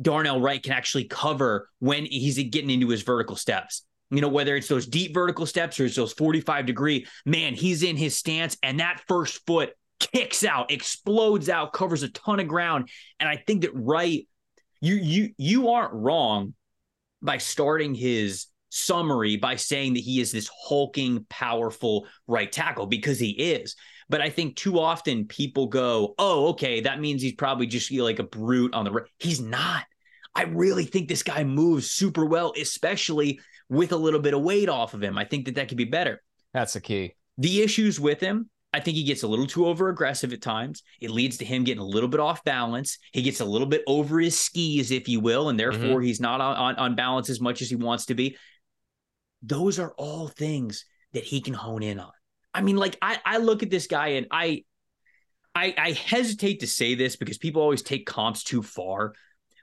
Darnell 0.01 0.39
Wright 0.39 0.63
can 0.63 0.71
actually 0.71 1.05
cover 1.05 1.69
when 1.79 2.05
he's 2.05 2.37
getting 2.37 2.69
into 2.69 2.87
his 2.87 3.01
vertical 3.01 3.35
steps. 3.35 3.83
You 4.11 4.21
know, 4.21 4.29
whether 4.29 4.55
it's 4.55 4.67
those 4.67 4.87
deep 4.87 5.13
vertical 5.13 5.45
steps 5.45 5.79
or 5.79 5.85
it's 5.85 5.95
those 5.95 6.13
45 6.13 6.65
degree, 6.65 7.05
man, 7.25 7.53
he's 7.53 7.83
in 7.83 7.95
his 7.95 8.17
stance 8.17 8.57
and 8.63 8.79
that 8.79 9.01
first 9.07 9.45
foot 9.45 9.73
kicks 9.99 10.43
out, 10.43 10.71
explodes 10.71 11.49
out, 11.49 11.73
covers 11.73 12.03
a 12.03 12.09
ton 12.09 12.39
of 12.39 12.47
ground. 12.47 12.89
And 13.19 13.29
I 13.29 13.37
think 13.37 13.61
that 13.61 13.75
Wright, 13.75 14.27
you 14.81 14.95
you 14.95 15.29
you 15.37 15.69
aren't 15.69 15.93
wrong 15.93 16.53
by 17.21 17.37
starting 17.37 17.93
his 17.93 18.47
summary 18.69 19.35
by 19.35 19.55
saying 19.55 19.93
that 19.95 20.01
he 20.01 20.21
is 20.21 20.31
this 20.31 20.49
hulking, 20.67 21.25
powerful 21.29 22.07
right 22.27 22.51
tackle 22.51 22.85
because 22.85 23.19
he 23.19 23.31
is. 23.31 23.75
But 24.09 24.21
I 24.21 24.29
think 24.29 24.55
too 24.55 24.79
often 24.79 25.25
people 25.25 25.67
go, 25.67 26.15
oh, 26.17 26.49
okay, 26.49 26.81
that 26.81 26.99
means 26.99 27.21
he's 27.21 27.33
probably 27.33 27.67
just 27.67 27.91
you 27.91 27.99
know, 27.99 28.05
like 28.05 28.19
a 28.19 28.23
brute 28.23 28.73
on 28.73 28.85
the 28.85 28.91
right. 28.91 29.05
He's 29.17 29.41
not. 29.41 29.85
I 30.33 30.43
really 30.43 30.85
think 30.85 31.07
this 31.07 31.23
guy 31.23 31.43
moves 31.43 31.91
super 31.91 32.25
well, 32.25 32.53
especially 32.59 33.39
with 33.69 33.91
a 33.91 33.97
little 33.97 34.19
bit 34.19 34.33
of 34.33 34.41
weight 34.41 34.69
off 34.69 34.93
of 34.93 35.03
him. 35.03 35.17
I 35.17 35.25
think 35.25 35.45
that 35.45 35.55
that 35.55 35.67
could 35.67 35.77
be 35.77 35.85
better. 35.85 36.21
That's 36.53 36.73
the 36.73 36.81
key. 36.81 37.13
The 37.37 37.61
issues 37.61 37.99
with 37.99 38.19
him, 38.19 38.49
I 38.73 38.79
think 38.79 38.97
he 38.97 39.03
gets 39.03 39.23
a 39.23 39.27
little 39.27 39.47
too 39.47 39.65
over 39.65 39.89
aggressive 39.89 40.33
at 40.33 40.41
times. 40.41 40.83
It 40.99 41.11
leads 41.11 41.37
to 41.37 41.45
him 41.45 41.63
getting 41.63 41.81
a 41.81 41.85
little 41.85 42.09
bit 42.09 42.19
off 42.19 42.43
balance. 42.43 42.97
He 43.13 43.21
gets 43.21 43.39
a 43.39 43.45
little 43.45 43.67
bit 43.67 43.83
over 43.87 44.19
his 44.19 44.37
skis, 44.37 44.91
if 44.91 45.07
you 45.07 45.19
will, 45.19 45.49
and 45.49 45.59
therefore 45.59 45.97
mm-hmm. 45.97 46.05
he's 46.05 46.19
not 46.19 46.41
on, 46.41 46.55
on, 46.55 46.75
on 46.75 46.95
balance 46.95 47.29
as 47.29 47.39
much 47.39 47.61
as 47.61 47.69
he 47.69 47.75
wants 47.75 48.07
to 48.07 48.15
be 48.15 48.35
those 49.41 49.79
are 49.79 49.93
all 49.97 50.27
things 50.27 50.85
that 51.13 51.23
he 51.23 51.41
can 51.41 51.53
hone 51.53 51.83
in 51.83 51.99
on. 51.99 52.11
I 52.53 52.61
mean, 52.61 52.75
like 52.75 52.97
I, 53.01 53.19
I 53.25 53.37
look 53.37 53.63
at 53.63 53.69
this 53.69 53.87
guy 53.87 54.09
and 54.09 54.27
I, 54.31 54.63
I, 55.55 55.73
I 55.77 55.91
hesitate 55.91 56.61
to 56.61 56.67
say 56.67 56.95
this 56.95 57.15
because 57.15 57.37
people 57.37 57.61
always 57.61 57.81
take 57.81 58.05
comps 58.05 58.43
too 58.43 58.61
far, 58.61 59.13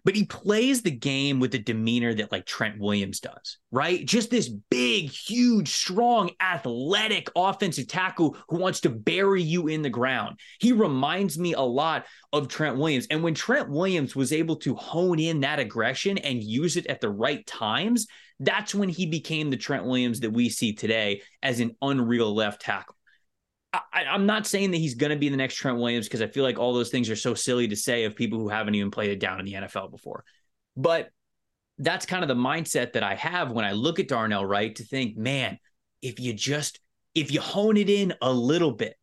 but 0.06 0.14
he 0.14 0.24
plays 0.24 0.82
the 0.82 0.90
game 0.92 1.40
with 1.40 1.50
the 1.50 1.58
demeanor 1.58 2.14
that 2.14 2.30
like 2.30 2.46
Trent 2.46 2.78
Williams 2.78 3.18
does, 3.18 3.58
right? 3.72 4.06
Just 4.06 4.30
this 4.30 4.48
big, 4.48 5.10
huge, 5.10 5.68
strong, 5.68 6.30
athletic 6.40 7.28
offensive 7.34 7.88
tackle 7.88 8.36
who 8.48 8.58
wants 8.58 8.82
to 8.82 8.88
bury 8.88 9.42
you 9.42 9.66
in 9.66 9.82
the 9.82 9.90
ground. 9.90 10.38
He 10.60 10.70
reminds 10.70 11.40
me 11.40 11.54
a 11.54 11.60
lot 11.60 12.06
of 12.32 12.46
Trent 12.46 12.76
Williams. 12.76 13.08
And 13.10 13.24
when 13.24 13.34
Trent 13.34 13.68
Williams 13.68 14.14
was 14.14 14.32
able 14.32 14.54
to 14.58 14.76
hone 14.76 15.18
in 15.18 15.40
that 15.40 15.58
aggression 15.58 16.18
and 16.18 16.40
use 16.40 16.76
it 16.76 16.86
at 16.86 17.00
the 17.00 17.10
right 17.10 17.44
times, 17.44 18.06
that's 18.38 18.76
when 18.76 18.88
he 18.88 19.06
became 19.06 19.50
the 19.50 19.56
Trent 19.56 19.86
Williams 19.86 20.20
that 20.20 20.30
we 20.30 20.50
see 20.50 20.72
today 20.72 21.22
as 21.42 21.58
an 21.58 21.74
unreal 21.82 22.32
left 22.32 22.62
tackle. 22.62 22.95
I, 23.72 24.14
am 24.14 24.26
not 24.26 24.46
saying 24.46 24.70
that 24.70 24.78
he's 24.78 24.94
going 24.94 25.10
to 25.10 25.18
be 25.18 25.28
the 25.28 25.36
next 25.36 25.56
Trent 25.56 25.78
Williams 25.78 26.06
because 26.06 26.22
I 26.22 26.28
feel 26.28 26.44
like 26.44 26.58
all 26.58 26.72
those 26.72 26.90
things 26.90 27.10
are 27.10 27.16
so 27.16 27.34
silly 27.34 27.68
to 27.68 27.76
say 27.76 28.04
of 28.04 28.16
people 28.16 28.38
who 28.38 28.48
haven't 28.48 28.74
even 28.74 28.90
played 28.90 29.10
it 29.10 29.20
down 29.20 29.40
in 29.40 29.46
the 29.46 29.54
NFL 29.54 29.90
before. 29.90 30.24
But 30.76 31.10
that's 31.78 32.06
kind 32.06 32.22
of 32.22 32.28
the 32.28 32.34
mindset 32.34 32.92
that 32.92 33.02
I 33.02 33.14
have 33.16 33.50
when 33.50 33.64
I 33.64 33.72
look 33.72 33.98
at 33.98 34.08
Darnell 34.08 34.46
Wright 34.46 34.74
to 34.76 34.84
think, 34.84 35.16
man, 35.16 35.58
if 36.02 36.20
you 36.20 36.32
just 36.32 36.80
if 37.14 37.32
you 37.32 37.40
hone 37.40 37.76
it 37.76 37.88
in 37.88 38.14
a 38.20 38.32
little 38.32 38.72
bit, 38.72 38.96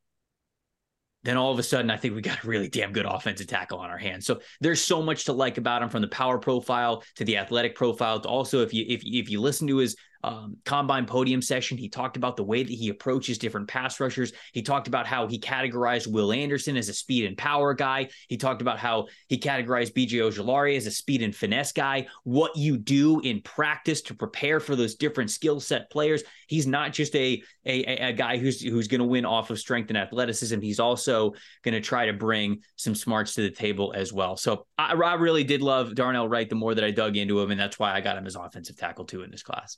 then 1.23 1.37
all 1.37 1.51
of 1.51 1.59
a 1.59 1.63
sudden 1.63 1.89
I 1.89 1.97
think 1.97 2.15
we 2.15 2.21
got 2.21 2.43
a 2.43 2.47
really 2.47 2.69
damn 2.69 2.91
good 2.91 3.05
offensive 3.05 3.47
tackle 3.47 3.79
on 3.79 3.89
our 3.89 3.97
hands. 3.97 4.25
So 4.25 4.41
there's 4.61 4.81
so 4.81 5.01
much 5.01 5.25
to 5.25 5.33
like 5.33 5.57
about 5.57 5.81
him 5.81 5.89
from 5.89 6.01
the 6.01 6.07
power 6.07 6.37
profile 6.37 7.03
to 7.15 7.25
the 7.25 7.37
athletic 7.37 7.75
profile 7.75 8.19
to 8.19 8.27
also 8.27 8.61
if 8.61 8.73
you 8.73 8.85
if 8.87 9.01
if 9.05 9.29
you 9.29 9.41
listen 9.41 9.67
to 9.67 9.77
his 9.77 9.95
um, 10.23 10.57
combine 10.65 11.05
podium 11.05 11.41
session. 11.41 11.77
He 11.77 11.89
talked 11.89 12.17
about 12.17 12.37
the 12.37 12.43
way 12.43 12.63
that 12.63 12.71
he 12.71 12.89
approaches 12.89 13.37
different 13.37 13.67
pass 13.67 13.99
rushers. 13.99 14.31
He 14.53 14.61
talked 14.61 14.87
about 14.87 15.05
how 15.05 15.27
he 15.27 15.39
categorized 15.39 16.07
Will 16.07 16.31
Anderson 16.31 16.77
as 16.77 16.89
a 16.89 16.93
speed 16.93 17.25
and 17.25 17.37
power 17.37 17.73
guy. 17.73 18.09
He 18.27 18.37
talked 18.37 18.61
about 18.61 18.79
how 18.79 19.07
he 19.27 19.37
categorized 19.37 19.93
BJ 19.93 20.13
Ojulari 20.13 20.77
as 20.77 20.87
a 20.87 20.91
speed 20.91 21.21
and 21.21 21.35
finesse 21.35 21.71
guy. 21.71 22.07
What 22.23 22.55
you 22.55 22.77
do 22.77 23.19
in 23.19 23.41
practice 23.41 24.01
to 24.03 24.13
prepare 24.13 24.59
for 24.59 24.75
those 24.75 24.95
different 24.95 25.31
skill 25.31 25.59
set 25.59 25.89
players. 25.89 26.23
He's 26.47 26.67
not 26.67 26.93
just 26.93 27.15
a 27.15 27.43
a, 27.65 27.83
a 27.83 28.13
guy 28.13 28.37
who's 28.37 28.61
who's 28.61 28.87
going 28.87 28.99
to 28.99 29.05
win 29.05 29.25
off 29.25 29.49
of 29.49 29.59
strength 29.59 29.89
and 29.89 29.97
athleticism. 29.97 30.59
He's 30.61 30.79
also 30.79 31.33
going 31.63 31.73
to 31.73 31.81
try 31.81 32.05
to 32.05 32.13
bring 32.13 32.61
some 32.75 32.95
smarts 32.95 33.35
to 33.35 33.41
the 33.41 33.51
table 33.51 33.93
as 33.95 34.13
well. 34.13 34.37
So 34.37 34.65
I, 34.77 34.93
I 34.93 35.13
really 35.15 35.43
did 35.43 35.61
love 35.61 35.95
Darnell 35.95 36.29
Wright 36.29 36.49
the 36.49 36.55
more 36.55 36.73
that 36.75 36.83
I 36.83 36.91
dug 36.91 37.17
into 37.17 37.39
him, 37.39 37.51
and 37.51 37.59
that's 37.59 37.79
why 37.79 37.93
I 37.93 38.01
got 38.01 38.17
him 38.17 38.27
as 38.27 38.35
offensive 38.35 38.77
tackle 38.77 39.05
two 39.05 39.23
in 39.23 39.31
this 39.31 39.43
class. 39.43 39.77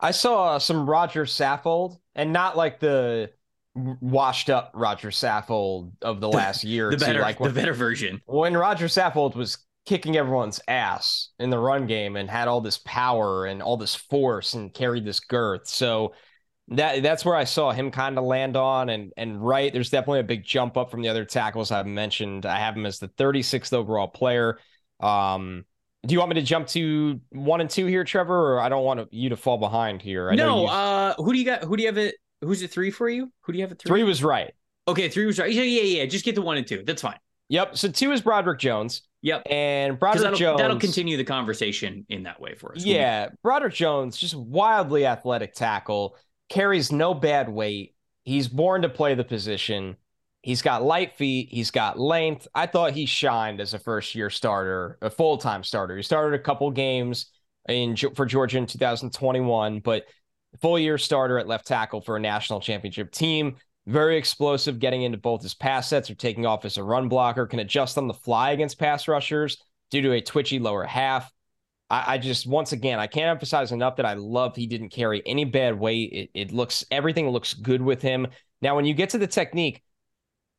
I 0.00 0.12
saw 0.12 0.58
some 0.58 0.88
Roger 0.88 1.24
Saffold, 1.24 1.98
and 2.14 2.32
not 2.32 2.56
like 2.56 2.80
the 2.80 3.30
washed 3.74 4.50
up 4.50 4.72
Roger 4.74 5.08
Saffold 5.10 5.92
of 6.02 6.20
the 6.20 6.28
last 6.30 6.64
year. 6.64 6.90
the 6.90 6.96
better, 6.96 7.20
like 7.20 7.40
when, 7.40 7.52
the 7.52 7.60
better 7.60 7.74
version. 7.74 8.20
When 8.26 8.56
Roger 8.56 8.86
Saffold 8.86 9.34
was 9.34 9.58
kicking 9.86 10.16
everyone's 10.16 10.60
ass 10.68 11.30
in 11.38 11.48
the 11.48 11.58
run 11.58 11.86
game 11.86 12.16
and 12.16 12.28
had 12.28 12.46
all 12.46 12.60
this 12.60 12.78
power 12.84 13.46
and 13.46 13.62
all 13.62 13.78
this 13.78 13.94
force 13.94 14.54
and 14.54 14.74
carried 14.74 15.04
this 15.04 15.20
girth. 15.20 15.66
So 15.66 16.12
that 16.68 17.02
that's 17.02 17.24
where 17.24 17.34
I 17.34 17.44
saw 17.44 17.72
him 17.72 17.90
kind 17.90 18.18
of 18.18 18.24
land 18.24 18.56
on 18.56 18.90
and 18.90 19.12
and 19.16 19.42
right. 19.44 19.72
There's 19.72 19.90
definitely 19.90 20.20
a 20.20 20.24
big 20.24 20.44
jump 20.44 20.76
up 20.76 20.90
from 20.90 21.00
the 21.00 21.08
other 21.08 21.24
tackles 21.24 21.70
I've 21.70 21.86
mentioned. 21.86 22.44
I 22.44 22.58
have 22.58 22.76
him 22.76 22.84
as 22.84 22.98
the 22.98 23.08
36th 23.08 23.72
overall 23.72 24.08
player. 24.08 24.58
Um, 25.00 25.64
do 26.06 26.12
you 26.12 26.18
want 26.18 26.30
me 26.30 26.34
to 26.36 26.42
jump 26.42 26.68
to 26.68 27.20
one 27.30 27.60
and 27.60 27.68
two 27.68 27.86
here, 27.86 28.04
Trevor, 28.04 28.54
or 28.54 28.60
I 28.60 28.68
don't 28.68 28.84
want 28.84 29.12
you 29.12 29.30
to 29.30 29.36
fall 29.36 29.58
behind 29.58 30.00
here? 30.00 30.30
I 30.30 30.34
no. 30.34 30.66
Uh, 30.66 31.14
who 31.14 31.32
do 31.32 31.38
you 31.38 31.44
got? 31.44 31.64
Who 31.64 31.76
do 31.76 31.82
you 31.82 31.88
have 31.88 31.98
it? 31.98 32.14
Who's 32.40 32.62
it 32.62 32.70
three 32.70 32.90
for 32.90 33.08
you? 33.08 33.32
Who 33.42 33.52
do 33.52 33.58
you 33.58 33.64
have 33.64 33.72
it 33.72 33.80
three? 33.80 33.88
Three 33.88 34.02
was 34.04 34.22
Wright. 34.22 34.52
Okay, 34.86 35.08
three 35.08 35.26
was 35.26 35.38
Wright. 35.38 35.52
Yeah, 35.52 35.62
yeah, 35.62 35.82
yeah. 35.82 36.06
Just 36.06 36.24
get 36.24 36.34
the 36.34 36.42
one 36.42 36.56
and 36.56 36.66
two. 36.66 36.82
That's 36.86 37.02
fine. 37.02 37.18
Yep. 37.48 37.76
So 37.76 37.88
two 37.88 38.12
is 38.12 38.20
Broderick 38.20 38.58
Jones. 38.58 39.02
Yep. 39.22 39.42
And 39.50 39.98
Broderick 39.98 40.22
that'll, 40.22 40.38
Jones. 40.38 40.60
That'll 40.60 40.78
continue 40.78 41.16
the 41.16 41.24
conversation 41.24 42.06
in 42.08 42.24
that 42.24 42.40
way 42.40 42.54
for 42.54 42.74
us. 42.74 42.84
Yeah. 42.84 43.30
Broderick 43.42 43.74
Jones, 43.74 44.16
just 44.16 44.34
wildly 44.34 45.06
athletic 45.06 45.54
tackle, 45.54 46.16
carries 46.48 46.92
no 46.92 47.14
bad 47.14 47.48
weight. 47.48 47.94
He's 48.24 48.46
born 48.48 48.82
to 48.82 48.88
play 48.88 49.14
the 49.14 49.24
position. 49.24 49.96
He's 50.48 50.62
got 50.62 50.82
light 50.82 51.14
feet. 51.14 51.50
He's 51.50 51.70
got 51.70 52.00
length. 52.00 52.48
I 52.54 52.64
thought 52.64 52.94
he 52.94 53.04
shined 53.04 53.60
as 53.60 53.74
a 53.74 53.78
first 53.78 54.14
year 54.14 54.30
starter, 54.30 54.96
a 55.02 55.10
full 55.10 55.36
time 55.36 55.62
starter. 55.62 55.94
He 55.94 56.02
started 56.02 56.40
a 56.40 56.42
couple 56.42 56.70
games 56.70 57.26
in 57.68 57.94
for 58.14 58.24
Georgia 58.24 58.56
in 58.56 58.64
2021, 58.64 59.80
but 59.80 60.06
full 60.62 60.78
year 60.78 60.96
starter 60.96 61.38
at 61.38 61.48
left 61.48 61.66
tackle 61.66 62.00
for 62.00 62.16
a 62.16 62.20
national 62.20 62.60
championship 62.60 63.12
team. 63.12 63.56
Very 63.88 64.16
explosive, 64.16 64.78
getting 64.78 65.02
into 65.02 65.18
both 65.18 65.42
his 65.42 65.52
pass 65.52 65.86
sets 65.86 66.08
or 66.08 66.14
taking 66.14 66.46
off 66.46 66.64
as 66.64 66.78
a 66.78 66.82
run 66.82 67.10
blocker. 67.10 67.46
Can 67.46 67.58
adjust 67.58 67.98
on 67.98 68.08
the 68.08 68.14
fly 68.14 68.52
against 68.52 68.78
pass 68.78 69.06
rushers 69.06 69.62
due 69.90 70.00
to 70.00 70.12
a 70.12 70.22
twitchy 70.22 70.58
lower 70.58 70.84
half. 70.84 71.30
I, 71.90 72.14
I 72.14 72.16
just 72.16 72.46
once 72.46 72.72
again 72.72 72.98
I 72.98 73.06
can't 73.06 73.28
emphasize 73.28 73.70
enough 73.70 73.96
that 73.96 74.06
I 74.06 74.14
love 74.14 74.56
he 74.56 74.66
didn't 74.66 74.92
carry 74.92 75.22
any 75.26 75.44
bad 75.44 75.78
weight. 75.78 76.10
It, 76.10 76.30
it 76.32 76.52
looks 76.52 76.86
everything 76.90 77.28
looks 77.28 77.52
good 77.52 77.82
with 77.82 78.00
him. 78.00 78.28
Now, 78.62 78.76
when 78.76 78.86
you 78.86 78.94
get 78.94 79.10
to 79.10 79.18
the 79.18 79.26
technique, 79.26 79.82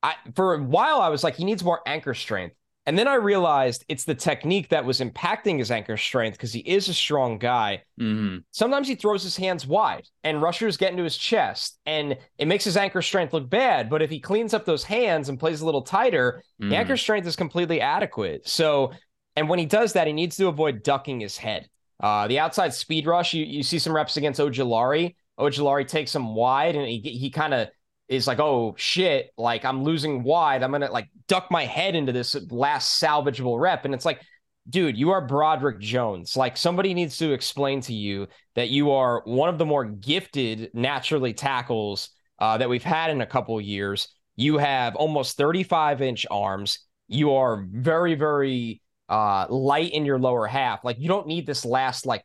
I 0.04 0.16
for 0.36 0.56
a 0.56 0.64
while 0.64 1.02
I 1.02 1.10
was 1.10 1.24
like, 1.24 1.36
he 1.36 1.46
needs 1.46 1.64
more 1.64 1.82
anchor 1.86 2.14
strength. 2.14 2.56
And 2.86 2.98
then 2.98 3.08
I 3.08 3.16
realized 3.16 3.86
it's 3.88 4.06
the 4.06 4.16
technique 4.16 4.70
that 4.70 4.84
was 4.84 5.00
impacting 5.00 5.60
his 5.60 5.70
anchor 5.70 5.96
strength 5.96 6.38
because 6.38 6.54
he 6.54 6.62
is 6.62 6.90
a 6.90 6.94
strong 6.94 7.38
guy. 7.38 7.84
Mm-hmm. 8.00 8.38
Sometimes 8.50 8.88
he 8.88 8.96
throws 8.96 9.22
his 9.22 9.38
hands 9.38 9.68
wide 9.68 10.08
and 10.24 10.42
rushers 10.42 10.76
get 10.76 10.90
into 10.90 11.04
his 11.04 11.16
chest 11.16 11.78
and 11.86 12.18
it 12.40 12.48
makes 12.48 12.64
his 12.64 12.78
anchor 12.78 13.04
strength 13.04 13.32
look 13.32 13.48
bad. 13.48 13.92
But 13.92 14.02
if 14.02 14.10
he 14.10 14.20
cleans 14.20 14.56
up 14.56 14.66
those 14.66 14.84
hands 14.84 15.30
and 15.30 15.40
plays 15.40 15.62
a 15.62 15.66
little 15.66 15.84
tighter, 15.84 16.42
mm-hmm. 16.60 16.72
the 16.72 16.78
anchor 16.78 16.98
strength 16.98 17.28
is 17.28 17.36
completely 17.36 17.80
adequate. 17.80 18.48
So, 18.48 18.94
and 19.36 19.48
when 19.48 19.60
he 19.60 19.68
does 19.68 19.94
that, 19.94 20.08
he 20.08 20.14
needs 20.14 20.38
to 20.38 20.48
avoid 20.48 20.82
ducking 20.82 21.20
his 21.20 21.38
head. 21.38 21.70
Uh, 22.00 22.28
the 22.28 22.40
outside 22.40 22.74
speed 22.74 23.06
rush, 23.06 23.36
you, 23.36 23.46
you 23.46 23.62
see 23.62 23.78
some 23.78 23.94
reps 23.94 24.18
against 24.18 24.40
Ojulari. 24.40 25.16
Ojulari 25.40 25.88
takes 25.88 26.16
him 26.16 26.34
wide 26.34 26.76
and 26.76 26.88
he, 26.88 27.00
he 27.00 27.30
kind 27.30 27.54
of 27.54 27.70
is 28.10 28.28
like, 28.28 28.40
oh 28.40 28.74
shit, 28.78 29.32
like 29.38 29.64
I'm 29.64 29.84
losing 29.84 30.24
wide. 30.24 30.64
I'm 30.64 30.72
gonna 30.72 30.92
like 30.92 31.08
duck 31.28 31.50
my 31.52 31.66
head 31.66 31.96
into 31.96 32.12
this 32.12 32.36
last 32.52 33.02
salvageable 33.02 33.60
rep. 33.60 33.86
And 33.86 33.94
it's 33.94 34.06
like, 34.06 34.22
dude, 34.68 34.98
you 34.98 35.12
are 35.12 35.26
Broderick 35.26 35.80
Jones. 35.80 36.36
Like 36.36 36.58
somebody 36.58 36.94
needs 36.94 37.18
to 37.20 37.32
explain 37.32 37.82
to 37.82 37.94
you 37.94 38.28
that 38.56 38.70
you 38.70 38.92
are 38.92 39.22
one 39.26 39.50
of 39.50 39.60
the 39.60 39.66
more 39.66 39.86
gifted 39.86 40.72
naturally 40.74 41.34
tackles 41.34 42.10
uh, 42.40 42.58
that 42.58 42.70
we've 42.70 42.84
had 42.84 43.12
in 43.12 43.22
a 43.22 43.28
couple 43.28 43.60
years. 43.62 44.10
You 44.36 44.58
have 44.58 44.96
almost 44.96 45.38
35 45.38 46.02
inch 46.02 46.26
arms. 46.32 46.80
You 47.08 47.34
are 47.36 47.66
very, 47.70 48.16
very 48.16 48.82
uh, 49.08 49.46
light 49.50 49.92
in 49.92 50.06
your 50.06 50.20
lower 50.20 50.48
half. 50.48 50.84
Like 50.84 51.00
you 51.00 51.08
don't 51.08 51.28
need 51.28 51.46
this 51.46 51.64
last 51.64 52.06
like 52.06 52.24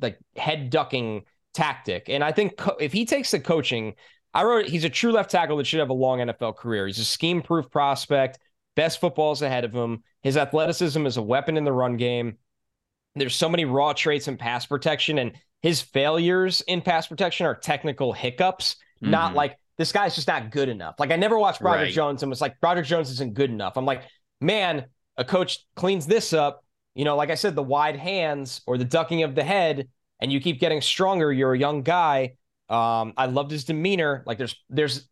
like 0.00 0.18
head 0.36 0.70
ducking 0.70 1.22
tactic. 1.54 2.08
And 2.08 2.22
I 2.22 2.32
think 2.32 2.56
co- 2.56 2.76
if 2.78 2.92
he 2.92 3.06
takes 3.06 3.30
the 3.30 3.40
coaching 3.40 3.94
I 4.34 4.42
wrote 4.42 4.66
he's 4.66 4.84
a 4.84 4.90
true 4.90 5.12
left 5.12 5.30
tackle 5.30 5.56
that 5.58 5.66
should 5.66 5.80
have 5.80 5.90
a 5.90 5.94
long 5.94 6.18
NFL 6.18 6.56
career. 6.56 6.86
He's 6.86 6.98
a 6.98 7.04
scheme 7.04 7.40
proof 7.40 7.70
prospect. 7.70 8.40
Best 8.74 9.00
footballs 9.00 9.42
ahead 9.42 9.64
of 9.64 9.72
him. 9.72 10.02
His 10.22 10.36
athleticism 10.36 11.06
is 11.06 11.16
a 11.16 11.22
weapon 11.22 11.56
in 11.56 11.64
the 11.64 11.72
run 11.72 11.96
game. 11.96 12.38
There's 13.14 13.36
so 13.36 13.48
many 13.48 13.64
raw 13.64 13.92
traits 13.92 14.26
in 14.26 14.36
pass 14.36 14.66
protection, 14.66 15.18
and 15.18 15.32
his 15.62 15.80
failures 15.80 16.60
in 16.62 16.82
pass 16.82 17.06
protection 17.06 17.46
are 17.46 17.54
technical 17.54 18.12
hiccups, 18.12 18.74
mm-hmm. 19.00 19.12
not 19.12 19.34
like 19.34 19.56
this 19.78 19.92
guy's 19.92 20.16
just 20.16 20.26
not 20.26 20.50
good 20.50 20.68
enough. 20.68 20.96
Like 20.98 21.12
I 21.12 21.16
never 21.16 21.38
watched 21.38 21.60
Broderick 21.60 21.86
right. 21.86 21.94
Jones 21.94 22.24
and 22.24 22.30
was 22.30 22.40
like, 22.40 22.60
Broderick 22.60 22.86
Jones 22.86 23.10
isn't 23.10 23.34
good 23.34 23.50
enough. 23.50 23.76
I'm 23.76 23.86
like, 23.86 24.02
man, 24.40 24.86
a 25.16 25.24
coach 25.24 25.64
cleans 25.76 26.06
this 26.06 26.32
up. 26.32 26.64
You 26.96 27.04
know, 27.04 27.16
like 27.16 27.30
I 27.30 27.34
said, 27.36 27.54
the 27.54 27.62
wide 27.62 27.96
hands 27.96 28.62
or 28.66 28.78
the 28.78 28.84
ducking 28.84 29.22
of 29.22 29.36
the 29.36 29.44
head, 29.44 29.88
and 30.20 30.32
you 30.32 30.40
keep 30.40 30.58
getting 30.58 30.80
stronger. 30.80 31.32
You're 31.32 31.54
a 31.54 31.58
young 31.58 31.82
guy 31.82 32.34
um, 32.68 33.12
I 33.16 33.26
loved 33.26 33.50
his 33.50 33.64
demeanor. 33.64 34.22
Like 34.26 34.38
there's 34.38 34.56
there's 34.70 35.08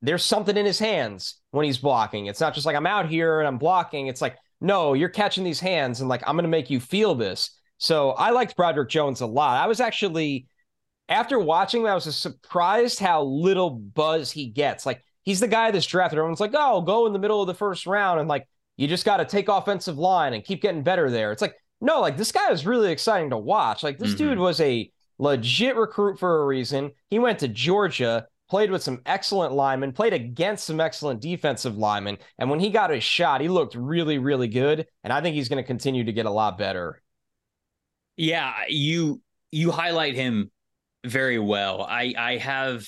there's 0.00 0.24
something 0.24 0.56
in 0.56 0.66
his 0.66 0.78
hands 0.78 1.36
when 1.50 1.64
he's 1.64 1.78
blocking. 1.78 2.26
It's 2.26 2.40
not 2.40 2.54
just 2.54 2.66
like 2.66 2.76
I'm 2.76 2.86
out 2.86 3.08
here 3.08 3.40
and 3.40 3.48
I'm 3.48 3.58
blocking. 3.58 4.06
It's 4.06 4.20
like 4.20 4.36
no, 4.60 4.94
you're 4.94 5.08
catching 5.08 5.44
these 5.44 5.60
hands 5.60 6.00
and 6.00 6.08
like 6.08 6.22
I'm 6.26 6.36
gonna 6.36 6.48
make 6.48 6.70
you 6.70 6.80
feel 6.80 7.14
this. 7.14 7.58
So 7.78 8.10
I 8.10 8.30
liked 8.30 8.56
Broderick 8.56 8.88
Jones 8.88 9.20
a 9.20 9.26
lot. 9.26 9.62
I 9.62 9.66
was 9.66 9.80
actually 9.80 10.46
after 11.08 11.38
watching 11.38 11.86
I 11.86 11.94
was 11.94 12.14
surprised 12.16 12.98
how 12.98 13.22
little 13.24 13.70
buzz 13.70 14.30
he 14.30 14.46
gets. 14.46 14.86
Like 14.86 15.02
he's 15.22 15.40
the 15.40 15.48
guy 15.48 15.70
that's 15.70 15.86
drafted. 15.86 16.18
Everyone's 16.18 16.40
like, 16.40 16.54
oh, 16.54 16.80
go 16.82 17.06
in 17.06 17.12
the 17.12 17.18
middle 17.18 17.40
of 17.40 17.46
the 17.46 17.54
first 17.54 17.86
round 17.86 18.20
and 18.20 18.28
like 18.28 18.46
you 18.76 18.88
just 18.88 19.04
got 19.04 19.18
to 19.18 19.24
take 19.24 19.48
offensive 19.48 19.98
line 19.98 20.32
and 20.32 20.44
keep 20.44 20.62
getting 20.62 20.82
better 20.82 21.10
there. 21.10 21.32
It's 21.32 21.42
like 21.42 21.54
no, 21.80 22.00
like 22.00 22.16
this 22.16 22.32
guy 22.32 22.50
is 22.52 22.64
really 22.64 22.92
exciting 22.92 23.30
to 23.30 23.38
watch. 23.38 23.82
Like 23.82 23.98
this 23.98 24.10
mm-hmm. 24.10 24.28
dude 24.28 24.38
was 24.38 24.60
a 24.60 24.90
legit 25.18 25.76
recruit 25.76 26.18
for 26.18 26.42
a 26.42 26.46
reason. 26.46 26.92
He 27.10 27.18
went 27.18 27.40
to 27.40 27.48
Georgia, 27.48 28.26
played 28.48 28.70
with 28.70 28.82
some 28.82 29.00
excellent 29.06 29.52
linemen, 29.52 29.92
played 29.92 30.12
against 30.12 30.64
some 30.64 30.80
excellent 30.80 31.20
defensive 31.20 31.76
linemen. 31.76 32.18
And 32.38 32.50
when 32.50 32.60
he 32.60 32.70
got 32.70 32.90
his 32.90 33.04
shot, 33.04 33.40
he 33.40 33.48
looked 33.48 33.74
really, 33.74 34.18
really 34.18 34.48
good. 34.48 34.86
And 35.04 35.12
I 35.12 35.20
think 35.20 35.34
he's 35.34 35.48
going 35.48 35.62
to 35.62 35.66
continue 35.66 36.04
to 36.04 36.12
get 36.12 36.26
a 36.26 36.30
lot 36.30 36.58
better. 36.58 37.02
Yeah, 38.16 38.52
you 38.68 39.22
you 39.50 39.70
highlight 39.70 40.14
him 40.14 40.50
very 41.04 41.38
well. 41.38 41.82
I 41.82 42.14
I 42.16 42.36
have 42.38 42.86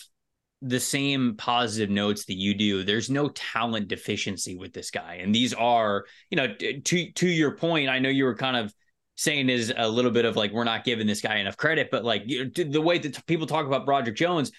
the 0.62 0.80
same 0.80 1.34
positive 1.36 1.90
notes 1.90 2.24
that 2.24 2.38
you 2.38 2.54
do. 2.54 2.84
There's 2.84 3.10
no 3.10 3.28
talent 3.28 3.88
deficiency 3.88 4.56
with 4.56 4.72
this 4.72 4.90
guy. 4.90 5.18
And 5.20 5.34
these 5.34 5.52
are, 5.52 6.04
you 6.30 6.36
know, 6.36 6.54
to 6.54 7.12
to 7.12 7.28
your 7.28 7.56
point, 7.56 7.90
I 7.90 7.98
know 7.98 8.08
you 8.08 8.24
were 8.24 8.36
kind 8.36 8.56
of 8.56 8.74
saying 9.16 9.48
is 9.48 9.72
a 9.76 9.88
little 9.88 10.10
bit 10.10 10.24
of 10.24 10.36
like 10.36 10.52
we're 10.52 10.64
not 10.64 10.84
giving 10.84 11.06
this 11.06 11.20
guy 11.20 11.36
enough 11.36 11.56
credit, 11.56 11.90
but 11.90 12.04
like 12.04 12.26
the 12.26 12.80
way 12.80 12.98
that 12.98 13.24
people 13.26 13.46
talk 13.46 13.66
about 13.66 13.86
Broderick 13.86 14.16
Jones, 14.16 14.50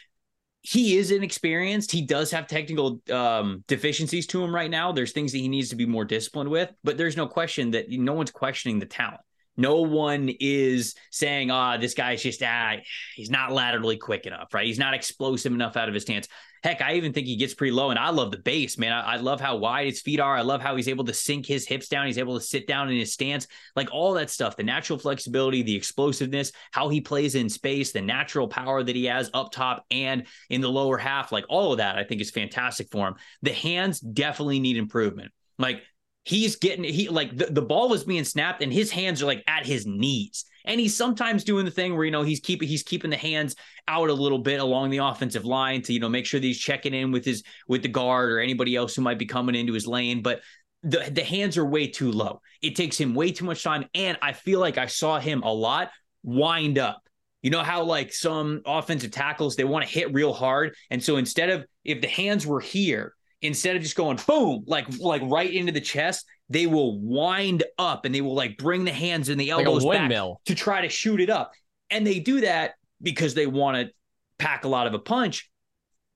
he 0.62 0.98
is 0.98 1.12
inexperienced. 1.12 1.91
He 1.91 2.02
does 2.02 2.32
have 2.32 2.48
technical 2.48 3.02
um, 3.12 3.63
deficiencies 3.68 4.26
to 4.28 4.44
him 4.44 4.54
right 4.54 4.72
now. 4.72 4.91
There's 4.91 5.12
things 5.12 5.32
that 5.32 5.38
he 5.38 5.48
needs 5.48 5.70
to 5.70 5.76
be 5.76 5.86
more 5.86 6.06
disciplined 6.06 6.50
with, 6.50 6.72
but 6.84 6.98
there's 6.98 7.18
no 7.18 7.28
question 7.28 7.72
that 7.72 7.89
no 7.89 8.13
one's 8.13 8.32
questioning 8.32 8.80
the 8.80 8.86
talent. 8.86 9.22
No 9.58 9.82
one 9.82 10.30
is 10.39 10.96
saying, 11.12 11.52
ah, 11.52 11.78
this 11.78 11.94
guy's 11.94 12.22
just, 12.22 12.44
ah, 12.44 12.76
he's 13.15 13.30
not 13.30 13.52
laterally 13.52 13.98
quick 13.98 14.26
enough, 14.26 14.54
right? 14.54 14.65
He's 14.65 14.80
not 14.80 14.94
explosive 14.94 15.54
enough 15.54 15.78
out 15.78 15.88
of 15.88 15.94
his 15.94 16.04
stance. 16.04 16.28
Heck, 16.63 16.82
I 16.82 16.96
even 16.96 17.13
think 17.13 17.28
he 17.28 17.36
gets 17.36 17.54
pretty 17.54 17.72
low, 17.72 17.91
and 17.91 18.00
I 18.00 18.10
love 18.10 18.32
the 18.32 18.39
base, 18.39 18.80
man. 18.80 18.91
I, 18.91 19.13
I, 19.13 19.15
love 19.18 19.39
how 19.39 19.56
wide 19.56 19.86
his 19.86 20.02
feet 20.02 20.20
are. 20.20 20.36
I 20.36 20.41
love 20.41 20.62
how 20.62 20.76
he's 20.76 20.88
able 20.88 21.04
to 21.06 21.13
sink 21.13 21.46
his 21.46 21.68
hips 21.68 21.89
down. 21.89 22.08
He's 22.08 22.18
able 22.18 22.39
to 22.39 22.44
sit 22.44 22.65
down 22.65 22.89
in 22.89 22.98
his 22.98 23.13
stance, 23.13 23.46
like 23.76 23.88
all 23.91 24.13
that 24.15 24.32
stuff. 24.32 24.58
The 24.58 24.63
natural 24.63 24.98
flexibility, 24.98 25.62
the 25.62 25.76
explosiveness, 25.76 26.52
how 26.72 26.89
he 26.89 27.02
plays 27.02 27.36
in 27.36 27.50
space, 27.50 27.91
the 27.91 28.02
natural 28.02 28.48
power 28.48 28.82
that 28.82 28.96
he 28.96 29.06
has 29.06 29.30
up 29.36 29.52
top 29.52 29.86
and 29.91 30.26
in 30.50 30.62
the 30.62 30.68
lower 30.68 30.98
half, 30.98 31.32
like 31.32 31.46
all 31.50 31.72
of 31.72 31.78
that, 31.78 32.00
I 32.00 32.04
think 32.04 32.20
is 32.20 32.32
fantastic 32.32 32.89
for 32.89 33.10
him. 33.10 33.15
The 33.44 33.54
hands 33.54 34.00
definitely 34.00 34.60
need 34.60 34.78
improvement. 34.78 35.32
Like 35.60 35.84
he's 36.26 36.56
getting 36.58 36.84
he 36.84 37.08
like 37.08 37.38
the, 37.38 37.46
the 37.46 37.62
ball 37.62 37.88
was 37.88 38.04
being 38.04 38.26
snapped 38.26 38.62
and 38.62 38.74
his 38.74 38.92
hands 38.92 39.22
are 39.22 39.28
like 39.28 39.44
at 39.48 39.66
his 39.66 39.86
knees. 39.86 40.46
And 40.66 40.80
he's 40.80 40.98
sometimes 40.98 41.44
doing 41.44 41.64
the 41.64 41.72
thing 41.72 41.96
where 41.96 42.04
you 42.04 42.12
know 42.12 42.24
he's 42.24 42.40
keeping 42.40 42.68
he's 42.68 42.84
keeping 42.84 43.12
the 43.12 43.18
hands 43.18 43.56
out 43.88 44.10
a 44.10 44.14
little 44.14 44.40
bit 44.40 44.60
along 44.60 44.90
the 44.90 44.98
offensive 44.98 45.46
line 45.46 45.84
to 45.84 45.94
you 45.94 46.00
know 46.00 46.10
make 46.10 46.26
sure 46.26 46.40
that 46.40 46.46
he's 46.46 46.60
checking 46.60 46.94
in 46.94 47.12
with 47.12 47.24
his 47.24 47.44
with 47.68 47.84
the 47.84 47.88
guard 47.88 48.32
or 48.32 48.40
anybody 48.40 48.76
else 48.76 48.96
who 48.96 49.04
might 49.04 49.20
be 49.20 49.28
coming 49.28 49.56
into 49.56 49.74
his 49.74 49.88
lane. 49.88 50.24
But 50.24 50.42
the 50.82 51.10
the 51.12 51.24
hands 51.24 51.58
are 51.58 51.66
way 51.66 51.88
too 51.88 52.12
low. 52.12 52.42
It 52.62 52.76
takes 52.76 53.00
him 53.00 53.14
way 53.14 53.32
too 53.32 53.46
much 53.46 53.64
time. 53.64 53.86
And 53.94 54.18
i 54.22 54.34
feel 54.34 54.60
like 54.60 54.78
i 54.78 54.88
saw 54.88 55.20
him 55.20 55.44
a 55.44 55.54
lot 55.54 55.92
wind 56.24 56.80
up. 56.80 57.04
You 57.44 57.52
know 57.52 57.62
how 57.62 57.84
like 57.84 58.12
some 58.12 58.64
offensive 58.66 59.12
tackles 59.12 59.56
they 59.56 59.64
want 59.64 59.86
to 59.86 59.92
hit 59.92 60.12
real 60.12 60.34
hard. 60.34 60.74
And 60.90 61.04
so 61.04 61.18
instead 61.18 61.52
of 61.52 61.66
if 61.84 62.02
the 62.02 62.08
hands 62.08 62.48
were 62.48 62.60
here 62.60 63.14
instead 63.46 63.76
of 63.76 63.82
just 63.82 63.96
going 63.96 64.20
boom, 64.28 64.64
like 64.68 64.88
like 65.00 65.22
right 65.26 65.52
into 65.52 65.72
the 65.72 65.82
chest, 65.82 66.26
they 66.50 66.68
will 66.68 67.00
wind 67.00 67.64
up 67.78 68.06
and 68.06 68.14
they 68.14 68.22
will 68.22 68.36
like 68.36 68.58
bring 68.58 68.86
the 68.86 68.92
hands 68.92 69.30
and 69.30 69.40
the 69.40 69.50
elbows 69.50 69.84
like 69.84 70.10
back 70.10 70.12
to 70.46 70.56
try 70.56 70.82
to 70.82 70.90
shoot 70.90 71.20
it 71.20 71.30
up. 71.30 71.52
And 71.90 72.06
they 72.06 72.20
do 72.20 72.42
that 72.42 72.76
because 73.02 73.34
they 73.34 73.48
want 73.48 73.78
to 73.78 73.94
pack 74.38 74.66
a 74.66 74.68
lot 74.68 74.88
of 74.88 74.94
a 74.94 75.00
punch. 75.00 75.50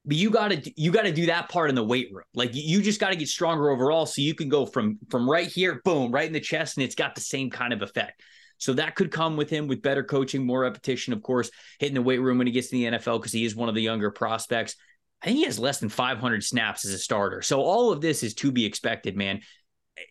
But 0.06 0.18
you 0.18 0.30
gotta 0.30 0.62
you 0.76 0.92
gotta 0.92 1.12
do 1.12 1.28
that 1.28 1.50
part 1.50 1.70
in 1.70 1.76
the 1.76 1.84
weight 1.84 2.10
room. 2.12 2.24
Like 2.34 2.52
you 2.54 2.82
just 2.82 3.00
gotta 3.00 3.16
get 3.16 3.28
stronger 3.28 3.70
overall 3.70 4.06
so 4.06 4.22
you 4.22 4.34
can 4.34 4.50
go 4.50 4.66
from 4.66 4.98
from 5.10 5.30
right 5.30 5.48
here, 5.48 5.82
boom, 5.84 6.12
right 6.12 6.26
in 6.26 6.34
the 6.34 6.40
chest, 6.40 6.78
and 6.78 6.84
it's 6.84 6.96
got 6.96 7.16
the 7.16 7.22
same 7.22 7.50
kind 7.50 7.74
of 7.74 7.82
effect. 7.82 8.22
So 8.60 8.74
that 8.74 8.96
could 8.96 9.12
come 9.12 9.38
with 9.38 9.50
him 9.50 9.68
with 9.68 9.82
better 9.82 10.04
coaching, 10.04 10.46
more 10.46 10.62
repetition, 10.62 11.14
of 11.14 11.24
course, 11.24 11.50
hitting 11.80 11.96
the 11.96 12.02
weight 12.02 12.20
room 12.20 12.38
when 12.38 12.48
he 12.48 12.54
gets 12.54 12.70
to 12.70 12.76
the 12.76 12.86
NFL 12.86 13.20
because 13.20 13.32
he 13.32 13.46
is 13.46 13.56
one 13.56 13.70
of 13.70 13.76
the 13.76 13.82
younger 13.82 14.12
prospects. 14.12 14.76
I 15.22 15.28
think 15.28 15.38
he 15.38 15.46
has 15.46 15.60
less 15.60 15.80
than 15.80 15.90
500 15.90 16.44
snaps 16.44 16.86
as 16.86 16.94
a 16.94 16.98
starter. 16.98 17.42
So 17.42 17.62
all 17.62 17.92
of 17.92 18.02
this 18.02 18.24
is 18.24 18.34
to 18.36 18.52
be 18.52 18.66
expected, 18.66 19.18
man. 19.18 19.42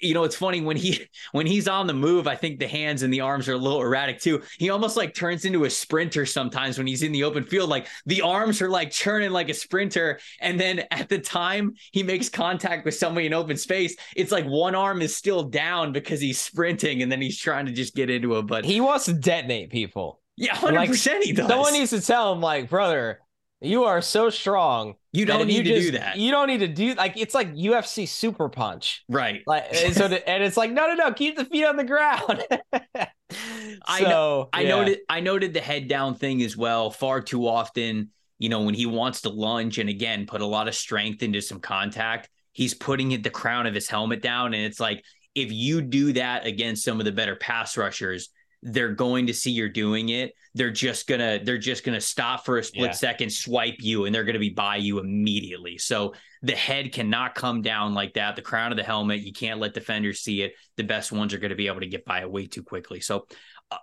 You 0.03 0.13
know, 0.13 0.25
it's 0.25 0.37
funny 0.37 0.61
when 0.61 0.77
he 0.77 1.07
when 1.33 1.47
he's 1.47 1.67
on 1.67 1.87
the 1.87 1.95
move, 1.95 2.29
I 2.29 2.35
think 2.35 2.59
the 2.59 2.69
hands 2.69 3.03
and 3.03 3.13
the 3.13 3.23
arms 3.23 3.49
are 3.49 3.55
a 3.55 3.59
little 3.59 3.81
erratic 3.81 4.21
too. 4.21 4.43
He 4.59 4.69
almost 4.69 4.99
like 4.99 5.15
turns 5.15 5.47
into 5.47 5.65
a 5.65 5.71
sprinter 5.71 6.27
sometimes 6.27 6.77
when 6.77 6.87
he's 6.87 7.03
in 7.03 7.13
the 7.13 7.25
open 7.25 7.45
field. 7.45 7.71
Like 7.71 7.87
the 8.05 8.21
arms 8.21 8.61
are 8.61 8.69
like 8.69 8.91
churning 8.91 9.31
like 9.31 9.49
a 9.49 9.55
sprinter. 9.55 10.21
And 10.43 10.61
then 10.61 10.85
at 10.91 11.09
the 11.09 11.19
time 11.19 11.73
he 11.91 12.03
makes 12.03 12.29
contact 12.29 12.85
with 12.85 12.97
somebody 12.97 13.27
in 13.27 13.33
open 13.33 13.57
space, 13.57 13.97
it's 14.15 14.31
like 14.31 14.45
one 14.45 14.75
arm 14.75 15.01
is 15.01 15.17
still 15.17 15.45
down 15.45 15.93
because 15.93 16.21
he's 16.21 16.39
sprinting 16.39 17.03
and 17.03 17.11
then 17.11 17.23
he's 17.23 17.39
trying 17.39 17.65
to 17.65 17.73
just 17.73 17.95
get 17.95 18.11
into 18.11 18.37
it. 18.37 18.47
But 18.47 18.67
he 18.67 18.83
wants 18.83 19.07
to 19.07 19.15
detonate 19.15 19.71
people. 19.71 20.21
Yeah, 20.39 20.55
100% 20.55 20.77
like, 20.77 21.23
he 21.25 21.33
does. 21.33 21.49
Someone 21.49 21.73
needs 21.73 21.91
to 21.91 22.01
tell 22.01 22.33
him, 22.33 22.41
like, 22.41 22.71
brother, 22.71 23.19
You 23.61 23.85
are 23.85 24.01
so 24.01 24.31
strong. 24.31 24.95
You 25.13 25.25
don't 25.25 25.49
need 25.49 25.65
to 25.65 25.71
just, 25.75 25.87
do 25.87 25.99
that. 25.99 26.17
You 26.17 26.31
don't 26.31 26.47
need 26.47 26.59
to 26.59 26.69
do 26.69 26.95
like 26.95 27.17
it's 27.17 27.35
like 27.35 27.53
UFC 27.55 28.07
super 28.07 28.49
punch. 28.49 29.05
Right. 29.09 29.43
Like 29.47 29.67
and 29.75 29.95
so 29.95 30.07
and 30.07 30.43
it's 30.45 30.57
like 30.57 30.71
no 30.71 30.87
no 30.87 30.95
no 30.95 31.13
keep 31.13 31.37
the 31.37 31.45
feet 31.45 31.65
on 31.65 31.77
the 31.77 31.85
ground. 31.85 32.45
I 33.87 34.01
know 34.03 34.49
I 34.53 34.63
yeah. 34.63 34.69
noted 34.69 34.99
I 35.09 35.21
noted 35.21 35.55
the 35.55 35.61
head 35.61 35.89
down 35.89 36.15
thing 36.15 36.43
as 36.43 36.57
well. 36.57 36.91
Far 36.91 37.21
too 37.21 37.49
often, 37.49 38.11
you 38.39 38.49
know, 38.49 38.63
when 38.63 38.75
he 38.75 38.87
wants 38.87 39.23
to 39.23 39.29
lunge 39.29 39.79
and 39.79 39.91
again 39.91 40.27
put 40.27 40.41
a 40.41 40.47
lot 40.47 40.69
of 40.69 40.75
strength 40.75 41.25
into 41.25 41.41
some 41.41 41.59
contact, 41.59 42.29
he's 42.53 42.75
putting 42.75 43.11
it 43.11 43.25
the 43.25 43.31
crown 43.31 43.67
of 43.67 43.75
his 43.75 43.89
helmet 43.89 44.23
down 44.23 44.55
and 44.55 44.65
it's 44.65 44.79
like 44.79 45.05
if 45.35 45.53
you 45.53 45.81
do 45.81 46.13
that 46.13 46.47
against 46.47 46.85
some 46.85 47.01
of 47.01 47.05
the 47.05 47.13
better 47.13 47.37
pass 47.37 47.77
rushers, 47.77 48.31
they're 48.63 48.95
going 48.95 49.27
to 49.27 49.35
see 49.35 49.51
you're 49.51 49.69
doing 49.69 50.09
it 50.09 50.33
they're 50.55 50.71
just 50.71 51.07
gonna 51.07 51.39
they're 51.45 51.57
just 51.57 51.85
gonna 51.85 52.01
stop 52.01 52.45
for 52.45 52.59
a 52.59 52.65
split 52.65 52.87
yeah. 52.87 52.93
second 52.93 53.31
swipe 53.31 53.77
you 53.79 54.05
and 54.05 54.15
they're 54.15 54.25
gonna 54.25 54.41
be 54.41 54.51
by 54.51 54.75
you 54.77 54.99
immediately. 54.99 55.79
So 55.79 56.15
the 56.43 56.57
head 56.57 56.93
cannot 56.93 57.37
come 57.37 57.63
down 57.63 57.95
like 57.95 58.15
that. 58.15 58.35
The 58.35 58.43
crown 58.43 58.73
of 58.73 58.77
the 58.77 58.83
helmet 58.83 59.21
you 59.21 59.33
can't 59.33 59.61
let 59.61 59.73
defenders 59.73 60.21
see 60.21 60.43
it. 60.43 60.55
The 60.77 60.83
best 60.83 61.13
ones 61.13 61.33
are 61.33 61.39
going 61.39 61.51
to 61.51 61.57
be 61.57 61.69
able 61.69 61.81
to 61.81 61.87
get 61.87 62.05
by 62.05 62.21
it 62.21 62.31
way 62.31 62.47
too 62.47 62.65
quickly. 62.65 63.01
So 63.01 63.27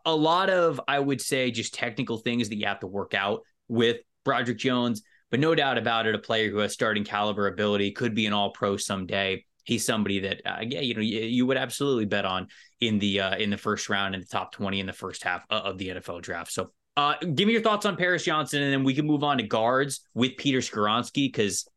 a 0.06 0.16
lot 0.16 0.50
of 0.50 0.82
i 0.88 1.00
would 1.00 1.22
say 1.22 1.52
just 1.52 1.74
technical 1.74 2.18
things 2.18 2.50
that 2.50 2.56
you 2.56 2.66
have 2.66 2.80
to 2.80 2.88
work 2.88 3.14
out 3.14 3.42
with 3.68 3.98
broderick 4.24 4.58
jones 4.58 5.04
but 5.30 5.40
no 5.40 5.54
doubt 5.54 5.78
about 5.78 6.08
it 6.08 6.16
a 6.16 6.20
player 6.20 6.50
who 6.50 6.58
has 6.58 6.74
starting 6.74 7.04
caliber 7.04 7.48
ability 7.48 7.92
could 7.92 8.16
be 8.16 8.26
an 8.26 8.34
all 8.34 8.52
pro 8.52 8.78
someday 8.78 9.44
he's 9.66 9.86
somebody 9.86 10.20
that 10.20 10.42
uh, 10.46 10.62
yeah, 10.62 10.80
you 10.80 10.94
know 10.94 11.02
you, 11.02 11.22
you, 11.22 11.46
would 11.46 11.58
absolutely 11.58 12.06
bet 12.06 12.26
on 12.26 12.48
in 12.80 12.98
the 13.00 13.20
uh, 13.20 13.36
in 13.36 13.50
the 13.50 13.58
first 13.58 13.90
round 13.90 14.16
in 14.16 14.22
the 14.22 14.28
top 14.28 14.54
20 14.54 14.80
in 14.80 14.86
the 14.86 14.94
first 14.94 15.24
half 15.24 15.44
of 15.50 15.78
the 15.78 15.90
NFL 15.90 16.22
draft. 16.22 16.52
So 16.52 16.72
uh, 16.96 17.16
give 17.20 17.48
me 17.48 17.54
your 17.54 17.62
thoughts 17.62 17.86
on 17.86 17.98
Paris 17.98 18.24
Johnson 18.24 18.62
and 18.62 18.72
then 18.72 18.84
we 18.84 18.94
can 18.94 19.06
move 19.06 19.24
on 19.24 19.38
to 19.38 19.44
guards 19.44 20.08
with 20.14 20.38
Peter 20.38 20.60
Skoronski 20.60 21.34
cuz 21.34 21.68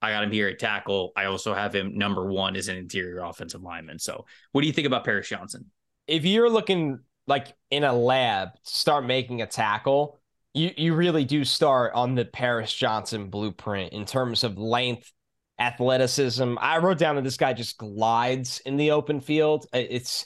I 0.00 0.10
got 0.10 0.24
him 0.24 0.32
here 0.32 0.48
at 0.48 0.58
tackle. 0.58 1.12
I 1.16 1.26
also 1.26 1.54
have 1.54 1.74
him 1.74 1.96
number 1.96 2.26
1 2.26 2.56
as 2.56 2.68
an 2.68 2.76
interior 2.76 3.20
offensive 3.20 3.62
lineman. 3.62 3.98
So 3.98 4.26
what 4.52 4.60
do 4.60 4.66
you 4.66 4.72
think 4.72 4.86
about 4.86 5.04
Paris 5.04 5.28
Johnson? 5.28 5.70
If 6.06 6.26
you're 6.26 6.50
looking 6.50 7.00
like 7.26 7.54
in 7.70 7.84
a 7.84 7.92
lab 7.92 8.52
to 8.52 8.70
start 8.70 9.06
making 9.06 9.40
a 9.40 9.46
tackle, 9.46 10.20
you 10.52 10.70
you 10.76 10.94
really 10.94 11.24
do 11.24 11.44
start 11.44 11.92
on 11.94 12.14
the 12.14 12.24
Paris 12.24 12.72
Johnson 12.72 13.28
blueprint 13.28 13.92
in 13.92 14.04
terms 14.04 14.44
of 14.44 14.56
length 14.56 15.12
athleticism. 15.58 16.56
I 16.60 16.78
wrote 16.78 16.98
down 16.98 17.16
that 17.16 17.24
this 17.24 17.36
guy 17.36 17.52
just 17.52 17.78
glides 17.78 18.60
in 18.66 18.76
the 18.76 18.90
open 18.90 19.20
field. 19.20 19.66
It's 19.72 20.24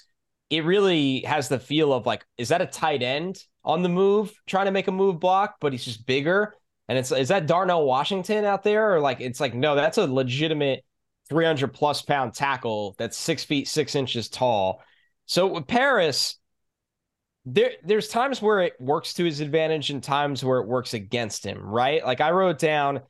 it 0.50 0.64
really 0.64 1.20
has 1.20 1.48
the 1.48 1.58
feel 1.58 1.92
of 1.92 2.06
like, 2.06 2.24
is 2.38 2.48
that 2.48 2.62
a 2.62 2.66
tight 2.66 3.02
end 3.02 3.42
on 3.64 3.82
the 3.82 3.88
move 3.88 4.32
trying 4.46 4.64
to 4.64 4.72
make 4.72 4.88
a 4.88 4.92
move 4.92 5.20
block, 5.20 5.56
but 5.60 5.72
he's 5.72 5.84
just 5.84 6.06
bigger? 6.06 6.54
And 6.88 6.96
it's 6.96 7.12
is 7.12 7.28
that 7.28 7.46
Darnell 7.46 7.84
Washington 7.84 8.44
out 8.44 8.62
there? 8.62 8.94
Or 8.94 9.00
like 9.00 9.20
it's 9.20 9.40
like, 9.40 9.54
no, 9.54 9.74
that's 9.74 9.98
a 9.98 10.06
legitimate 10.06 10.84
300 11.28 11.68
plus 11.68 12.00
pound 12.02 12.32
tackle 12.32 12.94
that's 12.98 13.16
six 13.16 13.44
feet 13.44 13.68
six 13.68 13.94
inches 13.94 14.28
tall. 14.28 14.82
So 15.26 15.46
with 15.46 15.66
Paris, 15.66 16.38
there 17.44 17.72
there's 17.84 18.08
times 18.08 18.40
where 18.40 18.60
it 18.60 18.74
works 18.80 19.14
to 19.14 19.24
his 19.24 19.40
advantage 19.40 19.90
and 19.90 20.02
times 20.02 20.42
where 20.42 20.60
it 20.60 20.66
works 20.66 20.94
against 20.94 21.44
him, 21.44 21.58
right? 21.60 22.04
Like 22.04 22.22
I 22.22 22.30
wrote 22.30 22.58
down 22.58 23.00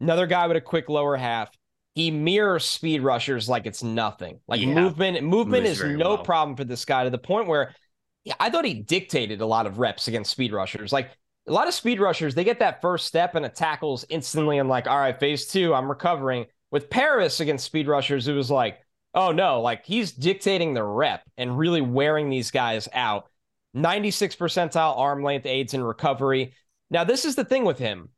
another 0.00 0.26
guy 0.26 0.46
with 0.46 0.56
a 0.56 0.62
quick 0.62 0.88
lower 0.88 1.16
half 1.16 1.50
he 1.98 2.12
mirrors 2.12 2.64
speed 2.64 3.02
rushers 3.02 3.48
like 3.48 3.66
it's 3.66 3.82
nothing. 3.82 4.38
Like 4.46 4.60
yeah. 4.60 4.72
movement, 4.72 5.20
movement 5.24 5.66
is 5.66 5.82
no 5.82 6.10
well. 6.10 6.18
problem 6.18 6.56
for 6.56 6.62
this 6.62 6.84
guy 6.84 7.02
to 7.02 7.10
the 7.10 7.18
point 7.18 7.48
where 7.48 7.74
yeah, 8.22 8.34
I 8.38 8.50
thought 8.50 8.64
he 8.64 8.74
dictated 8.74 9.40
a 9.40 9.46
lot 9.46 9.66
of 9.66 9.80
reps 9.80 10.06
against 10.06 10.30
speed 10.30 10.52
rushers. 10.52 10.92
Like 10.92 11.10
a 11.48 11.52
lot 11.52 11.66
of 11.66 11.74
speed 11.74 11.98
rushers, 11.98 12.36
they 12.36 12.44
get 12.44 12.60
that 12.60 12.80
first 12.80 13.08
step 13.08 13.34
and 13.34 13.44
it 13.44 13.56
tackles 13.56 14.04
instantly 14.10 14.58
and 14.58 14.68
like, 14.68 14.86
all 14.86 14.96
right, 14.96 15.18
phase 15.18 15.48
two, 15.48 15.74
I'm 15.74 15.88
recovering. 15.88 16.46
With 16.70 16.88
Paris 16.88 17.40
against 17.40 17.64
speed 17.64 17.88
rushers, 17.88 18.28
it 18.28 18.32
was 18.34 18.48
like, 18.48 18.78
oh 19.12 19.32
no, 19.32 19.60
like 19.60 19.84
he's 19.84 20.12
dictating 20.12 20.74
the 20.74 20.84
rep 20.84 21.24
and 21.36 21.58
really 21.58 21.80
wearing 21.80 22.30
these 22.30 22.52
guys 22.52 22.88
out. 22.92 23.28
96 23.74 24.36
percentile 24.36 24.96
arm 24.96 25.24
length 25.24 25.46
aids 25.46 25.74
in 25.74 25.82
recovery. 25.82 26.52
Now, 26.90 27.02
this 27.02 27.24
is 27.24 27.34
the 27.34 27.44
thing 27.44 27.64
with 27.64 27.80
him. 27.80 28.10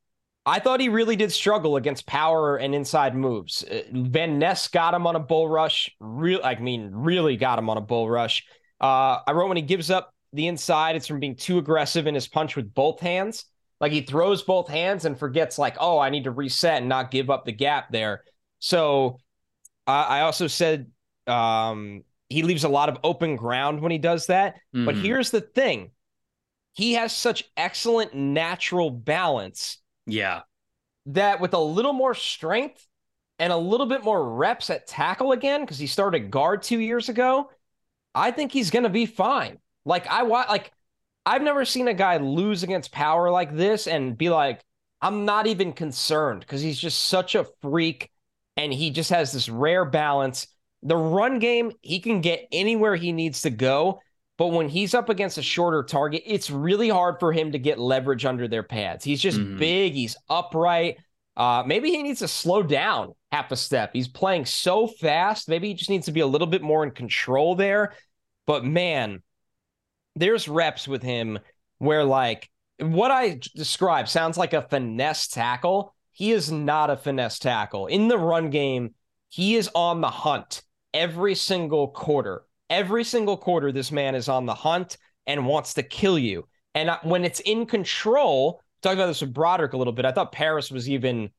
I 0.47 0.59
thought 0.59 0.81
he 0.81 0.89
really 0.89 1.17
did 1.17 1.33
struggle 1.33 1.77
against 1.77 2.07
power 2.07 2.57
and 2.57 2.75
inside 2.75 3.15
moves. 3.15 3.63
Uh, 3.63 3.83
Van 3.93 4.39
Ness 4.39 4.69
got 4.69 4.95
him 4.95 5.07
on 5.07 5.17
a 5.17 5.21
bull 5.21 5.49
rush. 5.49 5.91
Real, 6.01 6.41
I 6.43 6.55
mean, 6.57 6.91
really 6.93 7.37
got 7.37 7.59
him 7.59 7.69
on 7.69 7.77
a 7.77 7.83
bull 7.83 8.09
rush. 8.09 8.45
Uh, 8.81 9.19
I 9.27 9.33
wrote 9.33 9.49
when 9.49 9.59
he 9.59 9.63
gives 9.63 9.91
up 9.91 10.15
the 10.33 10.47
inside, 10.47 10.97
it's 10.97 11.07
from 11.07 11.21
being 11.21 11.37
too 11.37 11.59
aggressive 11.59 12.07
in 12.07 12.15
his 12.15 12.27
punch 12.27 12.57
with 12.57 12.73
both 12.73 13.01
hands. 13.01 13.45
Like 13.81 13.93
he 13.93 14.03
throws 14.03 14.43
both 14.43 14.69
hands 14.69 15.05
and 15.05 15.19
forgets, 15.19 15.59
like, 15.59 15.77
oh, 15.79 15.99
I 15.99 16.11
need 16.11 16.25
to 16.25 16.31
reset 16.31 16.79
and 16.79 16.89
not 16.89 17.11
give 17.11 17.31
up 17.31 17.45
the 17.45 17.53
gap 17.53 17.91
there. 17.91 18.25
So 18.59 19.19
uh, 19.87 20.07
I 20.09 20.21
also 20.21 20.47
said 20.47 20.91
um, 21.27 22.05
he 22.29 22.43
leaves 22.43 22.65
a 22.65 22.69
lot 22.69 22.89
of 22.89 22.99
open 23.05 23.37
ground 23.37 23.81
when 23.81 23.93
he 23.93 23.99
does 23.99 24.27
that. 24.27 24.57
Mm. 24.75 24.87
But 24.87 24.97
here's 24.97 25.31
the 25.31 25.41
thing 25.41 25.91
he 26.73 26.95
has 26.95 27.15
such 27.15 27.45
excellent 27.57 28.15
natural 28.15 28.91
balance 28.91 29.79
yeah. 30.07 30.43
That 31.07 31.41
with 31.41 31.55
a 31.55 31.59
little 31.59 31.93
more 31.93 32.15
strength 32.15 32.87
and 33.39 33.53
a 33.53 33.57
little 33.57 33.87
bit 33.87 34.05
more 34.05 34.35
reps 34.35 34.71
at 34.71 34.87
tackle 34.87 35.33
again, 35.33 35.63
because 35.63 35.79
he 35.79 35.87
started 35.87 36.31
guard 36.31 36.63
two 36.63 36.79
years 36.79 37.09
ago, 37.09 37.51
I 38.15 38.31
think 38.31 38.53
he's 38.53 38.71
going 38.71 38.83
to 38.83 38.91
be 38.91 39.07
fine. 39.07 39.59
Like, 39.85 40.07
I 40.09 40.25
want, 40.25 40.49
like, 40.51 40.73
I've 41.25 41.43
never 41.43 41.65
seen 41.65 41.89
a 41.89 41.95
guy 41.95 42.19
lose 42.19 42.63
against 42.63 42.93
power 42.93 43.31
like 43.31 43.57
this 43.57 43.87
and 43.87 44.17
be 44.17 44.29
like, 44.29 44.61
I'm 45.01 45.25
not 45.25 45.47
even 45.47 45.73
concerned 45.73 46.41
because 46.41 46.61
he's 46.61 46.79
just 46.79 47.07
such 47.07 47.35
a 47.35 47.47
freak 47.63 48.11
and 48.57 48.73
he 48.73 48.91
just 48.91 49.11
has 49.11 49.33
this 49.33 49.49
rare 49.49 49.85
balance. 49.85 50.47
The 50.83 50.97
run 50.97 51.39
game, 51.39 51.73
he 51.81 52.01
can 52.01 52.21
get 52.21 52.47
anywhere 52.53 52.97
he 52.97 53.13
needs 53.13 53.43
to 53.43 53.51
go. 53.51 54.01
But 54.41 54.53
when 54.53 54.71
he's 54.71 54.95
up 54.95 55.11
against 55.11 55.37
a 55.37 55.43
shorter 55.43 55.83
target, 55.83 56.23
it's 56.25 56.51
really 56.51 56.89
hard 56.89 57.17
for 57.21 57.31
him 57.31 57.53
to 57.53 57.59
get 57.59 57.79
leverage 57.79 58.25
under 58.25 58.49
their 58.49 58.63
pads. 58.63 59.05
He's 59.05 59.21
just 59.21 59.37
mm-hmm. 59.37 59.59
big, 59.59 59.93
he's 59.93 60.17
upright. 60.31 60.97
Uh, 61.37 61.63
maybe 61.67 61.91
he 61.91 62.03
needs 62.03 62.21
to 62.21 62.29
slow 62.29 62.63
down 62.63 63.13
half 63.31 63.53
a 63.53 63.57
step. 63.57 63.91
He's 63.93 64.09
playing 64.09 64.47
so 64.47 64.87
fast. 64.87 65.47
Maybe 65.47 65.69
he 65.69 65.75
just 65.75 65.91
needs 65.91 66.07
to 66.07 66.13
be 66.13 66.21
a 66.21 66.27
little 66.27 66.47
bit 66.47 66.63
more 66.63 66.83
in 66.85 66.93
control 66.93 67.55
there. 67.55 67.93
But 68.47 68.65
man, 68.65 69.23
there's 70.17 70.49
reps 70.49 70.89
with 70.89 71.03
him 71.03 71.39
where, 71.77 72.05
like, 72.05 72.49
what 72.79 73.11
I 73.11 73.41
describe 73.55 74.09
sounds 74.09 74.39
like 74.39 74.55
a 74.55 74.63
finesse 74.63 75.29
tackle. 75.29 75.95
He 76.13 76.33
is 76.33 76.51
not 76.51 76.89
a 76.89 76.97
finesse 76.97 77.41
tackle. 77.41 77.89
In 77.89 78.09
the 78.09 78.17
run 78.17 78.49
game, 78.49 78.95
he 79.29 79.57
is 79.57 79.69
on 79.75 80.01
the 80.01 80.09
hunt 80.09 80.63
every 80.95 81.35
single 81.35 81.89
quarter. 81.89 82.45
Every 82.71 83.05
single 83.05 83.37
quarter, 83.37 83.73
this 83.73 83.93
man 83.93 84.15
is 84.15 84.29
on 84.29 84.47
the 84.47 84.55
hunt 84.55 84.97
and 85.27 85.47
wants 85.47 85.75
to 85.75 85.83
kill 85.83 86.19
you. 86.19 86.47
And 86.75 86.91
when 87.03 87.25
it's 87.25 87.41
in 87.41 87.67
control, 87.67 88.63
talk 88.81 88.95
about 88.95 89.07
this 89.07 89.21
with 89.21 89.35
Broderick 89.35 89.73
a 89.73 89.77
little 89.77 89.93
bit. 89.93 90.05
I 90.05 90.13
thought 90.13 90.33
Paris 90.33 90.71
was 90.71 90.89
even 90.89 91.31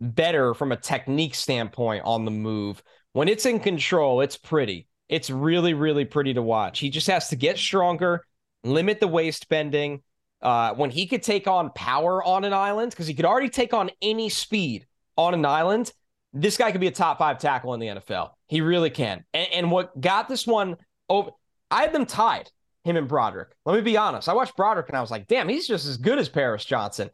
better 0.00 0.54
from 0.54 0.72
a 0.72 0.76
technique 0.76 1.34
standpoint 1.34 2.04
on 2.04 2.24
the 2.24 2.30
move. 2.30 2.82
When 3.12 3.28
it's 3.28 3.46
in 3.46 3.60
control, 3.60 4.20
it's 4.20 4.36
pretty. 4.36 4.86
It's 5.08 5.28
really, 5.28 5.74
really 5.74 6.04
pretty 6.04 6.34
to 6.34 6.42
watch. 6.42 6.78
He 6.78 6.88
just 6.88 7.08
has 7.08 7.28
to 7.30 7.36
get 7.36 7.58
stronger, 7.58 8.24
limit 8.62 9.00
the 9.00 9.08
waist 9.08 9.48
bending. 9.48 10.02
Uh, 10.40 10.72
when 10.74 10.90
he 10.90 11.06
could 11.06 11.22
take 11.22 11.46
on 11.46 11.70
power 11.74 12.24
on 12.24 12.44
an 12.44 12.54
island, 12.54 12.92
because 12.92 13.06
he 13.06 13.14
could 13.14 13.26
already 13.26 13.50
take 13.50 13.74
on 13.74 13.90
any 14.00 14.28
speed 14.28 14.86
on 15.16 15.34
an 15.34 15.44
island, 15.44 15.92
this 16.32 16.56
guy 16.56 16.70
could 16.72 16.80
be 16.80 16.86
a 16.86 16.92
top 16.92 17.18
five 17.18 17.38
tackle 17.38 17.74
in 17.74 17.80
the 17.80 17.88
NFL. 17.88 18.30
He 18.50 18.60
really 18.60 18.90
can. 18.90 19.24
And, 19.32 19.48
and 19.52 19.70
what 19.70 19.98
got 20.00 20.28
this 20.28 20.44
one 20.44 20.76
over, 21.08 21.30
I 21.70 21.82
had 21.82 21.92
them 21.92 22.04
tied, 22.04 22.50
him 22.82 22.96
and 22.96 23.06
Broderick. 23.06 23.50
Let 23.64 23.76
me 23.76 23.80
be 23.80 23.96
honest. 23.96 24.28
I 24.28 24.34
watched 24.34 24.56
Broderick 24.56 24.88
and 24.88 24.96
I 24.98 25.00
was 25.00 25.10
like, 25.10 25.28
damn, 25.28 25.48
he's 25.48 25.68
just 25.68 25.86
as 25.86 25.96
good 25.96 26.18
as 26.18 26.28
Paris 26.28 26.64
Johnson. 26.64 27.10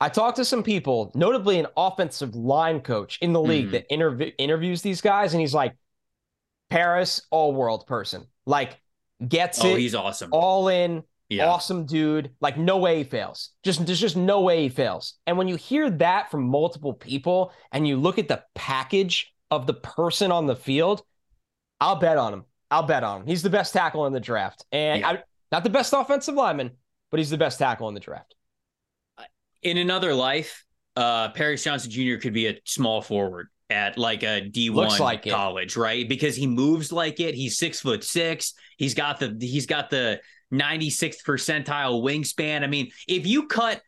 I 0.00 0.08
talked 0.08 0.36
to 0.36 0.44
some 0.44 0.64
people, 0.64 1.12
notably 1.14 1.60
an 1.60 1.68
offensive 1.76 2.34
line 2.34 2.80
coach 2.80 3.18
in 3.22 3.32
the 3.32 3.40
league 3.40 3.66
mm-hmm. 3.66 3.72
that 3.72 3.90
interv- 3.90 4.32
interviews 4.38 4.82
these 4.82 5.00
guys, 5.00 5.32
and 5.32 5.40
he's 5.40 5.54
like, 5.54 5.74
Paris, 6.68 7.22
all 7.30 7.54
world 7.54 7.86
person. 7.86 8.26
Like, 8.44 8.78
gets 9.26 9.64
oh, 9.64 9.68
it. 9.68 9.78
he's 9.78 9.94
awesome. 9.94 10.30
All 10.32 10.68
in, 10.68 11.04
yeah. 11.28 11.46
awesome 11.46 11.86
dude. 11.86 12.32
Like 12.40 12.58
no 12.58 12.78
way 12.78 12.98
he 12.98 13.04
fails. 13.04 13.50
Just 13.62 13.86
there's 13.86 14.00
just 14.00 14.16
no 14.16 14.42
way 14.42 14.62
he 14.62 14.68
fails. 14.68 15.14
And 15.26 15.38
when 15.38 15.48
you 15.48 15.56
hear 15.56 15.90
that 15.90 16.30
from 16.30 16.44
multiple 16.44 16.92
people 16.92 17.52
and 17.72 17.86
you 17.86 17.96
look 17.96 18.18
at 18.18 18.28
the 18.28 18.42
package 18.54 19.32
of 19.50 19.66
the 19.66 19.74
person 19.74 20.32
on 20.32 20.46
the 20.46 20.56
field, 20.56 21.02
I'll 21.80 21.96
bet 21.96 22.18
on 22.18 22.32
him. 22.32 22.44
I'll 22.70 22.82
bet 22.82 23.04
on 23.04 23.22
him. 23.22 23.26
He's 23.26 23.42
the 23.42 23.50
best 23.50 23.72
tackle 23.72 24.06
in 24.06 24.12
the 24.12 24.20
draft. 24.20 24.64
And 24.72 25.00
yeah. 25.00 25.08
I, 25.08 25.22
not 25.52 25.64
the 25.64 25.70
best 25.70 25.92
offensive 25.92 26.34
lineman, 26.34 26.72
but 27.10 27.18
he's 27.18 27.30
the 27.30 27.38
best 27.38 27.58
tackle 27.58 27.88
in 27.88 27.94
the 27.94 28.00
draft. 28.00 28.34
In 29.62 29.78
another 29.78 30.14
life, 30.14 30.64
uh, 30.96 31.30
Paris 31.30 31.62
Johnson 31.64 31.90
Jr. 31.90 32.16
could 32.16 32.32
be 32.32 32.48
a 32.48 32.60
small 32.64 33.02
forward 33.02 33.48
at 33.70 33.98
like 33.98 34.22
a 34.22 34.48
D1 34.48 34.98
like 34.98 35.24
college, 35.24 35.76
it. 35.76 35.80
right? 35.80 36.08
Because 36.08 36.36
he 36.36 36.46
moves 36.46 36.92
like 36.92 37.20
it. 37.20 37.34
He's 37.34 37.58
six 37.58 37.80
foot 37.80 38.04
six. 38.04 38.54
He's 38.76 38.94
got 38.94 39.18
the 39.18 39.36
he's 39.40 39.66
got 39.66 39.90
the 39.90 40.20
96th 40.52 41.24
percentile 41.24 42.02
wingspan. 42.02 42.62
I 42.62 42.66
mean, 42.68 42.90
if 43.08 43.26
you 43.26 43.46
cut 43.46 43.80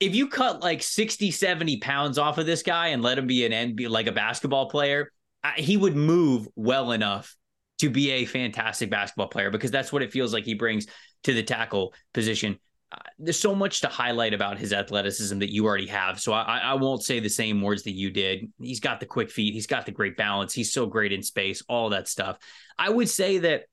if 0.00 0.14
you 0.14 0.28
cut 0.28 0.62
like 0.62 0.82
60, 0.82 1.30
70 1.30 1.78
pounds 1.78 2.18
off 2.18 2.38
of 2.38 2.46
this 2.46 2.62
guy 2.62 2.88
and 2.88 3.02
let 3.02 3.18
him 3.18 3.26
be 3.26 3.46
an 3.46 3.52
NBA, 3.52 3.88
like 3.88 4.06
a 4.06 4.12
basketball 4.12 4.68
player, 4.68 5.10
he 5.56 5.76
would 5.76 5.96
move 5.96 6.48
well 6.56 6.92
enough 6.92 7.36
to 7.78 7.90
be 7.90 8.10
a 8.10 8.24
fantastic 8.24 8.90
basketball 8.90 9.28
player 9.28 9.50
because 9.50 9.70
that's 9.70 9.92
what 9.92 10.02
it 10.02 10.12
feels 10.12 10.32
like 10.32 10.44
he 10.44 10.54
brings 10.54 10.86
to 11.24 11.34
the 11.34 11.42
tackle 11.42 11.94
position. 12.14 12.58
Uh, 12.92 12.98
there's 13.18 13.38
so 13.38 13.54
much 13.54 13.80
to 13.80 13.88
highlight 13.88 14.32
about 14.32 14.58
his 14.58 14.72
athleticism 14.72 15.38
that 15.38 15.52
you 15.52 15.66
already 15.66 15.86
have. 15.86 16.20
So 16.20 16.32
I, 16.32 16.58
I 16.58 16.74
won't 16.74 17.02
say 17.02 17.20
the 17.20 17.28
same 17.28 17.60
words 17.60 17.82
that 17.82 17.92
you 17.92 18.10
did. 18.10 18.50
He's 18.60 18.80
got 18.80 19.00
the 19.00 19.06
quick 19.06 19.30
feet. 19.30 19.54
He's 19.54 19.66
got 19.66 19.86
the 19.86 19.92
great 19.92 20.16
balance. 20.16 20.52
He's 20.52 20.72
so 20.72 20.86
great 20.86 21.12
in 21.12 21.22
space, 21.22 21.62
all 21.68 21.90
that 21.90 22.08
stuff. 22.08 22.38
I 22.78 22.88
would 22.88 23.08
say 23.08 23.38
that, 23.38 23.64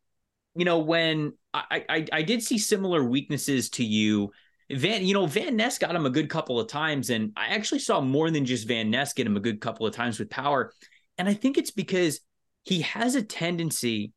you 0.55 0.65
know, 0.65 0.79
when 0.79 1.33
I, 1.53 1.86
I, 1.88 2.05
I 2.12 2.21
did 2.23 2.43
see 2.43 2.57
similar 2.57 3.03
weaknesses 3.03 3.69
to 3.71 3.86
you 3.86 4.31
Van, 4.71 5.06
you 5.06 5.13
know, 5.13 5.26
Van 5.26 5.56
Ness 5.56 5.78
got 5.78 5.95
him 5.95 6.06
a 6.06 6.10
good 6.10 6.30
couple 6.30 6.60
of 6.60 6.67
times, 6.67 7.10
and 7.10 7.32
I 7.36 7.47
actually 7.47 7.80
saw 7.80 8.02
more 8.02 8.32
than 8.32 8.45
just 8.45 8.67
Van 8.67 8.89
Ness 8.89 9.13
get 9.13 9.28
him 9.28 9.38
a 9.38 9.41
good 9.41 9.62
couple 9.62 9.86
of 9.86 9.93
times 9.93 10.19
with 10.19 10.30
power. 10.30 10.71
And 11.17 11.28
I 11.28 11.34
think 11.34 11.58
it's 11.58 11.71
because 11.71 12.21
he 12.63 12.82
has 12.82 13.15
a 13.15 13.21
tendency 13.23 14.13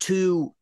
to 0.00 0.54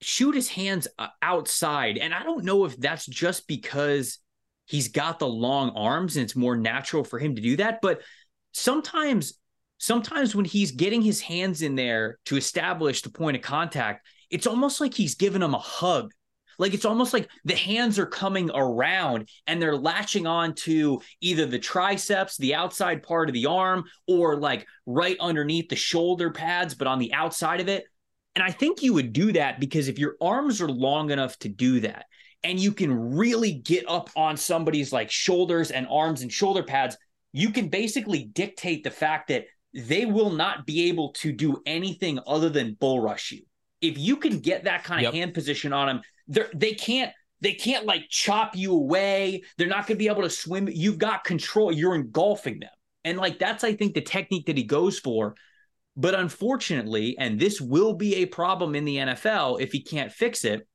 shoot 0.00 0.34
his 0.34 0.48
hands 0.48 0.88
uh, 0.98 1.08
outside. 1.22 1.98
And 1.98 2.12
I 2.12 2.22
don't 2.22 2.44
know 2.44 2.64
if 2.64 2.76
that's 2.76 3.06
just 3.06 3.46
because 3.46 4.18
he's 4.66 4.88
got 4.88 5.18
the 5.18 5.28
long 5.28 5.70
arms 5.70 6.16
and 6.16 6.24
it's 6.24 6.36
more 6.36 6.56
natural 6.56 7.04
for 7.04 7.18
him 7.18 7.36
to 7.36 7.42
do 7.42 7.56
that. 7.56 7.78
But 7.80 8.00
sometimes, 8.52 9.38
sometimes 9.78 10.34
when 10.34 10.44
he's 10.44 10.72
getting 10.72 11.02
his 11.02 11.20
hands 11.20 11.62
in 11.62 11.76
there 11.76 12.18
to 12.26 12.36
establish 12.36 13.02
the 13.02 13.10
point 13.10 13.36
of 13.36 13.42
contact, 13.42 14.06
it's 14.28 14.46
almost 14.46 14.80
like 14.80 14.92
he's 14.92 15.14
giving 15.14 15.42
him 15.42 15.54
a 15.54 15.58
hug 15.58 16.12
like 16.58 16.74
it's 16.74 16.84
almost 16.84 17.12
like 17.12 17.28
the 17.44 17.54
hands 17.54 17.98
are 17.98 18.06
coming 18.06 18.50
around 18.54 19.28
and 19.46 19.60
they're 19.60 19.76
latching 19.76 20.26
on 20.26 20.54
to 20.54 21.00
either 21.20 21.46
the 21.46 21.58
triceps, 21.58 22.36
the 22.36 22.54
outside 22.54 23.02
part 23.02 23.28
of 23.28 23.34
the 23.34 23.46
arm, 23.46 23.84
or 24.06 24.36
like 24.36 24.66
right 24.86 25.16
underneath 25.20 25.68
the 25.68 25.76
shoulder 25.76 26.30
pads, 26.30 26.74
but 26.74 26.86
on 26.86 26.98
the 26.98 27.12
outside 27.12 27.60
of 27.60 27.68
it. 27.68 27.84
And 28.34 28.42
I 28.42 28.50
think 28.50 28.82
you 28.82 28.92
would 28.94 29.12
do 29.12 29.32
that 29.32 29.60
because 29.60 29.88
if 29.88 29.98
your 29.98 30.16
arms 30.20 30.60
are 30.60 30.68
long 30.68 31.10
enough 31.10 31.38
to 31.38 31.48
do 31.48 31.80
that, 31.80 32.06
and 32.44 32.60
you 32.60 32.70
can 32.70 33.16
really 33.16 33.52
get 33.52 33.84
up 33.88 34.08
on 34.14 34.36
somebody's 34.36 34.92
like 34.92 35.10
shoulders 35.10 35.70
and 35.70 35.86
arms 35.90 36.22
and 36.22 36.32
shoulder 36.32 36.62
pads, 36.62 36.96
you 37.32 37.50
can 37.50 37.68
basically 37.68 38.24
dictate 38.24 38.84
the 38.84 38.90
fact 38.90 39.28
that 39.28 39.46
they 39.74 40.06
will 40.06 40.30
not 40.30 40.64
be 40.64 40.88
able 40.88 41.12
to 41.12 41.32
do 41.32 41.60
anything 41.66 42.20
other 42.26 42.48
than 42.48 42.74
bull 42.74 43.00
rush 43.00 43.32
you. 43.32 43.42
If 43.80 43.98
you 43.98 44.16
can 44.16 44.40
get 44.40 44.64
that 44.64 44.84
kind 44.84 45.00
of 45.04 45.12
yep. 45.12 45.20
hand 45.20 45.34
position 45.34 45.72
on 45.72 45.86
them, 45.86 46.00
they 46.28 46.74
can't 46.74 47.12
they 47.40 47.52
can't 47.52 47.84
like 47.84 48.08
chop 48.08 48.56
you 48.56 48.72
away. 48.72 49.42
They're 49.58 49.68
not 49.68 49.86
going 49.86 49.96
to 49.96 50.02
be 50.02 50.08
able 50.08 50.22
to 50.22 50.30
swim. 50.30 50.68
You've 50.70 50.98
got 50.98 51.24
control. 51.24 51.70
You're 51.72 51.94
engulfing 51.94 52.60
them. 52.60 52.70
And 53.04 53.18
like 53.18 53.38
that's 53.38 53.62
I 53.62 53.74
think 53.74 53.94
the 53.94 54.00
technique 54.00 54.46
that 54.46 54.56
he 54.56 54.64
goes 54.64 54.98
for. 54.98 55.34
But 55.96 56.14
unfortunately, 56.14 57.16
and 57.18 57.38
this 57.38 57.60
will 57.60 57.94
be 57.94 58.16
a 58.16 58.26
problem 58.26 58.74
in 58.74 58.84
the 58.84 58.96
NFL 58.96 59.60
if 59.60 59.72
he 59.72 59.82
can't 59.82 60.12
fix 60.12 60.44
it, 60.44 60.66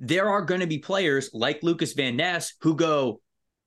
there 0.00 0.28
are 0.28 0.42
going 0.42 0.60
to 0.60 0.66
be 0.66 0.78
players 0.78 1.30
like 1.32 1.62
Lukas 1.62 1.92
Van 1.92 2.16
Ness 2.16 2.54
who 2.62 2.74
go, 2.74 3.20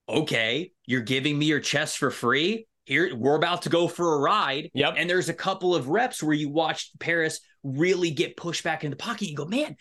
"Okay, 0.10 0.72
you're 0.86 1.02
giving 1.02 1.38
me 1.38 1.46
your 1.46 1.60
chest 1.60 1.98
for 1.98 2.12
free. 2.12 2.68
Here 2.86 3.16
we're 3.16 3.36
about 3.36 3.62
to 3.64 3.70
go 3.70 3.88
for 3.88 4.16
a 4.16 4.20
ride." 4.20 4.70
Yep. 4.74 4.96
And 4.98 5.10
there's 5.10 5.30
a 5.30 5.34
couple 5.34 5.76
of 5.76 5.88
reps 5.88 6.22
where 6.22 6.36
you 6.36 6.50
watch 6.50 6.92
Paris 7.00 7.40
really 7.64 8.12
get 8.12 8.38
pushed 8.38 8.64
back 8.64 8.84
in 8.84 8.90
the 8.90 8.98
pocket. 8.98 9.30
You 9.30 9.36
go, 9.36 9.46
"Man, 9.46 9.78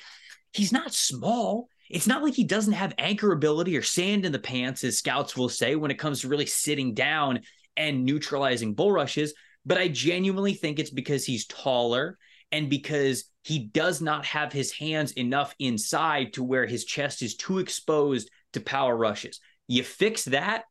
he's 0.53 0.73
not 0.73 0.95
small. 0.95 1.69
It's 1.89 2.07
not 2.07 2.23
like 2.23 2.35
he 2.35 2.45
doesn't 2.45 2.75
have 2.75 2.95
anchor 2.99 3.33
ability 3.33 3.77
or 3.77 3.83
sand 3.83 4.25
in 4.25 4.33
the 4.33 4.39
pants, 4.39 4.85
as 4.85 4.99
scouts 4.99 5.37
will 5.37 5.49
say, 5.49 5.75
when 5.75 5.91
it 5.91 5.99
comes 5.99 6.21
to 6.21 6.29
really 6.29 6.47
sitting 6.47 6.95
down 6.95 7.41
and 7.77 8.05
neutralizing 8.05 8.75
bull 8.75 8.93
rushes. 8.93 9.35
But 9.67 9.79
I 9.79 9.89
genuinely 9.89 10.55
think 10.55 10.79
it's 10.79 10.91
because 10.91 11.25
he's 11.25 11.47
taller 11.47 12.17
and 12.53 12.71
because 12.71 13.25
he 13.43 13.59
does 13.59 14.01
not 14.01 14.25
have 14.27 14.53
his 14.53 14.73
hands 14.73 15.13
enough 15.13 15.55
inside 15.59 16.35
to 16.35 16.45
where 16.45 16.67
his 16.67 16.85
chest 16.85 17.23
is 17.23 17.37
too 17.37 17.59
exposed 17.59 18.31
to 18.53 18.61
power 18.61 18.97
rushes. 18.97 19.41
You 19.67 19.83
fix 19.83 20.25
that, 20.27 20.65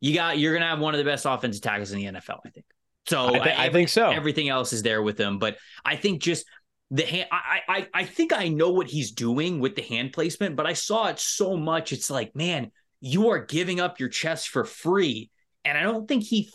you 0.00 0.14
got 0.14 0.38
you're 0.38 0.54
gonna 0.54 0.68
have 0.68 0.78
one 0.78 0.94
of 0.94 0.98
the 0.98 1.04
best 1.04 1.26
offensive 1.26 1.62
tackles 1.62 1.92
in 1.92 1.98
the 1.98 2.04
NFL, 2.04 2.40
I 2.44 2.50
think. 2.50 2.66
So 3.06 3.28
I, 3.28 3.38
th- 3.38 3.58
I, 3.58 3.66
I 3.66 3.72
think 3.72 3.88
so. 3.88 4.10
Everything 4.10 4.48
else 4.48 4.72
is 4.72 4.82
there 4.82 5.02
with 5.02 5.18
him, 5.18 5.38
but 5.38 5.56
I 5.84 5.96
think 5.96 6.22
just 6.22 6.44
the 6.90 7.04
hand 7.04 7.28
I, 7.30 7.60
I 7.68 7.88
i 7.94 8.04
think 8.04 8.32
i 8.32 8.48
know 8.48 8.70
what 8.70 8.86
he's 8.86 9.12
doing 9.12 9.60
with 9.60 9.76
the 9.76 9.82
hand 9.82 10.12
placement 10.12 10.56
but 10.56 10.66
i 10.66 10.72
saw 10.72 11.08
it 11.08 11.18
so 11.18 11.56
much 11.56 11.92
it's 11.92 12.10
like 12.10 12.34
man 12.34 12.70
you 13.00 13.28
are 13.28 13.44
giving 13.44 13.78
up 13.78 14.00
your 14.00 14.08
chest 14.08 14.48
for 14.48 14.64
free 14.64 15.30
and 15.64 15.76
i 15.76 15.82
don't 15.82 16.08
think 16.08 16.24
he 16.24 16.50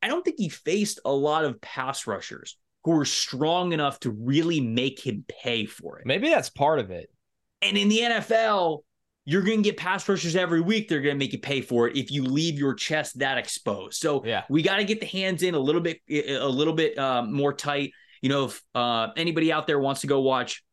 i 0.00 0.08
don't 0.08 0.24
think 0.24 0.36
he 0.38 0.48
faced 0.48 1.00
a 1.04 1.12
lot 1.12 1.44
of 1.44 1.60
pass 1.60 2.06
rushers 2.06 2.56
who 2.84 2.92
were 2.92 3.04
strong 3.04 3.72
enough 3.72 3.98
to 4.00 4.10
really 4.10 4.60
make 4.60 5.04
him 5.04 5.24
pay 5.42 5.66
for 5.66 5.98
it 5.98 6.06
maybe 6.06 6.28
that's 6.28 6.50
part 6.50 6.78
of 6.78 6.90
it 6.90 7.10
and 7.60 7.76
in 7.76 7.88
the 7.88 7.98
nfl 7.98 8.82
you're 9.24 9.42
going 9.42 9.62
to 9.62 9.68
get 9.68 9.76
pass 9.76 10.08
rushers 10.08 10.34
every 10.34 10.60
week. 10.60 10.88
They're 10.88 11.00
going 11.00 11.14
to 11.14 11.18
make 11.18 11.32
you 11.32 11.38
pay 11.38 11.60
for 11.60 11.88
it 11.88 11.96
if 11.96 12.10
you 12.10 12.24
leave 12.24 12.58
your 12.58 12.74
chest 12.74 13.20
that 13.20 13.38
exposed. 13.38 14.00
So 14.00 14.24
yeah. 14.24 14.42
we 14.48 14.62
got 14.62 14.76
to 14.76 14.84
get 14.84 15.00
the 15.00 15.06
hands 15.06 15.42
in 15.44 15.54
a 15.54 15.58
little 15.58 15.80
bit, 15.80 16.00
a 16.10 16.48
little 16.48 16.72
bit 16.72 16.98
um, 16.98 17.32
more 17.32 17.52
tight. 17.52 17.92
You 18.22 18.28
know, 18.28 18.44
if 18.46 18.62
uh, 18.74 19.08
anybody 19.16 19.52
out 19.52 19.66
there 19.66 19.78
wants 19.78 20.00
to 20.02 20.06
go 20.06 20.20
watch 20.20 20.64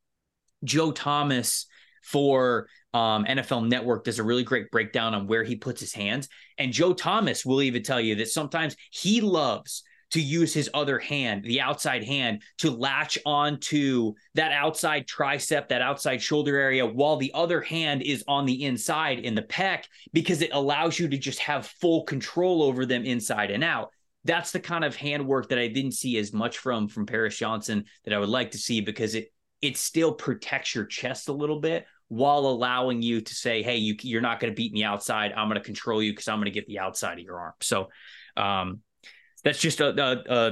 Joe 0.64 0.92
Thomas 0.92 1.66
for 2.04 2.68
um, 2.94 3.26
NFL 3.26 3.68
Network 3.68 4.04
does 4.04 4.20
a 4.20 4.24
really 4.24 4.44
great 4.44 4.72
breakdown 4.72 5.14
on 5.14 5.28
where 5.28 5.44
he 5.44 5.56
puts 5.56 5.82
his 5.82 5.94
hands. 5.94 6.30
And 6.58 6.72
Joe 6.72 6.94
Thomas 6.94 7.46
will 7.46 7.62
even 7.62 7.84
tell 7.84 8.00
you 8.00 8.16
that 8.16 8.30
sometimes 8.30 8.76
he 8.92 9.22
loves 9.22 9.84
to 10.12 10.22
use 10.22 10.54
his 10.54 10.70
other 10.74 10.98
hand, 10.98 11.44
the 11.44 11.62
outside 11.62 12.04
hand, 12.04 12.42
to 12.58 12.72
latch 12.72 13.20
onto 13.26 14.14
that 14.34 14.52
outside 14.52 15.06
tricep, 15.06 15.68
that 15.68 15.84
outside 15.84 16.22
shoulder 16.22 16.58
area, 16.58 16.86
while 16.86 17.18
the 17.18 17.32
other 17.36 17.62
hand 17.62 18.02
is 18.02 18.24
on 18.28 18.46
the 18.46 18.64
inside 18.64 19.20
in 19.20 19.36
the 19.36 19.44
pec, 19.44 19.84
because 20.12 20.42
it 20.42 20.50
allows 20.52 20.98
you 20.98 21.08
to 21.08 21.18
just 21.18 21.40
have 21.40 21.68
full 21.80 22.04
control 22.04 22.64
over 22.64 22.88
them 22.88 23.06
inside 23.06 23.52
and 23.52 23.64
out 23.64 23.92
that's 24.26 24.52
the 24.52 24.60
kind 24.60 24.84
of 24.84 24.96
handwork 24.96 25.50
that 25.50 25.60
I 25.60 25.68
didn't 25.68 25.94
see 25.94 26.18
as 26.18 26.34
much 26.34 26.58
from 26.58 26.88
from 26.88 27.06
Paris 27.06 27.38
Johnson 27.38 27.86
that 28.06 28.14
I 28.14 28.20
would 28.20 28.30
like 28.30 28.52
to 28.52 28.58
see 28.58 28.82
because 28.82 29.16
it 29.16 29.32
it 29.62 29.78
still 29.78 30.14
protects 30.14 30.74
your 30.74 30.86
chest 30.86 31.30
a 31.30 31.34
little 31.34 31.60
bit 31.60 31.86
while 32.08 32.40
allowing 32.40 33.02
you 33.02 33.22
to 33.22 33.34
say, 33.34 33.62
"Hey, 33.62 33.78
you 33.78 33.96
you're 34.02 34.22
not 34.22 34.40
going 34.40 34.52
to 34.52 34.56
beat 34.56 34.74
me 34.74 34.84
outside. 34.84 35.32
I'm 35.32 35.48
going 35.48 35.60
to 35.60 35.66
control 35.66 36.02
you 36.02 36.12
because 36.12 36.28
I'm 36.28 36.38
going 36.38 36.46
to 36.46 36.52
get 36.52 36.68
the 36.68 36.80
outside 36.80 37.20
of 37.20 37.24
your 37.24 37.40
arm." 37.40 37.54
So, 37.62 37.90
um, 38.36 38.82
that's 39.44 39.60
just 39.60 39.80
a, 39.80 39.90
a, 39.90 40.34
a 40.34 40.52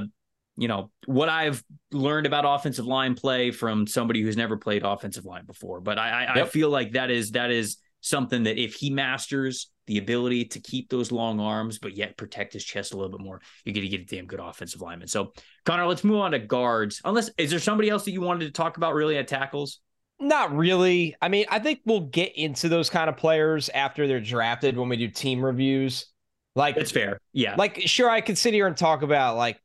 you 0.56 0.68
know 0.68 0.90
what 1.06 1.28
I've 1.28 1.62
learned 1.92 2.26
about 2.26 2.44
offensive 2.46 2.86
line 2.86 3.14
play 3.14 3.50
from 3.50 3.86
somebody 3.86 4.22
who's 4.22 4.36
never 4.36 4.56
played 4.56 4.82
offensive 4.84 5.24
line 5.24 5.46
before. 5.46 5.80
But 5.80 5.98
I 5.98 6.24
I, 6.24 6.36
yep. 6.36 6.46
I 6.46 6.48
feel 6.48 6.70
like 6.70 6.92
that 6.92 7.10
is 7.10 7.32
that 7.32 7.50
is 7.50 7.76
something 8.08 8.44
that 8.44 8.58
if 8.58 8.74
he 8.74 8.90
masters 8.90 9.70
the 9.86 9.98
ability 9.98 10.44
to 10.44 10.60
keep 10.60 10.90
those 10.90 11.10
long 11.10 11.40
arms, 11.40 11.78
but 11.78 11.96
yet 11.96 12.16
protect 12.16 12.52
his 12.52 12.64
chest 12.64 12.92
a 12.92 12.96
little 12.96 13.10
bit 13.16 13.24
more, 13.24 13.40
you're 13.64 13.74
going 13.74 13.88
to 13.88 13.96
get 13.96 14.02
a 14.02 14.16
damn 14.16 14.26
good 14.26 14.40
offensive 14.40 14.80
lineman. 14.80 15.08
So, 15.08 15.32
Connor, 15.64 15.86
let's 15.86 16.04
move 16.04 16.20
on 16.20 16.32
to 16.32 16.38
guards. 16.38 17.00
Unless, 17.04 17.30
is 17.38 17.50
there 17.50 17.58
somebody 17.58 17.88
else 17.88 18.04
that 18.04 18.12
you 18.12 18.20
wanted 18.20 18.46
to 18.46 18.50
talk 18.52 18.76
about 18.76 18.94
really 18.94 19.16
at 19.16 19.28
tackles? 19.28 19.80
Not 20.20 20.54
really. 20.54 21.14
I 21.22 21.28
mean, 21.28 21.46
I 21.48 21.58
think 21.58 21.80
we'll 21.84 22.00
get 22.00 22.36
into 22.36 22.68
those 22.68 22.90
kind 22.90 23.08
of 23.08 23.16
players 23.16 23.68
after 23.68 24.06
they're 24.06 24.20
drafted 24.20 24.76
when 24.76 24.88
we 24.88 24.96
do 24.96 25.08
team 25.08 25.44
reviews. 25.44 26.06
Like, 26.54 26.76
it's 26.76 26.90
fair. 26.90 27.20
Yeah. 27.32 27.54
Like, 27.56 27.82
sure, 27.86 28.10
I 28.10 28.20
could 28.20 28.36
sit 28.36 28.52
here 28.52 28.66
and 28.66 28.76
talk 28.76 29.02
about 29.02 29.36
like 29.36 29.60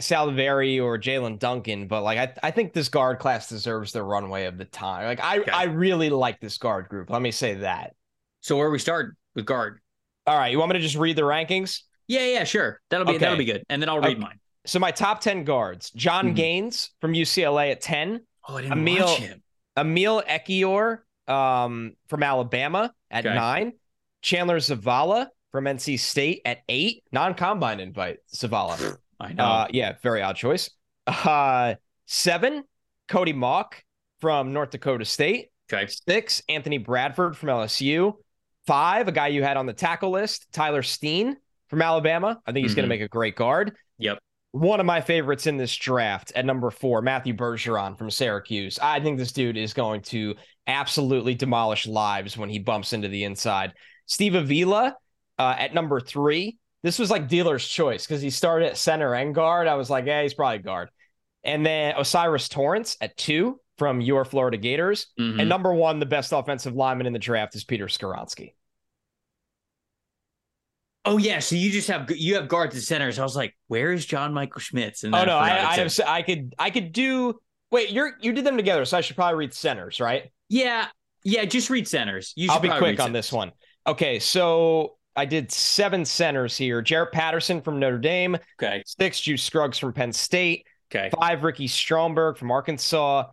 Salivary 0.00 0.80
or 0.80 0.98
Jaelyn 0.98 1.38
Duncan, 1.38 1.86
but 1.86 2.02
like 2.02 2.18
I, 2.18 2.48
I 2.48 2.50
think 2.50 2.72
this 2.72 2.88
guard 2.88 3.18
class 3.18 3.48
deserves 3.48 3.92
the 3.92 4.02
runway 4.02 4.46
of 4.46 4.58
the 4.58 4.64
time. 4.64 5.06
Like 5.06 5.20
I, 5.20 5.40
okay. 5.40 5.50
I 5.50 5.64
really 5.64 6.08
like 6.08 6.40
this 6.40 6.56
guard 6.58 6.88
group. 6.88 7.10
Let 7.10 7.20
me 7.22 7.30
say 7.30 7.54
that. 7.54 7.94
So 8.40 8.56
where 8.56 8.70
we 8.70 8.78
start 8.78 9.16
with 9.34 9.44
guard? 9.44 9.80
All 10.26 10.36
right, 10.36 10.50
you 10.50 10.58
want 10.58 10.72
me 10.72 10.78
to 10.78 10.82
just 10.82 10.96
read 10.96 11.16
the 11.16 11.22
rankings? 11.22 11.82
Yeah, 12.08 12.26
yeah, 12.26 12.44
sure. 12.44 12.80
That'll 12.90 13.06
be 13.06 13.12
okay. 13.12 13.18
that'll 13.18 13.38
be 13.38 13.44
good, 13.44 13.64
and 13.68 13.82
then 13.82 13.88
I'll 13.88 14.00
read 14.00 14.12
okay. 14.12 14.20
mine. 14.20 14.40
So 14.66 14.78
my 14.78 14.90
top 14.90 15.20
ten 15.20 15.44
guards: 15.44 15.90
John 15.90 16.26
mm-hmm. 16.26 16.34
Gaines 16.34 16.90
from 17.00 17.12
UCLA 17.12 17.72
at 17.72 17.80
ten. 17.80 18.20
Oh, 18.48 18.56
I 18.56 18.62
didn't 18.62 18.78
Emil, 18.78 19.04
watch 19.04 19.18
him. 19.18 19.42
Emil 19.76 20.22
Ekiyor 20.22 20.98
um, 21.28 21.94
from 22.08 22.22
Alabama 22.22 22.92
at 23.10 23.24
nine. 23.24 23.72
Chandler 24.22 24.58
Zavala 24.58 25.28
from 25.52 25.64
NC 25.64 25.98
State 26.00 26.42
at 26.44 26.58
eight. 26.68 27.04
Non-combine 27.12 27.80
invite 27.80 28.18
Zavala. 28.34 28.98
I 29.20 29.32
know. 29.32 29.44
Uh, 29.44 29.66
yeah, 29.70 29.94
very 30.02 30.22
odd 30.22 30.36
choice. 30.36 30.70
Uh, 31.06 31.74
seven, 32.06 32.64
Cody 33.08 33.32
Mauch 33.32 33.82
from 34.20 34.52
North 34.52 34.70
Dakota 34.70 35.04
State. 35.04 35.50
Okay. 35.72 35.90
Six, 36.08 36.42
Anthony 36.48 36.78
Bradford 36.78 37.36
from 37.36 37.48
LSU. 37.48 38.14
Five, 38.66 39.08
a 39.08 39.12
guy 39.12 39.28
you 39.28 39.42
had 39.42 39.56
on 39.56 39.66
the 39.66 39.72
tackle 39.72 40.10
list, 40.10 40.46
Tyler 40.52 40.82
Steen 40.82 41.36
from 41.68 41.82
Alabama. 41.82 42.40
I 42.46 42.52
think 42.52 42.64
he's 42.64 42.72
mm-hmm. 42.72 42.76
going 42.76 42.84
to 42.84 42.88
make 42.88 43.00
a 43.00 43.08
great 43.08 43.36
guard. 43.36 43.76
Yep. 43.98 44.18
One 44.52 44.80
of 44.80 44.86
my 44.86 45.00
favorites 45.00 45.46
in 45.46 45.56
this 45.56 45.74
draft 45.76 46.32
at 46.34 46.46
number 46.46 46.70
four, 46.70 47.02
Matthew 47.02 47.34
Bergeron 47.34 47.98
from 47.98 48.10
Syracuse. 48.10 48.78
I 48.80 49.00
think 49.00 49.18
this 49.18 49.32
dude 49.32 49.56
is 49.56 49.74
going 49.74 50.02
to 50.02 50.34
absolutely 50.66 51.34
demolish 51.34 51.86
lives 51.86 52.36
when 52.36 52.48
he 52.48 52.58
bumps 52.58 52.92
into 52.92 53.08
the 53.08 53.24
inside. 53.24 53.74
Steve 54.06 54.34
Avila 54.34 54.96
uh, 55.38 55.54
at 55.58 55.74
number 55.74 56.00
three. 56.00 56.56
This 56.86 57.00
was 57.00 57.10
like 57.10 57.26
dealer's 57.26 57.66
choice 57.66 58.06
because 58.06 58.22
he 58.22 58.30
started 58.30 58.66
at 58.66 58.76
center 58.76 59.12
and 59.12 59.34
guard. 59.34 59.66
I 59.66 59.74
was 59.74 59.90
like, 59.90 60.06
yeah, 60.06 60.22
he's 60.22 60.34
probably 60.34 60.58
guard. 60.58 60.88
And 61.42 61.66
then 61.66 61.96
O'Cyrus 61.96 62.48
Torrence 62.48 62.96
at 63.00 63.16
two 63.16 63.58
from 63.76 64.00
your 64.00 64.24
Florida 64.24 64.56
Gators. 64.56 65.08
Mm-hmm. 65.18 65.40
And 65.40 65.48
number 65.48 65.74
one, 65.74 65.98
the 65.98 66.06
best 66.06 66.30
offensive 66.32 66.76
lineman 66.76 67.08
in 67.08 67.12
the 67.12 67.18
draft 67.18 67.56
is 67.56 67.64
Peter 67.64 67.86
Skoronski. 67.86 68.52
Oh 71.04 71.18
yeah, 71.18 71.40
so 71.40 71.56
you 71.56 71.72
just 71.72 71.88
have 71.88 72.08
you 72.08 72.36
have 72.36 72.46
guards 72.46 72.76
and 72.76 72.84
centers. 72.84 73.18
I 73.18 73.24
was 73.24 73.34
like, 73.34 73.56
where 73.66 73.90
is 73.90 74.06
John 74.06 74.32
Michael 74.32 74.60
Schmitz? 74.60 75.02
And 75.02 75.12
oh 75.12 75.24
no, 75.24 75.38
I, 75.38 75.48
I, 75.48 75.70
I 75.70 75.74
have 75.78 76.00
I 76.06 76.22
could 76.22 76.54
I 76.56 76.70
could 76.70 76.92
do. 76.92 77.40
Wait, 77.72 77.90
you're 77.90 78.12
you 78.20 78.32
did 78.32 78.44
them 78.44 78.56
together, 78.56 78.84
so 78.84 78.96
I 78.96 79.00
should 79.00 79.16
probably 79.16 79.38
read 79.38 79.52
centers, 79.52 79.98
right? 79.98 80.30
Yeah, 80.48 80.86
yeah. 81.24 81.46
Just 81.46 81.68
read 81.68 81.88
centers. 81.88 82.32
You 82.36 82.48
I'll 82.52 82.60
be 82.60 82.68
quick 82.68 83.00
on 83.00 83.12
this 83.12 83.32
one. 83.32 83.50
Okay, 83.88 84.20
so 84.20 84.98
I 85.16 85.24
did 85.24 85.50
seven 85.50 86.04
centers 86.04 86.56
here. 86.56 86.82
Jarrett 86.82 87.12
Patterson 87.12 87.60
from 87.60 87.78
Notre 87.78 87.98
Dame. 87.98 88.36
Okay. 88.60 88.82
Six 88.86 89.20
Juice 89.20 89.42
Scruggs 89.42 89.78
from 89.78 89.92
Penn 89.92 90.12
State. 90.12 90.66
Okay. 90.90 91.10
Five 91.18 91.42
Ricky 91.42 91.66
Stromberg 91.66 92.36
from 92.36 92.50
Arkansas. 92.50 93.24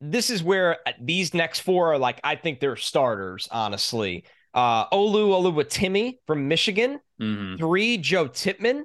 This 0.00 0.30
is 0.30 0.42
where 0.42 0.78
these 1.00 1.34
next 1.34 1.60
four 1.60 1.92
are 1.92 1.98
like 1.98 2.20
I 2.24 2.36
think 2.36 2.60
they're 2.60 2.76
starters, 2.76 3.48
honestly. 3.50 4.24
Uh, 4.54 4.88
Olu 4.88 5.28
Oluwatimi 5.28 6.18
from 6.26 6.48
Michigan. 6.48 6.98
Mm-hmm. 7.20 7.56
Three, 7.56 7.98
Joe 7.98 8.26
Tippmann, 8.26 8.84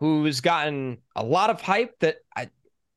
who's 0.00 0.40
gotten 0.40 0.98
a 1.14 1.22
lot 1.22 1.50
of 1.50 1.60
hype 1.60 1.98
that 2.00 2.16
I 2.34 2.48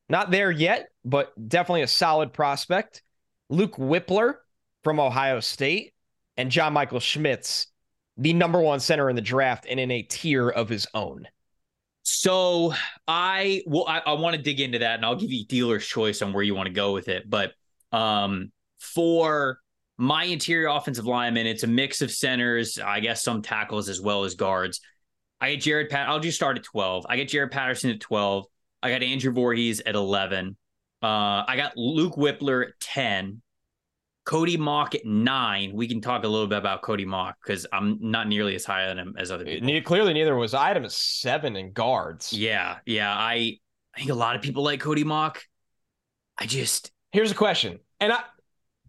not 0.09 0.31
there 0.31 0.49
yet, 0.49 0.87
but 1.03 1.33
definitely 1.49 1.81
a 1.81 1.87
solid 1.87 2.31
prospect. 2.31 3.03
Luke 3.49 3.75
Wypler 3.75 4.35
from 4.83 4.99
Ohio 4.99 5.41
State, 5.41 5.93
and 6.37 6.51
John 6.51 6.73
Michael 6.73 6.99
Schmitz, 6.99 7.67
the 8.17 8.33
number 8.33 8.59
one 8.59 8.79
center 8.79 9.09
in 9.09 9.15
the 9.15 9.21
draft 9.21 9.65
and 9.69 9.79
in 9.79 9.91
a 9.91 10.01
tier 10.01 10.49
of 10.49 10.69
his 10.69 10.87
own. 10.93 11.27
So 12.03 12.73
I 13.07 13.63
well, 13.65 13.85
I, 13.87 13.99
I 14.05 14.13
want 14.13 14.35
to 14.35 14.41
dig 14.41 14.61
into 14.61 14.79
that, 14.79 14.95
and 14.95 15.05
I'll 15.05 15.15
give 15.17 15.31
you 15.31 15.45
dealer's 15.45 15.85
choice 15.85 16.21
on 16.21 16.31
where 16.33 16.43
you 16.43 16.55
want 16.55 16.67
to 16.67 16.73
go 16.73 16.93
with 16.93 17.09
it. 17.09 17.29
But 17.29 17.51
um, 17.91 18.51
for 18.79 19.59
my 19.97 20.23
interior 20.23 20.69
offensive 20.69 21.05
lineman, 21.05 21.47
it's 21.47 21.63
a 21.63 21.67
mix 21.67 22.01
of 22.01 22.11
centers, 22.11 22.79
I 22.79 22.99
guess 23.01 23.23
some 23.23 23.41
tackles 23.41 23.89
as 23.89 23.99
well 23.99 24.23
as 24.23 24.35
guards. 24.35 24.79
I 25.41 25.51
get 25.51 25.61
Jarrett 25.61 25.91
Pat. 25.91 26.07
I'll 26.07 26.19
just 26.19 26.37
start 26.37 26.57
at 26.57 26.63
12. 26.63 27.05
I 27.09 27.17
get 27.17 27.27
Jarrett 27.27 27.51
Patterson 27.51 27.89
at 27.91 27.99
12. 27.99 28.45
I 28.81 28.91
got 28.91 29.03
Andrew 29.03 29.31
Voorhees 29.31 29.81
at 29.81 29.95
11. 29.95 30.55
Uh, 31.03 31.05
I 31.47 31.55
got 31.57 31.75
Luke 31.75 32.15
Wypler 32.15 32.67
at 32.67 32.79
10. 32.79 33.41
Cody 34.27 34.57
Mauch 34.57 34.93
at 34.93 35.05
nine. 35.05 35.71
We 35.73 35.87
can 35.87 36.01
talk 36.01 36.25
a 36.25 36.27
little 36.27 36.47
bit 36.47 36.57
about 36.57 36.81
Cody 36.81 37.05
Mauch 37.05 37.35
because 37.41 37.65
I'm 37.71 37.97
not 38.01 38.27
nearly 38.27 38.55
as 38.55 38.65
high 38.65 38.89
on 38.89 38.99
him 38.99 39.15
as 39.17 39.31
other 39.31 39.45
people. 39.45 39.81
Clearly, 39.83 40.13
neither 40.13 40.35
was 40.35 40.53
I. 40.53 40.67
Had 40.67 40.75
him 40.75 40.83
at 40.83 40.91
seven 40.91 41.55
in 41.55 41.71
guards. 41.71 42.33
Yeah, 42.33 42.79
yeah. 42.85 43.09
I 43.09 43.57
I 43.95 43.99
think 43.99 44.09
a 44.09 44.15
lot 44.15 44.35
of 44.35 44.41
people 44.41 44.63
like 44.63 44.81
Cody 44.81 45.05
Mauch. 45.05 45.37
I 46.37 46.45
just 46.45 46.91
here's 47.13 47.31
a 47.31 47.35
question, 47.35 47.79
and 48.01 48.11
I 48.11 48.19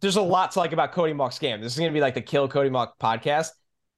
there's 0.00 0.16
a 0.16 0.22
lot 0.22 0.50
to 0.52 0.58
like 0.58 0.72
about 0.72 0.90
Cody 0.90 1.12
Mauch's 1.12 1.38
game. 1.38 1.60
This 1.60 1.72
is 1.72 1.78
going 1.78 1.92
to 1.92 1.94
be 1.94 2.00
like 2.00 2.14
the 2.14 2.20
Kill 2.20 2.48
Cody 2.48 2.68
Mauch 2.68 2.98
podcast. 3.00 3.50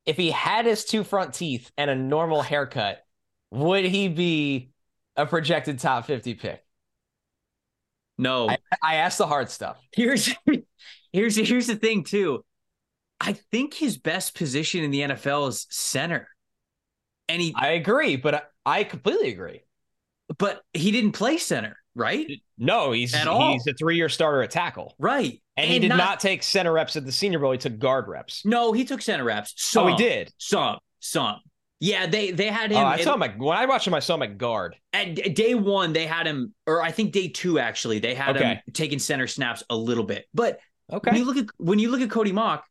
If 0.05 0.19
he 0.19 0.31
had 0.31 0.67
his 0.67 0.85
two 0.85 1.05
front 1.05 1.33
teeth 1.33 1.71
and 1.79 1.89
a 1.89 1.95
normal 1.95 2.43
haircut, 2.43 3.03
would 3.51 3.87
he 3.87 4.09
be 4.09 4.73
a 5.17 5.25
projected 5.25 5.79
top 5.79 6.05
50 6.05 6.35
pick? 6.35 6.63
No. 8.19 8.51
I, 8.51 8.59
I 8.83 8.95
asked 8.97 9.17
the 9.17 9.27
hard 9.27 9.51
stuff. 9.51 9.79
Here's 9.93 10.35
here's 11.13 11.37
here's 11.37 11.67
the 11.67 11.77
thing 11.77 12.05
too. 12.05 12.45
I 13.21 13.35
think 13.35 13.75
his 13.75 13.99
best 13.99 14.35
position 14.35 14.83
in 14.83 14.91
the 14.91 15.01
NFL 15.01 15.49
is 15.49 15.67
center. 15.71 16.29
And 17.29 17.41
he 17.41 17.55
I 17.57 17.73
agree, 17.73 18.17
but 18.17 18.35
I, 18.35 18.43
I 18.65 18.85
completely 18.85 19.31
agree. 19.31 19.63
But 20.39 20.63
he 20.73 20.91
didn't 20.91 21.13
play 21.13 21.39
center, 21.39 21.77
right? 21.95 22.31
No, 22.57 22.93
he's 22.93 23.15
At 23.15 23.27
all. 23.27 23.53
he's 23.53 23.67
a 23.67 23.75
three-year 23.75 24.09
starter 24.09 24.43
at 24.43 24.51
tackle. 24.51 24.95
Right. 24.99 25.43
And, 25.57 25.65
and 25.65 25.73
he 25.73 25.79
did 25.81 25.89
not, 25.89 25.99
not, 25.99 26.21
take 26.21 26.43
center 26.43 26.73
reps 26.73 26.97
at 26.97 27.05
the 27.05 27.13
Senior 27.13 27.41
Bowl. 27.41 27.53
He 27.53 27.59
took 27.59 27.79
guard 27.79 28.07
reps. 28.09 28.45
No, 28.45 28.73
he 28.73 28.85
took 28.85 29.03
center 29.03 29.25
reps. 29.25 29.55
Some, 29.57 29.87
oh, 29.87 29.91
he 29.91 29.97
did. 29.97 30.33
Some, 30.39 30.79
some. 31.01 31.41
Yeah, 31.81 32.07
they 32.07 32.31
they 32.31 32.49
had 32.49 32.71
him. 32.71 32.79
Oh, 32.79 32.87
I 32.87 33.01
saw 33.01 33.15
him 33.15 33.23
at, 33.23 33.39
when 33.39 33.57
I 33.57 33.65
watched 33.65 33.87
him. 33.87 33.95
I 33.95 34.01
saw 34.01 34.15
him 34.15 34.23
at 34.23 34.37
guard. 34.37 34.77
At 34.93 35.35
day 35.35 35.55
one, 35.55 35.95
they 35.95 36.07
had 36.07 36.27
him, 36.27 36.53
or 36.67 36.83
I 36.83 36.91
think 36.91 37.13
day 37.13 37.29
two 37.29 37.59
actually, 37.59 38.01
they 38.01 38.15
had 38.15 38.37
okay. 38.37 38.47
him 38.47 38.59
taking 38.75 38.99
center 38.99 39.27
snaps 39.27 39.63
a 39.71 39.77
little 39.77 40.05
bit. 40.05 40.27
But 40.35 40.61
okay, 40.93 41.11
when 41.11 41.19
you 41.19 41.25
look 41.25 41.37
at 41.37 41.47
when 41.59 41.79
you 41.79 41.91
look 41.91 42.01
at 42.01 42.11
Cody 42.11 42.33
Mauch, 42.33 42.63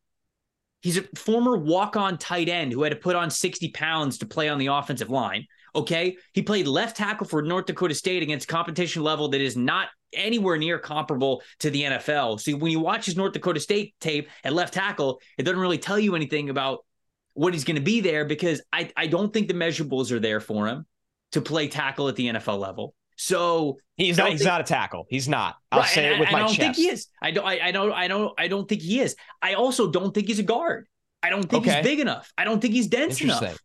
he's 0.81 0.97
a 0.97 1.03
former 1.15 1.57
walk-on 1.57 2.17
tight 2.17 2.49
end 2.49 2.71
who 2.71 2.83
had 2.83 2.91
to 2.91 2.99
put 2.99 3.15
on 3.15 3.29
sixty 3.29 3.69
pounds 3.69 4.17
to 4.19 4.25
play 4.25 4.49
on 4.49 4.57
the 4.57 4.67
offensive 4.67 5.09
line. 5.09 5.45
Okay, 5.75 6.17
he 6.33 6.41
played 6.41 6.67
left 6.67 6.97
tackle 6.97 7.27
for 7.27 7.41
North 7.41 7.65
Dakota 7.65 7.93
State 7.93 8.23
against 8.23 8.47
competition 8.47 9.03
level 9.03 9.29
that 9.29 9.41
is 9.41 9.55
not 9.55 9.89
anywhere 10.13 10.57
near 10.57 10.79
comparable 10.79 11.41
to 11.59 11.69
the 11.69 11.83
NFL. 11.83 12.39
See, 12.39 12.53
when 12.53 12.71
you 12.71 12.79
watch 12.79 13.05
his 13.05 13.15
North 13.15 13.33
Dakota 13.33 13.59
State 13.59 13.93
tape 13.99 14.29
at 14.43 14.53
left 14.53 14.73
tackle, 14.73 15.21
it 15.37 15.43
doesn't 15.43 15.59
really 15.59 15.77
tell 15.77 15.99
you 15.99 16.15
anything 16.15 16.49
about 16.49 16.85
what 17.33 17.53
he's 17.53 17.63
going 17.63 17.75
to 17.75 17.81
be 17.81 18.01
there 18.01 18.25
because 18.25 18.61
I, 18.73 18.91
I 18.97 19.07
don't 19.07 19.31
think 19.31 19.47
the 19.47 19.53
measurables 19.53 20.11
are 20.11 20.19
there 20.19 20.39
for 20.39 20.67
him 20.67 20.85
to 21.33 21.41
play 21.41 21.67
tackle 21.67 22.07
at 22.07 22.15
the 22.15 22.27
NFL 22.27 22.59
level. 22.59 22.93
So 23.21 23.79
he's 23.97 24.17
not. 24.17 24.29
He's 24.29 24.39
think, 24.39 24.47
not 24.47 24.61
a 24.61 24.63
tackle. 24.63 25.05
He's 25.09 25.27
not. 25.27 25.55
I'll 25.73 25.81
right, 25.81 25.89
say 25.89 26.15
it 26.15 26.19
with 26.21 26.29
I, 26.29 26.31
my 26.31 26.37
I 26.37 26.41
don't 26.41 26.53
chest. 26.53 26.59
think 26.59 26.75
he 26.77 26.87
is. 26.87 27.07
I 27.21 27.31
don't. 27.31 27.45
I, 27.45 27.59
I, 27.67 27.71
don't. 27.73 27.91
I 27.91 28.07
don't. 28.07 28.33
I 28.39 28.47
don't 28.47 28.67
think 28.67 28.81
he 28.81 29.01
is. 29.01 29.17
I 29.41 29.55
also 29.55 29.91
don't 29.91 30.13
think 30.13 30.27
he's 30.27 30.39
a 30.39 30.43
guard. 30.43 30.87
I 31.21 31.29
don't 31.29 31.43
think 31.43 31.67
okay. 31.67 31.75
he's 31.75 31.83
big 31.83 31.99
enough. 31.99 32.31
I 32.37 32.45
don't 32.45 32.61
think 32.61 32.73
he's 32.73 32.87
dense 32.87 33.19
enough. 33.19 33.59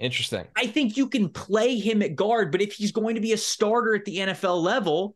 Interesting. 0.00 0.46
I 0.56 0.66
think 0.66 0.96
you 0.96 1.08
can 1.08 1.28
play 1.28 1.78
him 1.78 2.02
at 2.02 2.16
guard, 2.16 2.50
but 2.50 2.60
if 2.60 2.72
he's 2.72 2.90
going 2.90 3.14
to 3.14 3.20
be 3.20 3.32
a 3.32 3.36
starter 3.36 3.94
at 3.94 4.04
the 4.04 4.16
NFL 4.16 4.60
level, 4.62 5.14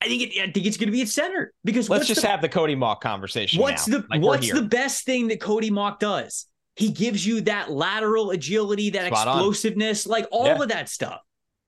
I 0.00 0.06
think 0.06 0.22
it, 0.22 0.40
I 0.40 0.52
think 0.52 0.64
it's 0.64 0.76
going 0.76 0.86
to 0.86 0.92
be 0.92 1.02
at 1.02 1.08
center 1.08 1.52
because 1.64 1.90
let's 1.90 2.06
just 2.06 2.22
the, 2.22 2.28
have 2.28 2.42
the 2.42 2.48
Cody 2.48 2.76
Mauch 2.76 3.00
conversation. 3.00 3.60
What's 3.60 3.88
now. 3.88 3.98
the 3.98 4.06
like 4.08 4.22
what's 4.22 4.52
the 4.52 4.62
best 4.62 5.04
thing 5.04 5.28
that 5.28 5.40
Cody 5.40 5.70
Mauch 5.70 5.98
does? 5.98 6.46
He 6.76 6.90
gives 6.90 7.26
you 7.26 7.40
that 7.42 7.72
lateral 7.72 8.30
agility, 8.30 8.90
that 8.90 9.08
Spot 9.08 9.26
explosiveness, 9.26 10.06
on. 10.06 10.12
like 10.12 10.28
all 10.30 10.46
yeah. 10.46 10.62
of 10.62 10.68
that 10.68 10.88
stuff. 10.88 11.20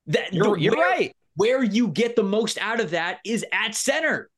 That 0.08 0.32
you're, 0.32 0.56
you're 0.56 0.76
where, 0.76 0.90
right. 0.90 1.16
Where 1.34 1.62
you 1.62 1.88
get 1.88 2.16
the 2.16 2.22
most 2.22 2.58
out 2.58 2.80
of 2.80 2.90
that 2.90 3.18
is 3.24 3.44
at 3.52 3.74
center. 3.74 4.30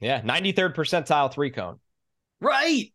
Yeah, 0.00 0.20
93rd 0.20 0.74
percentile 0.74 1.32
three 1.32 1.50
cone. 1.50 1.78
Right. 2.40 2.92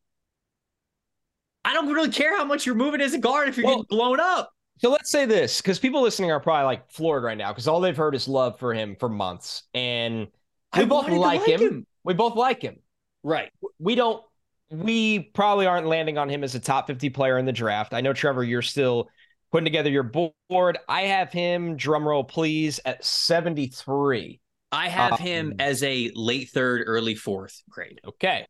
I 1.65 1.73
don't 1.73 1.91
really 1.91 2.09
care 2.09 2.35
how 2.37 2.45
much 2.45 2.65
you're 2.65 2.75
moving 2.75 3.01
as 3.01 3.13
a 3.13 3.17
guard 3.17 3.49
if 3.49 3.57
you're 3.57 3.65
well, 3.65 3.83
getting 3.83 3.97
blown 3.97 4.19
up. 4.19 4.51
So 4.79 4.89
let's 4.89 5.11
say 5.11 5.25
this, 5.25 5.61
because 5.61 5.79
people 5.79 6.01
listening 6.01 6.31
are 6.31 6.39
probably 6.39 6.65
like 6.65 6.91
floored 6.91 7.23
right 7.23 7.37
now, 7.37 7.51
because 7.51 7.67
all 7.67 7.79
they've 7.79 7.95
heard 7.95 8.15
is 8.15 8.27
love 8.27 8.59
for 8.59 8.73
him 8.73 8.95
for 8.99 9.07
months, 9.07 9.63
and 9.73 10.27
we 10.75 10.81
I 10.81 10.85
both 10.85 11.07
like, 11.07 11.39
like 11.39 11.47
him. 11.47 11.61
him. 11.61 11.87
We 12.03 12.13
both 12.13 12.35
like 12.35 12.61
him. 12.61 12.79
Right. 13.23 13.51
We 13.79 13.95
don't. 13.95 14.23
We 14.69 15.19
probably 15.19 15.67
aren't 15.67 15.87
landing 15.87 16.17
on 16.17 16.29
him 16.29 16.43
as 16.43 16.55
a 16.55 16.59
top 16.59 16.87
fifty 16.87 17.09
player 17.09 17.37
in 17.37 17.45
the 17.45 17.51
draft. 17.51 17.93
I 17.93 18.01
know 18.01 18.11
Trevor, 18.11 18.43
you're 18.43 18.61
still 18.61 19.09
putting 19.53 19.65
together 19.65 19.91
your 19.91 20.01
board. 20.49 20.79
I 20.89 21.03
have 21.03 21.31
him, 21.31 21.77
drumroll 21.77 22.27
please, 22.27 22.79
at 22.85 23.05
seventy 23.05 23.67
three. 23.67 24.41
I 24.71 24.89
have 24.89 25.13
um, 25.13 25.19
him 25.19 25.53
as 25.59 25.83
a 25.83 26.11
late 26.15 26.49
third, 26.49 26.83
early 26.87 27.13
fourth 27.13 27.61
grade. 27.69 28.01
Okay. 28.03 28.47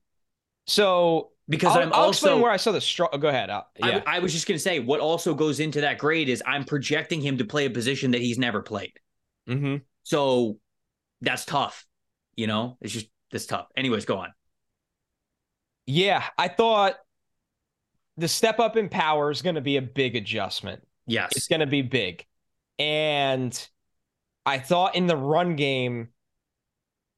So 0.65 1.31
because 1.49 1.75
I'll, 1.75 1.83
I'm 1.83 1.93
I'll 1.93 2.03
also 2.03 2.39
where 2.39 2.51
I 2.51 2.55
saw 2.55 2.71
the 2.71 2.79
straw. 2.79 3.09
Go 3.17 3.27
ahead. 3.27 3.49
Uh, 3.49 3.63
yeah. 3.77 4.01
I, 4.07 4.15
I, 4.15 4.19
was 4.19 4.31
just 4.31 4.47
going 4.47 4.55
to 4.55 4.61
say 4.61 4.79
what 4.79 5.01
also 5.01 5.33
goes 5.33 5.59
into 5.59 5.81
that 5.81 5.97
grade 5.97 6.29
is 6.29 6.41
I'm 6.45 6.63
projecting 6.63 7.19
him 7.19 7.37
to 7.39 7.43
play 7.43 7.65
a 7.65 7.69
position 7.69 8.11
that 8.11 8.21
he's 8.21 8.39
never 8.39 8.61
played. 8.61 8.93
Mm-hmm. 9.49 9.77
So 10.03 10.57
that's 11.19 11.43
tough. 11.43 11.85
You 12.35 12.47
know, 12.47 12.77
it's 12.79 12.93
just 12.93 13.07
that's 13.29 13.45
tough. 13.45 13.67
Anyways, 13.75 14.05
go 14.05 14.19
on. 14.19 14.29
Yeah, 15.85 16.23
I 16.37 16.47
thought 16.47 16.95
the 18.15 18.29
step 18.29 18.61
up 18.61 18.77
in 18.77 18.87
power 18.87 19.31
is 19.31 19.41
going 19.41 19.55
to 19.55 19.61
be 19.61 19.75
a 19.75 19.81
big 19.81 20.15
adjustment. 20.15 20.81
Yes, 21.05 21.33
it's 21.35 21.47
going 21.47 21.61
to 21.61 21.67
be 21.67 21.81
big, 21.81 22.25
and 22.79 23.67
I 24.45 24.59
thought 24.59 24.95
in 24.95 25.07
the 25.07 25.17
run 25.17 25.55
game, 25.55 26.09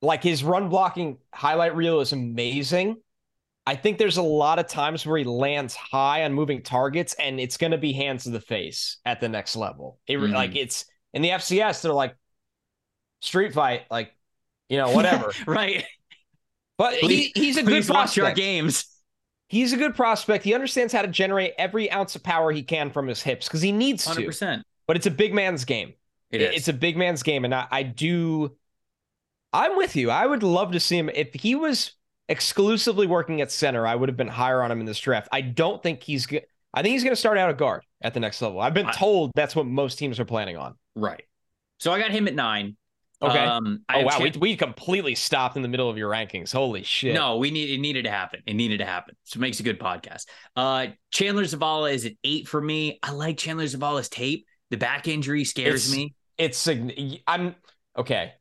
like 0.02 0.24
his 0.24 0.44
run 0.44 0.70
blocking 0.70 1.18
highlight 1.34 1.76
reel 1.76 2.02
is 2.02 2.14
amazing 2.14 2.98
I 3.68 3.76
think 3.76 3.98
there's 3.98 4.18
a 4.18 4.24
lot 4.24 4.60
of 4.60 4.68
times 4.68 5.06
where 5.06 5.18
he 5.18 5.24
lands 5.24 5.76
high 5.76 6.24
on 6.24 6.34
moving 6.34 6.62
targets, 6.62 7.16
and 7.16 7.40
it's 7.40 7.58
going 7.58 7.72
to 7.72 7.80
be 7.80 7.94
hands 7.94 8.26
to 8.26 8.30
the 8.30 8.40
face 8.40 8.98
at 9.06 9.20
the 9.20 9.30
next 9.30 9.56
level. 9.56 10.00
It 10.08 10.18
mm-hmm. 10.18 10.34
like 10.34 10.56
it's 10.56 10.86
in 11.14 11.24
the 11.24 11.30
FCS, 11.30 11.82
they're 11.82 11.92
like 11.92 12.16
street 13.22 13.54
fight, 13.54 13.84
like 13.90 14.12
you 14.70 14.78
know 14.78 14.92
whatever, 14.92 15.32
right? 15.48 15.84
But 16.78 17.00
please, 17.00 17.32
he, 17.34 17.42
he's 17.46 17.58
a 17.58 17.64
good 17.64 17.86
prospect. 17.86 18.24
Watch 18.24 18.30
our 18.30 18.36
games. 18.36 18.86
He's 19.48 19.74
a 19.74 19.78
good 19.78 19.96
prospect. 19.96 20.44
He 20.44 20.54
understands 20.54 20.92
how 20.92 21.02
to 21.02 21.08
generate 21.08 21.54
every 21.58 21.92
ounce 21.92 22.16
of 22.16 22.24
power 22.24 22.52
he 22.52 22.64
can 22.64 22.90
from 22.90 23.08
his 23.08 23.22
hips 23.22 23.48
because 23.48 23.62
he 23.62 23.72
needs 23.72 24.06
100%. 24.06 24.40
to. 24.40 24.64
But 24.88 24.96
it's 24.98 25.06
a 25.06 25.12
big 25.12 25.34
man's 25.34 25.66
game. 25.66 25.94
It 26.32 26.42
is. 26.42 26.56
It's 26.56 26.68
a 26.68 26.74
big 26.74 26.98
man's 26.98 27.24
game, 27.24 27.46
and 27.46 27.54
I, 27.54 27.68
I 27.72 27.84
do. 27.84 28.56
I'm 29.54 29.78
with 29.78 29.96
you. 29.96 30.10
I 30.10 30.26
would 30.26 30.44
love 30.44 30.72
to 30.74 30.80
see 30.80 30.98
him 30.98 31.10
if 31.10 31.34
he 31.34 31.56
was 31.56 31.92
exclusively 32.28 33.08
working 33.08 33.42
at 33.42 33.52
center, 33.52 33.86
I 33.86 33.96
would 33.96 34.10
have 34.10 34.18
been 34.18 34.28
higher 34.28 34.62
on 34.62 34.72
him 34.72 34.80
in 34.80 34.86
this 34.86 35.00
draft. 35.00 35.28
I 35.32 35.42
don't 35.42 35.82
think 35.82 36.04
he's. 36.04 36.28
I 36.74 36.82
think 36.82 36.92
he's 36.92 37.04
going 37.04 37.14
to 37.14 37.20
start 37.20 37.38
out 37.38 37.50
at 37.50 37.58
guard 37.58 37.84
at 38.02 38.14
the 38.14 38.20
next 38.20 38.42
level. 38.42 38.60
I've 38.60 38.74
been 38.74 38.92
told 38.92 39.32
that's 39.34 39.56
what 39.56 39.66
most 39.66 39.98
teams 39.98 40.20
are 40.20 40.26
planning 40.26 40.58
on. 40.58 40.76
Right. 40.96 41.24
So 41.80 41.94
I 41.94 42.00
got 42.00 42.12
him 42.12 42.28
at 42.28 42.36
nine. 42.36 42.76
Okay. 43.22 43.40
Um, 43.40 43.82
oh 43.94 44.02
wow, 44.02 44.20
we, 44.20 44.32
we 44.38 44.56
completely 44.58 45.16
stopped 45.16 45.56
in 45.56 45.62
the 45.62 45.68
middle 45.68 45.90
of 45.90 45.98
your 45.98 46.10
rankings. 46.10 46.52
Holy 46.52 46.84
shit! 46.84 47.14
No, 47.14 47.38
we 47.38 47.50
need 47.50 47.70
it 47.70 47.80
needed 47.80 48.04
to 48.04 48.12
happen. 48.12 48.42
It 48.46 48.56
needed 48.56 48.80
to 48.80 48.86
happen. 48.86 49.16
So 49.24 49.38
it 49.38 49.42
makes 49.42 49.60
a 49.60 49.64
good 49.64 49.80
podcast. 49.80 50.26
Uh, 50.56 50.88
Chandler 51.12 51.44
Zavala 51.44 51.94
is 51.94 52.06
at 52.06 52.14
eight 52.24 52.48
for 52.48 52.60
me. 52.60 53.00
I 53.02 53.12
like 53.12 53.38
Chandler 53.38 53.66
Zavala's 53.66 54.10
tape. 54.10 54.46
The 54.70 54.78
back 54.78 55.08
injury 55.08 55.46
scares 55.46 55.86
it's, 55.86 55.96
me. 55.96 56.14
It's 56.38 56.68
I'm 57.28 57.56
okay. 57.98 58.34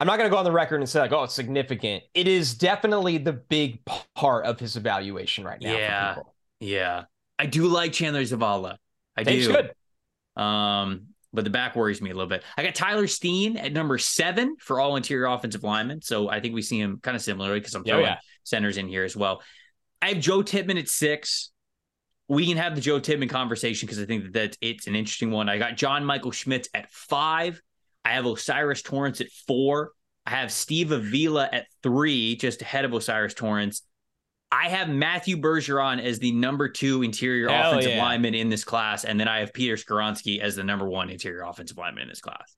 I'm 0.00 0.06
not 0.06 0.16
going 0.16 0.30
to 0.30 0.32
go 0.32 0.38
on 0.38 0.44
the 0.44 0.52
record 0.52 0.76
and 0.80 0.88
say 0.88 0.98
like, 0.98 1.12
oh, 1.12 1.24
it's 1.24 1.34
significant. 1.34 2.02
It 2.14 2.26
is 2.26 2.54
definitely 2.54 3.18
the 3.18 3.34
big 3.34 3.84
part 4.14 4.46
of 4.46 4.58
his 4.58 4.76
evaluation 4.76 5.44
right 5.44 5.60
now. 5.60 5.76
Yeah, 5.76 6.14
yeah. 6.58 7.04
I 7.38 7.46
do 7.46 7.66
like 7.66 7.92
Chandler 7.92 8.22
Zavala. 8.22 8.76
I 9.16 9.24
Tape's 9.24 9.46
do. 9.46 9.52
Good. 9.52 10.42
Um, 10.42 11.08
but 11.32 11.44
the 11.44 11.50
back 11.50 11.76
worries 11.76 12.02
me 12.02 12.10
a 12.10 12.14
little 12.14 12.28
bit. 12.28 12.42
I 12.56 12.62
got 12.62 12.74
Tyler 12.74 13.06
Steen 13.06 13.56
at 13.56 13.72
number 13.72 13.98
seven 13.98 14.56
for 14.58 14.80
all 14.80 14.96
interior 14.96 15.26
offensive 15.26 15.62
linemen. 15.62 16.02
So 16.02 16.28
I 16.28 16.40
think 16.40 16.54
we 16.54 16.62
see 16.62 16.80
him 16.80 16.98
kind 17.02 17.16
of 17.16 17.22
similarly 17.22 17.60
because 17.60 17.74
I'm 17.74 17.84
throwing 17.84 18.04
yeah. 18.04 18.18
centers 18.44 18.76
in 18.76 18.88
here 18.88 19.04
as 19.04 19.16
well. 19.16 19.42
I 20.02 20.08
have 20.08 20.20
Joe 20.20 20.42
Tippmann 20.42 20.78
at 20.78 20.88
six. 20.88 21.50
We 22.28 22.46
can 22.46 22.56
have 22.56 22.74
the 22.74 22.80
Joe 22.80 23.00
Tippmann 23.00 23.28
conversation 23.28 23.86
because 23.86 24.00
I 24.00 24.06
think 24.06 24.24
that 24.24 24.32
that's, 24.32 24.58
it's 24.60 24.86
an 24.86 24.94
interesting 24.94 25.30
one. 25.30 25.48
I 25.48 25.58
got 25.58 25.76
John 25.76 26.04
Michael 26.04 26.30
Schmitz 26.32 26.68
at 26.74 26.90
five. 26.90 27.60
I 28.04 28.10
have 28.10 28.26
O'Cyrus 28.26 28.82
Torrence 28.82 29.20
at 29.20 29.30
four. 29.46 29.92
I 30.26 30.30
have 30.30 30.52
Steve 30.52 30.92
Avila 30.92 31.48
at 31.52 31.66
three, 31.82 32.36
just 32.36 32.62
ahead 32.62 32.84
of 32.84 32.94
O'Cyrus 32.94 33.34
Torrence. 33.34 33.82
I 34.52 34.68
have 34.68 34.88
Matthew 34.88 35.36
Bergeron 35.36 36.02
as 36.02 36.18
the 36.18 36.32
number 36.32 36.68
two 36.68 37.02
interior 37.02 37.48
Hell 37.48 37.70
offensive 37.72 37.92
yeah. 37.92 38.02
lineman 38.02 38.34
in 38.34 38.48
this 38.48 38.64
class, 38.64 39.04
and 39.04 39.18
then 39.18 39.28
I 39.28 39.40
have 39.40 39.52
Peter 39.52 39.76
Skoronski 39.76 40.40
as 40.40 40.56
the 40.56 40.64
number 40.64 40.88
one 40.88 41.08
interior 41.08 41.42
offensive 41.42 41.78
lineman 41.78 42.04
in 42.04 42.08
this 42.08 42.20
class. 42.20 42.56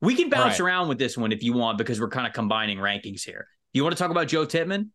We 0.00 0.14
can 0.14 0.30
bounce 0.30 0.60
right. 0.60 0.66
around 0.66 0.88
with 0.88 0.98
this 0.98 1.16
one 1.18 1.32
if 1.32 1.42
you 1.42 1.52
want, 1.52 1.78
because 1.78 2.00
we're 2.00 2.08
kind 2.08 2.26
of 2.26 2.32
combining 2.32 2.78
rankings 2.78 3.22
here. 3.22 3.46
You 3.72 3.82
want 3.82 3.94
to 3.94 4.02
talk 4.02 4.10
about 4.10 4.28
Joe 4.28 4.46
Tippmann? 4.46 4.90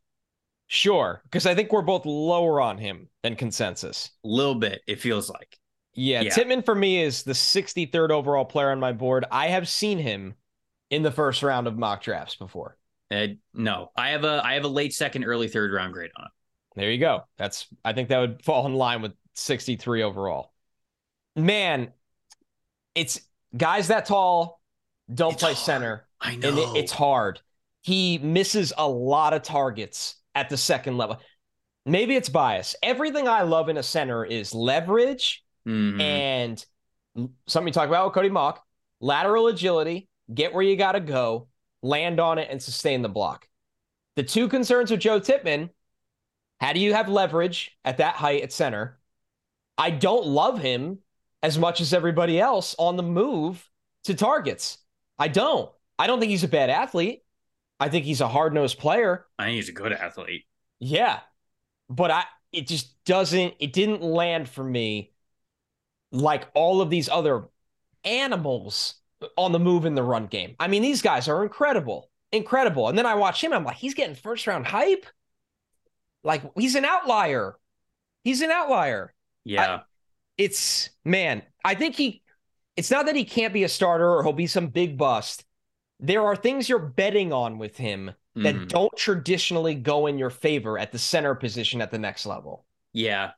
Sure, 0.68 1.22
because 1.24 1.46
I 1.46 1.56
think 1.56 1.72
we're 1.72 1.82
both 1.82 2.06
lower 2.06 2.62
on 2.62 2.78
him 2.78 3.08
than 3.24 3.36
consensus. 3.36 4.12
A 4.24 4.28
little 4.28 4.56
bit, 4.56 4.82
it 4.88 5.00
feels 5.00 5.30
like. 5.30 5.58
Yeah, 5.94 6.22
yeah, 6.22 6.30
Tippmann 6.30 6.64
for 6.64 6.76
me 6.76 7.02
is 7.02 7.24
the 7.24 7.34
63rd 7.34 8.10
overall 8.10 8.46
player 8.46 8.72
on 8.72 8.80
my 8.80 8.92
board. 8.92 9.26
I 9.32 9.48
have 9.48 9.68
seen 9.68 9.98
him 9.98 10.36
in 10.90 11.04
the 11.04 11.12
first 11.12 11.44
round 11.44 11.68
of 11.68 11.78
mock 11.78 12.02
drafts 12.02 12.36
before. 12.36 12.78
Uh, 13.12 13.28
no, 13.54 13.92
I 13.96 14.10
have 14.10 14.24
a 14.24 14.42
I 14.44 14.54
have 14.54 14.64
a 14.64 14.70
late 14.70 14.94
second, 14.94 15.24
early 15.24 15.48
third 15.48 15.74
round 15.74 15.94
grade 15.94 16.12
on 16.18 16.26
it. 16.26 16.32
There 16.76 16.92
you 16.92 17.00
go. 17.00 17.24
That's 17.38 17.68
I 17.84 17.94
think 17.94 18.10
that 18.10 18.20
would 18.20 18.42
fall 18.44 18.66
in 18.66 18.74
line 18.74 19.02
with 19.02 19.14
63 19.36 20.04
overall. 20.04 20.54
Man, 21.36 21.92
it's 22.96 23.22
guys 23.56 23.88
that 23.88 24.06
tall 24.06 24.62
don't 25.14 25.34
it's 25.34 25.42
play 25.42 25.54
hard. 25.54 25.66
center. 25.66 26.08
I 26.22 26.36
know. 26.36 26.50
And 26.50 26.58
it, 26.58 26.70
it's 26.76 26.92
hard. 26.92 27.42
He 27.82 28.18
misses 28.18 28.74
a 28.78 28.88
lot 28.88 29.34
of 29.34 29.42
targets 29.42 30.16
at 30.36 30.50
the 30.50 30.58
second 30.58 30.98
level. 30.98 31.20
Maybe 31.86 32.16
it's 32.16 32.30
bias. 32.30 32.76
Everything 32.84 33.28
I 33.28 33.44
love 33.44 33.70
in 33.70 33.78
a 33.78 33.84
center 33.84 34.26
is 34.26 34.54
leverage 34.54 35.44
mm-hmm. 35.68 36.00
and 36.00 36.66
something 37.48 37.68
you 37.68 37.74
talk 37.74 37.88
about 37.88 38.06
with 38.06 38.14
Cody 38.14 38.30
Mauch, 38.30 38.60
lateral 39.00 39.48
agility, 39.48 40.08
get 40.34 40.54
where 40.54 40.64
you 40.64 40.76
got 40.76 40.94
to 40.94 41.00
go, 41.00 41.48
land 41.82 42.20
on 42.20 42.38
it, 42.38 42.50
and 42.50 42.62
sustain 42.62 43.02
the 43.02 43.10
block. 43.10 43.48
The 44.16 44.24
two 44.24 44.48
concerns 44.48 44.92
with 44.92 45.00
Joe 45.00 45.20
Tippmann 45.20 45.70
how 46.60 46.74
do 46.74 46.80
you 46.80 46.94
have 46.94 47.08
leverage 47.08 47.78
at 47.86 47.98
that 47.98 48.16
height 48.16 48.44
at 48.44 48.52
center? 48.52 49.00
I 49.78 49.92
don't 49.92 50.28
love 50.28 50.60
him 50.60 51.00
as 51.42 51.58
much 51.58 51.80
as 51.80 51.94
everybody 51.94 52.40
else 52.40 52.76
on 52.78 52.98
the 52.98 53.04
move 53.04 53.68
to 54.04 54.14
targets. 54.14 54.78
I 55.18 55.30
don't. 55.30 55.72
I 55.98 56.08
don't 56.08 56.20
think 56.20 56.32
he's 56.32 56.44
a 56.44 56.50
bad 56.50 56.70
athlete. 56.70 57.24
I 57.80 57.88
think 57.88 58.04
he's 58.04 58.20
a 58.20 58.28
hard 58.28 58.54
nosed 58.54 58.78
player. 58.78 59.26
I 59.38 59.46
think 59.46 59.56
he's 59.56 59.70
a 59.70 59.74
good 59.74 59.94
athlete. 59.94 60.44
Yeah. 60.80 61.20
But 61.90 62.12
I 62.12 62.24
it 62.52 62.68
just 62.68 63.04
doesn't 63.06 63.54
it 63.60 63.72
didn't 63.72 64.02
land 64.02 64.50
for 64.50 64.64
me 64.64 65.14
like 66.12 66.50
all 66.54 66.82
of 66.82 66.90
these 66.90 67.08
other 67.08 67.46
animals 68.04 68.96
on 69.38 69.52
the 69.52 69.60
move 69.60 69.86
in 69.86 69.96
the 69.96 70.04
run 70.04 70.28
game. 70.28 70.56
I 70.60 70.68
mean, 70.68 70.82
these 70.82 71.02
guys 71.02 71.28
are 71.28 71.44
incredible, 71.44 72.10
incredible. 72.32 72.88
And 72.90 72.98
then 72.98 73.06
I 73.06 73.16
watch 73.16 73.44
him, 73.44 73.54
I'm 73.54 73.64
like, 73.64 73.78
he's 73.78 73.94
getting 73.94 74.16
first 74.16 74.48
round 74.48 74.66
hype. 74.66 75.06
Like 76.24 76.44
he's 76.56 76.76
an 76.76 76.86
outlier. 76.86 77.56
He's 78.24 78.42
an 78.42 78.52
outlier. 78.52 79.14
Yeah. 79.46 79.76
I, 79.76 79.82
it's 80.38 80.90
man, 81.04 81.44
I 81.64 81.76
think 81.76 81.96
he 81.96 82.22
it's 82.76 82.92
not 82.92 83.08
that 83.08 83.16
he 83.16 83.26
can't 83.26 83.54
be 83.54 83.64
a 83.64 83.70
starter 83.70 84.10
or 84.10 84.24
he'll 84.24 84.34
be 84.34 84.48
some 84.48 84.68
big 84.68 84.98
bust. 84.98 85.44
There 86.00 86.24
are 86.24 86.36
things 86.36 86.70
you're 86.70 86.80
betting 86.80 87.34
on 87.34 87.58
with 87.58 87.76
him 87.76 88.12
that 88.36 88.56
mm. 88.56 88.68
don't 88.70 88.96
traditionally 88.96 89.76
go 89.76 90.08
in 90.08 90.18
your 90.18 90.30
favor 90.30 90.80
at 90.80 90.92
the 90.92 91.00
center 91.00 91.36
position 91.36 91.82
at 91.82 91.92
the 91.92 92.00
next 92.00 92.26
level. 92.26 92.66
Yeah. 92.94 93.32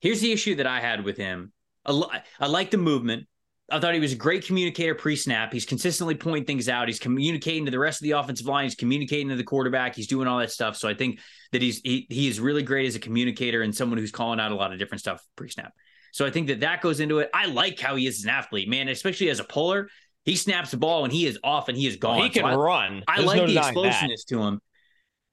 Here's 0.00 0.20
the 0.20 0.32
issue 0.32 0.56
that 0.56 0.66
I 0.66 0.80
had 0.80 1.04
with 1.04 1.16
him. 1.16 1.52
I, 1.86 2.22
I 2.40 2.46
like 2.46 2.70
the 2.70 2.78
movement. 2.78 3.28
I 3.70 3.80
thought 3.80 3.94
he 3.94 4.00
was 4.00 4.12
a 4.12 4.16
great 4.16 4.44
communicator 4.44 4.94
pre-snap. 4.94 5.52
He's 5.52 5.64
consistently 5.64 6.14
pointing 6.14 6.44
things 6.44 6.68
out. 6.68 6.86
He's 6.86 6.98
communicating 6.98 7.64
to 7.64 7.70
the 7.70 7.78
rest 7.78 8.02
of 8.02 8.04
the 8.04 8.12
offensive 8.12 8.46
line. 8.46 8.64
He's 8.64 8.74
communicating 8.74 9.30
to 9.30 9.36
the 9.36 9.44
quarterback. 9.44 9.96
He's 9.96 10.06
doing 10.06 10.28
all 10.28 10.38
that 10.38 10.50
stuff. 10.50 10.76
So 10.76 10.86
I 10.86 10.94
think 10.94 11.18
that 11.52 11.62
he's 11.62 11.80
he, 11.80 12.06
he 12.10 12.28
is 12.28 12.40
really 12.40 12.62
great 12.62 12.86
as 12.86 12.94
a 12.94 13.00
communicator 13.00 13.62
and 13.62 13.74
someone 13.74 13.98
who's 13.98 14.10
calling 14.10 14.38
out 14.38 14.52
a 14.52 14.54
lot 14.54 14.72
of 14.72 14.78
different 14.78 15.00
stuff 15.00 15.24
pre-snap. 15.34 15.72
So 16.12 16.26
I 16.26 16.30
think 16.30 16.48
that 16.48 16.60
that 16.60 16.82
goes 16.82 17.00
into 17.00 17.20
it. 17.20 17.30
I 17.32 17.46
like 17.46 17.80
how 17.80 17.96
he 17.96 18.06
is 18.06 18.18
as 18.18 18.24
an 18.24 18.30
athlete, 18.30 18.68
man, 18.68 18.88
especially 18.88 19.30
as 19.30 19.40
a 19.40 19.44
puller. 19.44 19.88
He 20.24 20.36
snaps 20.36 20.70
the 20.70 20.76
ball 20.76 21.04
and 21.04 21.12
he 21.12 21.26
is 21.26 21.38
off 21.42 21.68
and 21.68 21.76
he 21.76 21.86
is 21.86 21.96
gone. 21.96 22.22
He 22.22 22.30
can 22.30 22.42
so 22.42 22.48
I, 22.48 22.54
run. 22.54 23.02
I 23.08 23.20
like 23.20 23.38
no 23.38 23.46
the 23.46 23.56
explosiveness 23.56 24.24
that. 24.24 24.34
to 24.34 24.42
him. 24.42 24.60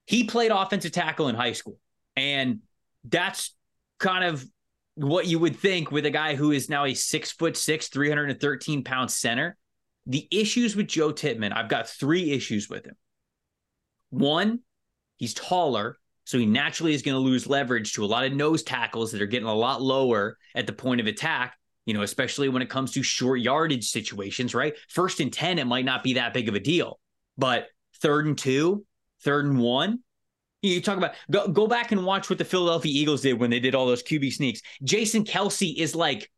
He 0.06 0.24
played 0.24 0.50
offensive 0.50 0.92
tackle 0.92 1.28
in 1.28 1.34
high 1.34 1.52
school, 1.52 1.78
and 2.16 2.60
that's 3.04 3.54
kind 3.98 4.24
of 4.24 4.44
what 4.94 5.26
you 5.26 5.38
would 5.38 5.56
think 5.56 5.90
with 5.90 6.06
a 6.06 6.10
guy 6.10 6.34
who 6.34 6.50
is 6.50 6.68
now 6.68 6.84
a 6.84 6.94
six 6.94 7.32
foot 7.32 7.56
six, 7.56 7.88
313 7.88 8.84
pound 8.84 9.10
center. 9.10 9.56
The 10.06 10.26
issues 10.30 10.74
with 10.74 10.88
Joe 10.88 11.12
Tippmann, 11.12 11.52
I've 11.52 11.68
got 11.68 11.88
three 11.88 12.32
issues 12.32 12.68
with 12.68 12.84
him. 12.84 12.96
One, 14.10 14.60
he's 15.16 15.32
taller, 15.32 15.96
so 16.24 16.38
he 16.38 16.46
naturally 16.46 16.92
is 16.92 17.02
going 17.02 17.14
to 17.14 17.20
lose 17.20 17.46
leverage 17.46 17.92
to 17.94 18.04
a 18.04 18.06
lot 18.06 18.24
of 18.24 18.32
nose 18.32 18.62
tackles 18.62 19.12
that 19.12 19.22
are 19.22 19.26
getting 19.26 19.48
a 19.48 19.54
lot 19.54 19.80
lower 19.80 20.38
at 20.54 20.66
the 20.66 20.72
point 20.72 21.00
of 21.00 21.06
attack, 21.06 21.56
you 21.86 21.94
know, 21.94 22.02
especially 22.02 22.48
when 22.48 22.62
it 22.62 22.68
comes 22.68 22.92
to 22.92 23.02
short 23.02 23.40
yardage 23.40 23.88
situations, 23.88 24.54
right? 24.54 24.74
First 24.88 25.20
and 25.20 25.32
10, 25.32 25.58
it 25.58 25.66
might 25.66 25.84
not 25.84 26.02
be 26.02 26.14
that 26.14 26.34
big 26.34 26.48
of 26.48 26.54
a 26.54 26.60
deal, 26.60 26.98
but 27.38 27.68
third 28.00 28.26
and 28.26 28.36
two, 28.36 28.84
third 29.22 29.46
and 29.46 29.58
one, 29.58 30.00
you 30.62 30.80
talk 30.80 30.96
about 30.96 31.14
go, 31.30 31.48
go 31.48 31.66
back 31.66 31.92
and 31.92 32.04
watch 32.04 32.30
what 32.30 32.38
the 32.38 32.44
Philadelphia 32.44 32.92
Eagles 32.92 33.22
did 33.22 33.38
when 33.38 33.50
they 33.50 33.60
did 33.60 33.74
all 33.74 33.86
those 33.86 34.02
QB 34.02 34.32
sneaks. 34.32 34.62
Jason 34.82 35.24
Kelce 35.24 35.76
is 35.76 35.94
like 35.94 36.30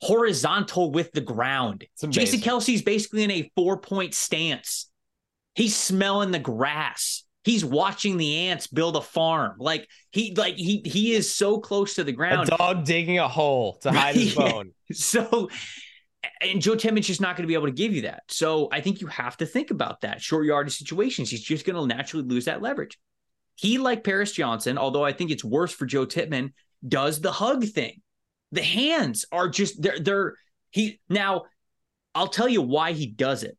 horizontal 0.00 0.90
with 0.90 1.12
the 1.12 1.20
ground. 1.20 1.86
Jason 2.08 2.40
Kelce's 2.40 2.82
basically 2.82 3.22
in 3.22 3.30
a 3.30 3.50
four 3.54 3.78
point 3.78 4.14
stance. 4.14 4.90
He's 5.54 5.76
smelling 5.76 6.30
the 6.30 6.38
grass. 6.38 7.24
He's 7.42 7.64
watching 7.64 8.16
the 8.16 8.48
ants 8.48 8.66
build 8.66 8.96
a 8.96 9.00
farm. 9.00 9.56
Like 9.58 9.88
he 10.10 10.34
like 10.34 10.54
he 10.54 10.82
he 10.84 11.12
is 11.12 11.34
so 11.34 11.58
close 11.58 11.94
to 11.94 12.04
the 12.04 12.12
ground. 12.12 12.48
A 12.48 12.56
dog 12.56 12.84
digging 12.84 13.18
a 13.18 13.28
hole 13.28 13.78
to 13.82 13.92
hide 13.92 14.14
his 14.14 14.34
bone. 14.34 14.72
So 14.92 15.48
and 16.40 16.60
Joe 16.60 16.76
Tippmann 16.76 17.02
just 17.02 17.20
not 17.20 17.36
going 17.36 17.44
to 17.44 17.48
be 17.48 17.54
able 17.54 17.66
to 17.66 17.72
give 17.72 17.92
you 17.92 18.02
that. 18.02 18.22
So 18.28 18.68
I 18.72 18.80
think 18.80 19.00
you 19.00 19.06
have 19.06 19.36
to 19.38 19.46
think 19.46 19.70
about 19.70 20.02
that. 20.02 20.20
Short 20.20 20.44
yardage 20.44 20.76
situations, 20.76 21.30
he's 21.30 21.42
just 21.42 21.64
going 21.64 21.76
to 21.76 21.94
naturally 21.94 22.26
lose 22.26 22.44
that 22.46 22.60
leverage. 22.60 22.98
He, 23.56 23.78
like 23.78 24.04
Paris 24.04 24.32
Johnson, 24.32 24.78
although 24.78 25.04
I 25.04 25.12
think 25.12 25.30
it's 25.30 25.44
worse 25.44 25.72
for 25.72 25.86
Joe 25.86 26.06
Tippmann, 26.06 26.52
does 26.86 27.20
the 27.20 27.32
hug 27.32 27.64
thing. 27.64 28.00
The 28.52 28.62
hands 28.62 29.26
are 29.30 29.48
just 29.48 29.80
they're 29.80 30.00
they're 30.00 30.34
he 30.70 31.00
now 31.08 31.44
I'll 32.14 32.28
tell 32.28 32.48
you 32.48 32.62
why 32.62 32.92
he 32.92 33.06
does 33.06 33.42
it. 33.42 33.56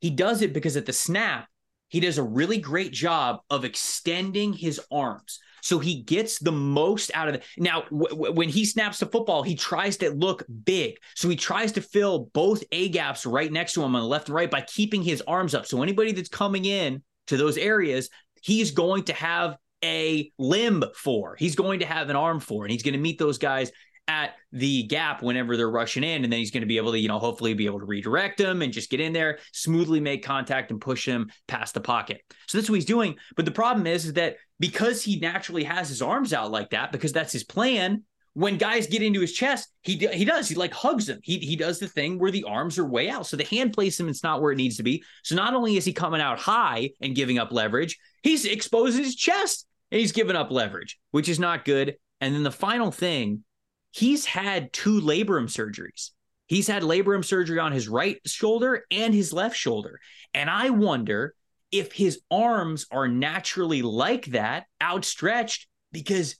He 0.00 0.10
does 0.10 0.42
it 0.42 0.52
because 0.52 0.76
at 0.76 0.86
the 0.86 0.92
snap, 0.92 1.48
he 1.88 2.00
does 2.00 2.18
a 2.18 2.22
really 2.22 2.58
great 2.58 2.92
job 2.92 3.40
of 3.50 3.64
extending 3.64 4.52
his 4.52 4.80
arms. 4.90 5.40
So 5.62 5.78
he 5.78 6.02
gets 6.02 6.40
the 6.40 6.52
most 6.52 7.12
out 7.14 7.28
of 7.28 7.36
it. 7.36 7.44
Now, 7.56 7.82
w- 7.82 8.32
when 8.32 8.48
he 8.48 8.64
snaps 8.64 8.98
the 8.98 9.06
football, 9.06 9.44
he 9.44 9.54
tries 9.54 9.96
to 9.98 10.10
look 10.10 10.44
big. 10.64 10.96
So 11.14 11.28
he 11.28 11.36
tries 11.36 11.70
to 11.72 11.80
fill 11.80 12.30
both 12.34 12.64
A 12.72 12.88
gaps 12.88 13.24
right 13.24 13.50
next 13.50 13.74
to 13.74 13.82
him 13.82 13.94
on 13.94 14.02
the 14.02 14.08
left 14.08 14.28
and 14.28 14.34
right 14.34 14.50
by 14.50 14.62
keeping 14.62 15.02
his 15.02 15.22
arms 15.22 15.54
up. 15.54 15.66
So 15.66 15.82
anybody 15.82 16.12
that's 16.12 16.28
coming 16.28 16.64
in 16.64 17.02
to 17.28 17.36
those 17.36 17.56
areas 17.56 18.10
he's 18.42 18.72
going 18.72 19.04
to 19.04 19.14
have 19.14 19.56
a 19.82 20.30
limb 20.38 20.84
for. 20.94 21.34
He's 21.36 21.56
going 21.56 21.80
to 21.80 21.86
have 21.86 22.10
an 22.10 22.16
arm 22.16 22.38
for, 22.38 22.64
and 22.64 22.70
he's 22.70 22.82
going 22.82 22.92
to 22.92 23.00
meet 23.00 23.18
those 23.18 23.38
guys 23.38 23.72
at 24.08 24.34
the 24.50 24.82
gap 24.82 25.22
whenever 25.22 25.56
they're 25.56 25.70
rushing 25.70 26.04
in. 26.04 26.24
And 26.24 26.32
then 26.32 26.40
he's 26.40 26.50
going 26.50 26.62
to 26.62 26.66
be 26.66 26.76
able 26.76 26.92
to, 26.92 26.98
you 26.98 27.08
know, 27.08 27.18
hopefully 27.18 27.54
be 27.54 27.66
able 27.66 27.78
to 27.78 27.86
redirect 27.86 28.38
them 28.38 28.60
and 28.60 28.72
just 28.72 28.90
get 28.90 29.00
in 29.00 29.12
there, 29.12 29.38
smoothly 29.52 30.00
make 30.00 30.24
contact 30.24 30.70
and 30.70 30.80
push 30.80 31.06
him 31.06 31.30
past 31.46 31.74
the 31.74 31.80
pocket. 31.80 32.20
So 32.48 32.58
that's 32.58 32.68
what 32.68 32.76
he's 32.76 32.84
doing. 32.84 33.16
But 33.36 33.44
the 33.44 33.52
problem 33.52 33.86
is, 33.86 34.06
is 34.06 34.12
that 34.14 34.36
because 34.58 35.02
he 35.02 35.18
naturally 35.20 35.64
has 35.64 35.88
his 35.88 36.02
arms 36.02 36.32
out 36.32 36.50
like 36.50 36.70
that, 36.70 36.92
because 36.92 37.12
that's 37.12 37.32
his 37.32 37.44
plan, 37.44 38.02
when 38.34 38.56
guys 38.56 38.86
get 38.86 39.02
into 39.02 39.20
his 39.20 39.32
chest, 39.32 39.68
he 39.82 39.96
he 39.96 40.24
does. 40.24 40.48
He 40.48 40.54
like 40.54 40.72
hugs 40.72 41.06
them. 41.06 41.20
He 41.22 41.38
he 41.38 41.56
does 41.56 41.78
the 41.78 41.88
thing 41.88 42.18
where 42.18 42.30
the 42.30 42.44
arms 42.44 42.78
are 42.78 42.86
way 42.86 43.10
out, 43.10 43.26
so 43.26 43.36
the 43.36 43.44
hand 43.44 43.72
placement's 43.72 44.22
not 44.22 44.40
where 44.40 44.52
it 44.52 44.56
needs 44.56 44.76
to 44.78 44.82
be. 44.82 45.04
So 45.22 45.34
not 45.34 45.54
only 45.54 45.76
is 45.76 45.84
he 45.84 45.92
coming 45.92 46.20
out 46.20 46.38
high 46.38 46.90
and 47.00 47.14
giving 47.14 47.38
up 47.38 47.52
leverage, 47.52 47.98
he's 48.22 48.44
exposing 48.44 49.04
his 49.04 49.16
chest 49.16 49.66
and 49.90 50.00
he's 50.00 50.12
giving 50.12 50.36
up 50.36 50.50
leverage, 50.50 50.98
which 51.10 51.28
is 51.28 51.38
not 51.38 51.64
good. 51.64 51.96
And 52.20 52.34
then 52.34 52.42
the 52.42 52.50
final 52.50 52.90
thing, 52.90 53.44
he's 53.90 54.24
had 54.24 54.72
two 54.72 55.00
labrum 55.00 55.48
surgeries. 55.48 56.10
He's 56.46 56.68
had 56.68 56.82
labrum 56.82 57.24
surgery 57.24 57.58
on 57.58 57.72
his 57.72 57.88
right 57.88 58.18
shoulder 58.26 58.84
and 58.90 59.12
his 59.12 59.32
left 59.32 59.56
shoulder, 59.56 60.00
and 60.32 60.48
I 60.48 60.70
wonder 60.70 61.34
if 61.70 61.92
his 61.92 62.20
arms 62.30 62.86
are 62.90 63.08
naturally 63.08 63.80
like 63.80 64.26
that, 64.26 64.66
outstretched, 64.80 65.66
because 65.90 66.36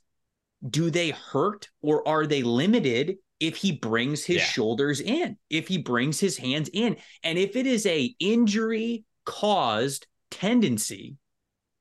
do 0.67 0.89
they 0.89 1.09
hurt 1.09 1.69
or 1.81 2.07
are 2.07 2.25
they 2.25 2.43
limited 2.43 3.17
if 3.39 3.57
he 3.57 3.73
brings 3.73 4.23
his 4.23 4.37
yeah. 4.37 4.43
shoulders 4.43 5.01
in 5.01 5.37
if 5.49 5.67
he 5.67 5.77
brings 5.77 6.19
his 6.19 6.37
hands 6.37 6.69
in? 6.73 6.97
And 7.23 7.37
if 7.37 7.55
it 7.55 7.65
is 7.65 7.85
a 7.85 8.15
injury 8.19 9.03
caused 9.25 10.07
tendency 10.31 11.17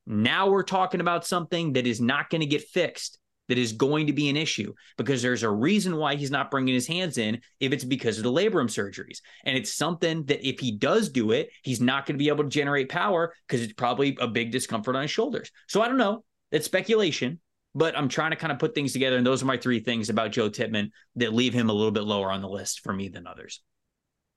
now 0.06 0.50
we're 0.50 0.62
talking 0.62 1.00
about 1.00 1.26
something 1.26 1.74
that 1.74 1.86
is 1.86 2.00
not 2.00 2.30
going 2.30 2.40
to 2.40 2.46
get 2.46 2.62
fixed 2.62 3.18
that 3.48 3.58
is 3.58 3.72
going 3.72 4.06
to 4.06 4.12
be 4.12 4.28
an 4.28 4.36
issue 4.36 4.72
because 4.96 5.20
there's 5.20 5.42
a 5.42 5.50
reason 5.50 5.96
why 5.96 6.14
he's 6.14 6.30
not 6.30 6.50
bringing 6.50 6.74
his 6.74 6.86
hands 6.86 7.18
in 7.18 7.40
if 7.60 7.72
it's 7.72 7.84
because 7.84 8.16
of 8.16 8.24
the 8.24 8.32
labrum 8.32 8.68
surgeries. 8.68 9.18
And 9.44 9.58
it's 9.58 9.74
something 9.74 10.24
that 10.26 10.46
if 10.46 10.60
he 10.60 10.72
does 10.72 11.08
do 11.08 11.32
it 11.32 11.50
he's 11.62 11.80
not 11.80 12.06
going 12.06 12.14
to 12.14 12.22
be 12.22 12.28
able 12.28 12.44
to 12.44 12.50
generate 12.50 12.88
power 12.88 13.34
because 13.46 13.62
it's 13.62 13.72
probably 13.72 14.16
a 14.20 14.28
big 14.28 14.52
discomfort 14.52 14.96
on 14.96 15.02
his 15.02 15.10
shoulders. 15.10 15.50
So 15.68 15.82
i 15.82 15.88
don't 15.88 15.98
know. 15.98 16.24
It's 16.50 16.66
speculation 16.66 17.40
but 17.74 17.96
I'm 17.96 18.08
trying 18.08 18.30
to 18.30 18.36
kind 18.36 18.52
of 18.52 18.58
put 18.58 18.74
things 18.74 18.92
together. 18.92 19.16
And 19.16 19.26
those 19.26 19.42
are 19.42 19.46
my 19.46 19.56
three 19.56 19.80
things 19.80 20.10
about 20.10 20.32
Joe 20.32 20.48
Tippmann 20.48 20.90
that 21.16 21.32
leave 21.32 21.54
him 21.54 21.70
a 21.70 21.72
little 21.72 21.90
bit 21.90 22.04
lower 22.04 22.30
on 22.30 22.42
the 22.42 22.48
list 22.48 22.80
for 22.80 22.92
me 22.92 23.08
than 23.08 23.26
others. 23.26 23.60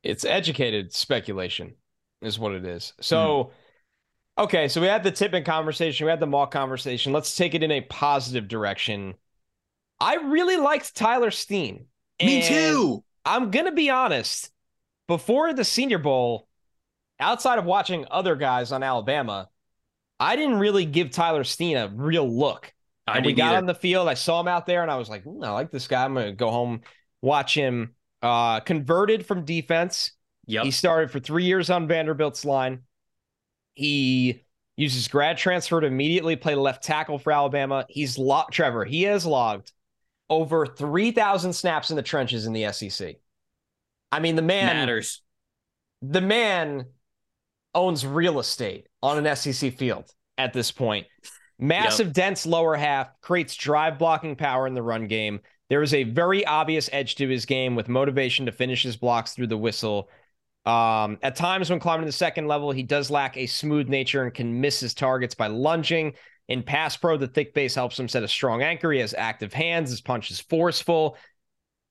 It's 0.03 0.23
educated 0.23 0.93
speculation, 0.93 1.75
is 2.21 2.39
what 2.39 2.53
it 2.53 2.65
is. 2.65 2.93
So, 3.01 3.51
mm. 4.37 4.43
okay, 4.43 4.67
so 4.67 4.79
we 4.79 4.87
had 4.87 5.03
the 5.03 5.11
Tippmann 5.11 5.43
conversation, 5.43 6.05
we 6.05 6.11
had 6.11 6.19
the 6.19 6.27
Mauch 6.27 6.51
conversation. 6.51 7.11
Let's 7.11 7.35
take 7.35 7.55
it 7.55 7.63
in 7.63 7.71
a 7.71 7.81
positive 7.81 8.47
direction. 8.47 9.15
I 9.99 10.15
really 10.15 10.57
liked 10.57 10.95
Tyler 10.95 11.31
Steen. 11.31 11.87
Me 12.21 12.43
too. 12.43 13.03
I'm 13.25 13.51
going 13.51 13.65
to 13.65 13.71
be 13.71 13.89
honest. 13.89 14.51
Before 15.07 15.53
the 15.53 15.63
Senior 15.63 15.99
Bowl, 15.99 16.47
outside 17.19 17.59
of 17.59 17.65
watching 17.65 18.05
other 18.09 18.35
guys 18.35 18.71
on 18.71 18.83
Alabama, 18.83 19.49
I 20.19 20.35
didn't 20.35 20.59
really 20.59 20.85
give 20.85 21.11
Tyler 21.11 21.43
Steen 21.43 21.77
a 21.77 21.87
real 21.87 22.27
look. 22.27 22.73
I 23.07 23.17
and 23.17 23.25
we 23.25 23.33
got 23.33 23.49
either. 23.49 23.57
on 23.57 23.65
the 23.65 23.75
field. 23.75 24.07
I 24.07 24.15
saw 24.15 24.39
him 24.39 24.47
out 24.47 24.65
there, 24.65 24.81
and 24.81 24.89
I 24.89 24.97
was 24.97 25.09
like, 25.09 25.23
I 25.25 25.51
like 25.51 25.71
this 25.71 25.87
guy. 25.87 26.03
I'm 26.03 26.13
gonna 26.13 26.31
go 26.31 26.49
home, 26.49 26.81
watch 27.21 27.53
him. 27.53 27.95
Uh, 28.21 28.59
converted 28.61 29.25
from 29.25 29.45
defense. 29.45 30.11
Yep. 30.47 30.65
He 30.65 30.71
started 30.71 31.11
for 31.11 31.19
three 31.19 31.43
years 31.43 31.69
on 31.69 31.87
Vanderbilt's 31.87 32.45
line. 32.45 32.81
He 33.73 34.43
uses 34.77 35.07
grad 35.07 35.37
transfer 35.37 35.79
to 35.79 35.87
immediately 35.87 36.35
play 36.35 36.55
left 36.55 36.83
tackle 36.83 37.19
for 37.19 37.31
Alabama. 37.31 37.85
He's 37.89 38.17
logged 38.17 38.53
Trevor. 38.53 38.85
He 38.85 39.03
has 39.03 39.25
logged 39.25 39.71
over 40.29 40.65
three 40.65 41.11
thousand 41.11 41.53
snaps 41.53 41.91
in 41.91 41.95
the 41.95 42.01
trenches 42.01 42.47
in 42.47 42.53
the 42.53 42.71
SEC. 42.71 43.15
I 44.11 44.19
mean, 44.19 44.35
the 44.35 44.41
man 44.41 44.65
matters. 44.65 45.21
The 46.01 46.21
man 46.21 46.85
owns 47.73 48.05
real 48.05 48.39
estate 48.39 48.87
on 49.03 49.23
an 49.23 49.35
SEC 49.35 49.77
field 49.77 50.09
at 50.37 50.53
this 50.53 50.71
point. 50.71 51.07
Massive, 51.57 52.07
yep. 52.07 52.15
dense 52.15 52.45
lower 52.45 52.75
half 52.75 53.09
creates 53.21 53.55
drive 53.55 53.97
blocking 53.97 54.35
power 54.35 54.67
in 54.67 54.73
the 54.73 54.81
run 54.81 55.07
game. 55.07 55.39
There 55.69 55.81
is 55.81 55.93
a 55.93 56.03
very 56.03 56.45
obvious 56.45 56.89
edge 56.91 57.15
to 57.15 57.27
his 57.27 57.45
game 57.45 57.75
with 57.75 57.87
motivation 57.87 58.45
to 58.45 58.51
finish 58.51 58.83
his 58.83 58.97
blocks 58.97 59.33
through 59.33 59.47
the 59.47 59.57
whistle. 59.57 60.09
Um, 60.65 61.17
at 61.21 61.35
times, 61.35 61.69
when 61.69 61.79
climbing 61.79 62.03
to 62.03 62.07
the 62.07 62.11
second 62.11 62.47
level, 62.47 62.71
he 62.71 62.83
does 62.83 63.09
lack 63.09 63.37
a 63.37 63.45
smooth 63.45 63.87
nature 63.87 64.23
and 64.23 64.33
can 64.33 64.61
miss 64.61 64.79
his 64.79 64.93
targets 64.93 65.35
by 65.35 65.47
lunging. 65.47 66.13
In 66.47 66.61
pass 66.61 66.97
pro, 66.97 67.17
the 67.17 67.27
thick 67.27 67.53
base 67.53 67.73
helps 67.73 67.99
him 67.99 68.07
set 68.07 68.23
a 68.23 68.27
strong 68.27 68.61
anchor. 68.61 68.91
He 68.91 68.99
has 68.99 69.13
active 69.15 69.53
hands. 69.53 69.89
His 69.89 70.01
punch 70.01 70.29
is 70.29 70.39
forceful. 70.39 71.17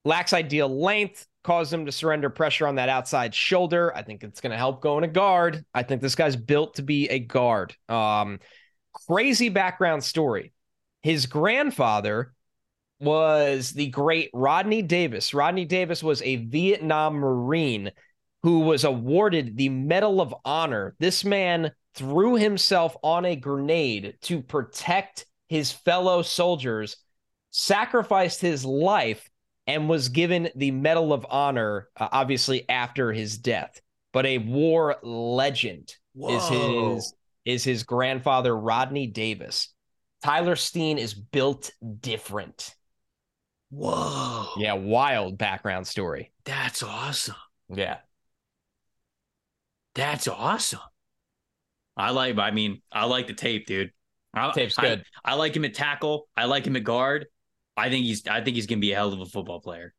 Lacks 0.05 0.33
ideal 0.33 0.69
length, 0.69 1.27
causes 1.45 1.73
him 1.73 1.87
to 1.87 1.93
surrender 1.93 2.31
pressure 2.31 2.67
on 2.67 2.77
that 2.77 2.89
outside 2.89 3.35
shoulder. 3.35 3.95
I 3.95 4.03
think 4.03 4.25
it's 4.25 4.41
going 4.41 4.51
to 4.51 4.57
help 4.57 4.81
going 4.81 5.03
to 5.03 5.09
guard. 5.09 5.65
I 5.75 5.83
think 5.83 6.03
this 6.03 6.15
guy's 6.15 6.37
built 6.37 6.77
to 6.77 6.83
be 6.83 7.09
a 7.09 7.19
guard. 7.19 7.77
Um, 7.89 8.41
crazy 9.07 9.49
background 9.49 10.05
story. 10.05 10.53
His 11.03 11.27
grandfather 11.27 12.33
was 13.01 13.73
the 13.73 13.89
great 13.89 14.31
Rodney 14.33 14.83
Davis. 14.83 15.35
Rodney 15.35 15.65
Davis 15.65 16.03
was 16.03 16.23
a 16.23 16.37
Vietnam 16.37 17.15
Marine 17.15 17.91
who 18.43 18.61
was 18.61 18.85
awarded 18.85 19.57
the 19.57 19.69
Medal 19.69 20.21
of 20.21 20.35
Honor. 20.45 20.95
This 20.99 21.25
man 21.25 21.73
threw 21.95 22.37
himself 22.37 22.97
on 23.03 23.25
a 23.25 23.37
grenade 23.37 24.17
to 24.23 24.43
protect 24.43 25.27
his 25.49 25.73
fellow 25.73 26.23
soldiers, 26.23 26.97
sacrificed 27.51 28.41
his 28.41 28.65
life, 28.65 29.31
and 29.67 29.89
was 29.89 30.09
given 30.09 30.51
the 30.57 30.71
Medal 30.71 31.13
of 31.13 31.27
Honor, 31.29 31.89
uh, 31.97 32.09
obviously 32.13 32.69
after 32.69 33.13
his 33.13 33.39
death. 33.39 33.81
But 34.13 34.27
a 34.27 34.39
war 34.39 34.97
legend 35.03 35.95
Whoa. 36.13 36.37
is 36.37 36.49
his 36.49 37.15
is 37.45 37.65
his 37.65 37.83
grandfather, 37.83 38.57
Rodney 38.57 39.07
Davis. 39.07 39.69
Tyler 40.23 40.57
Steen 40.57 40.99
is 40.99 41.15
built 41.15 41.71
different. 42.01 42.75
Whoa. 43.71 44.47
Yeah, 44.57 44.75
wild 44.75 45.37
background 45.37 45.87
story. 45.87 46.33
That's 46.45 46.83
awesome. 46.83 47.35
Yeah. 47.69 47.99
That's 49.95 50.29
awesome. 50.29 50.81
I 51.97 52.11
like, 52.11 52.39
I 52.39 52.51
mean, 52.51 52.83
I 52.93 53.05
like 53.05 53.27
the 53.27 53.35
tape, 53.35 53.67
dude. 53.67 53.91
I, 54.33 54.51
Tape's 54.53 54.77
good. 54.77 55.05
I, 55.25 55.33
I, 55.33 55.35
like 55.35 55.55
him 55.55 55.65
at 55.65 55.75
tackle. 55.75 56.29
I 56.37 56.47
like 56.47 56.67
him 56.67 56.77
at 56.77 56.85
guard. 56.85 57.27
I 57.77 57.89
think 57.89 58.05
he's 58.05 58.27
I 58.27 58.41
think 58.43 58.57
he's 58.57 58.67
gonna 58.67 58.81
be 58.81 58.93
a 58.93 58.97
hell 58.97 59.13
of 59.13 59.21
a 59.21 59.27
football 59.27 59.61
player. 59.61 59.95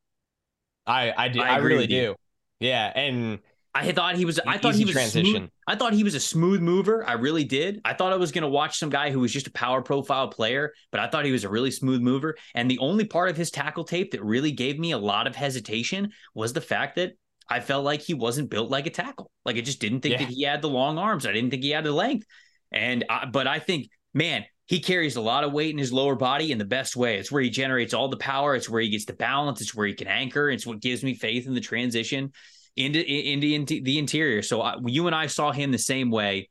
I 0.85 1.13
I 1.15 1.27
do 1.29 1.41
I, 1.41 1.55
I 1.55 1.57
really 1.57 1.87
do. 1.87 2.15
Yeah. 2.59 2.91
And 2.93 3.39
I 3.75 3.91
thought 3.91 4.15
he 4.15 4.23
was. 4.23 4.39
I 4.39 4.57
thought 4.57 4.73
he 4.73 4.85
was 4.85 4.93
transition. 4.93 5.35
Smooth, 5.35 5.49
I 5.67 5.75
thought 5.75 5.91
he 5.91 6.05
was 6.05 6.15
a 6.15 6.19
smooth 6.19 6.61
mover. 6.61 7.05
I 7.05 7.13
really 7.13 7.43
did. 7.43 7.81
I 7.83 7.93
thought 7.93 8.13
I 8.13 8.15
was 8.15 8.31
going 8.31 8.43
to 8.43 8.47
watch 8.47 8.79
some 8.79 8.89
guy 8.89 9.11
who 9.11 9.19
was 9.19 9.33
just 9.33 9.47
a 9.47 9.51
power 9.51 9.81
profile 9.81 10.29
player, 10.29 10.73
but 10.91 11.01
I 11.01 11.07
thought 11.07 11.25
he 11.25 11.33
was 11.33 11.43
a 11.43 11.49
really 11.49 11.71
smooth 11.71 12.01
mover. 12.01 12.37
And 12.55 12.71
the 12.71 12.79
only 12.79 13.03
part 13.03 13.29
of 13.29 13.35
his 13.35 13.51
tackle 13.51 13.83
tape 13.83 14.11
that 14.11 14.23
really 14.23 14.51
gave 14.51 14.79
me 14.79 14.91
a 14.91 14.97
lot 14.97 15.27
of 15.27 15.35
hesitation 15.35 16.11
was 16.33 16.53
the 16.53 16.61
fact 16.61 16.95
that 16.95 17.17
I 17.49 17.59
felt 17.59 17.83
like 17.83 18.01
he 18.01 18.13
wasn't 18.13 18.49
built 18.49 18.71
like 18.71 18.87
a 18.87 18.91
tackle. 18.91 19.29
Like 19.43 19.57
I 19.57 19.61
just 19.61 19.81
didn't 19.81 19.99
think 19.99 20.13
yeah. 20.13 20.25
that 20.25 20.29
he 20.29 20.43
had 20.43 20.61
the 20.61 20.69
long 20.69 20.97
arms. 20.97 21.25
I 21.25 21.33
didn't 21.33 21.49
think 21.51 21.63
he 21.63 21.71
had 21.71 21.83
the 21.83 21.91
length. 21.91 22.25
And 22.71 23.03
I, 23.09 23.25
but 23.25 23.45
I 23.45 23.59
think, 23.59 23.89
man, 24.13 24.45
he 24.67 24.79
carries 24.79 25.17
a 25.17 25.21
lot 25.21 25.43
of 25.43 25.51
weight 25.51 25.71
in 25.71 25.77
his 25.77 25.91
lower 25.91 26.15
body 26.15 26.53
in 26.53 26.57
the 26.57 26.65
best 26.65 26.95
way. 26.95 27.17
It's 27.17 27.31
where 27.31 27.43
he 27.43 27.49
generates 27.49 27.93
all 27.93 28.07
the 28.07 28.17
power. 28.17 28.55
It's 28.55 28.69
where 28.69 28.81
he 28.81 28.89
gets 28.89 29.05
the 29.05 29.13
balance. 29.13 29.59
It's 29.59 29.75
where 29.75 29.85
he 29.85 29.93
can 29.93 30.07
anchor. 30.07 30.49
It's 30.49 30.65
what 30.65 30.79
gives 30.79 31.03
me 31.03 31.13
faith 31.13 31.45
in 31.45 31.53
the 31.53 31.61
transition 31.61 32.31
into 32.75 33.03
into, 33.05 33.81
the 33.81 33.97
interior. 33.97 34.41
So 34.41 34.61
I, 34.61 34.75
you 34.85 35.07
and 35.07 35.15
I 35.15 35.27
saw 35.27 35.51
him 35.51 35.71
the 35.71 35.77
same 35.77 36.11
way. 36.11 36.49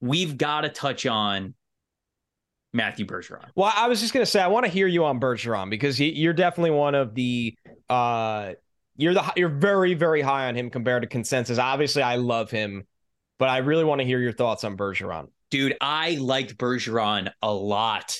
We've 0.00 0.36
got 0.36 0.62
to 0.62 0.68
touch 0.68 1.06
on 1.06 1.54
Matthew 2.72 3.06
Bergeron. 3.06 3.48
Well, 3.54 3.72
I 3.74 3.88
was 3.88 4.00
just 4.00 4.12
going 4.12 4.24
to 4.24 4.30
say 4.30 4.40
I 4.40 4.48
want 4.48 4.66
to 4.66 4.72
hear 4.72 4.86
you 4.86 5.04
on 5.04 5.20
Bergeron 5.20 5.70
because 5.70 6.00
you're 6.00 6.32
definitely 6.32 6.72
one 6.72 6.94
of 6.94 7.14
the 7.14 7.56
uh 7.88 8.52
you're 8.96 9.14
the 9.14 9.32
you're 9.36 9.48
very 9.48 9.94
very 9.94 10.22
high 10.22 10.48
on 10.48 10.54
him 10.54 10.70
compared 10.70 11.02
to 11.02 11.08
consensus. 11.08 11.58
Obviously, 11.58 12.02
I 12.02 12.16
love 12.16 12.50
him, 12.50 12.84
but 13.38 13.48
I 13.48 13.58
really 13.58 13.84
want 13.84 14.00
to 14.00 14.06
hear 14.06 14.20
your 14.20 14.32
thoughts 14.32 14.64
on 14.64 14.76
Bergeron. 14.76 15.28
Dude, 15.50 15.76
I 15.80 16.16
liked 16.16 16.56
Bergeron 16.56 17.30
a 17.42 17.52
lot 17.52 18.18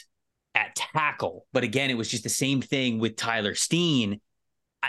at 0.55 0.77
tackle, 0.77 1.47
but 1.53 1.65
again, 1.65 1.89
it 1.91 1.95
was 1.95 2.11
just 2.11 2.25
the 2.25 2.29
same 2.29 2.61
thing 2.61 2.99
with 2.99 3.17
Tyler 3.17 3.55
Steen. 3.55 4.21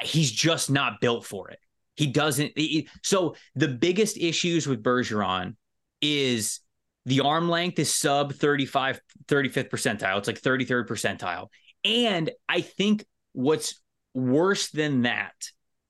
He's 0.02 0.32
just 0.32 0.70
not 0.70 1.00
built 1.00 1.26
for 1.26 1.50
it. 1.52 1.60
He 1.96 2.08
doesn't. 2.08 2.54
He, 2.56 2.90
so 3.04 3.36
the 3.56 3.68
biggest 3.68 4.18
issues 4.18 4.68
with 4.68 4.84
Bergeron 4.84 5.56
is 6.02 6.60
the 7.06 7.22
arm 7.22 7.50
length 7.50 7.80
is 7.80 7.94
sub 7.94 8.34
35, 8.34 9.00
35th 9.28 9.70
percentile. 9.70 10.18
It's 10.18 10.28
like 10.28 10.42
33rd 10.42 10.88
percentile. 10.88 11.48
And 11.84 12.32
I 12.48 12.62
think 12.62 13.06
what's 13.34 13.82
worse 14.14 14.70
than 14.70 15.04
that 15.04 15.34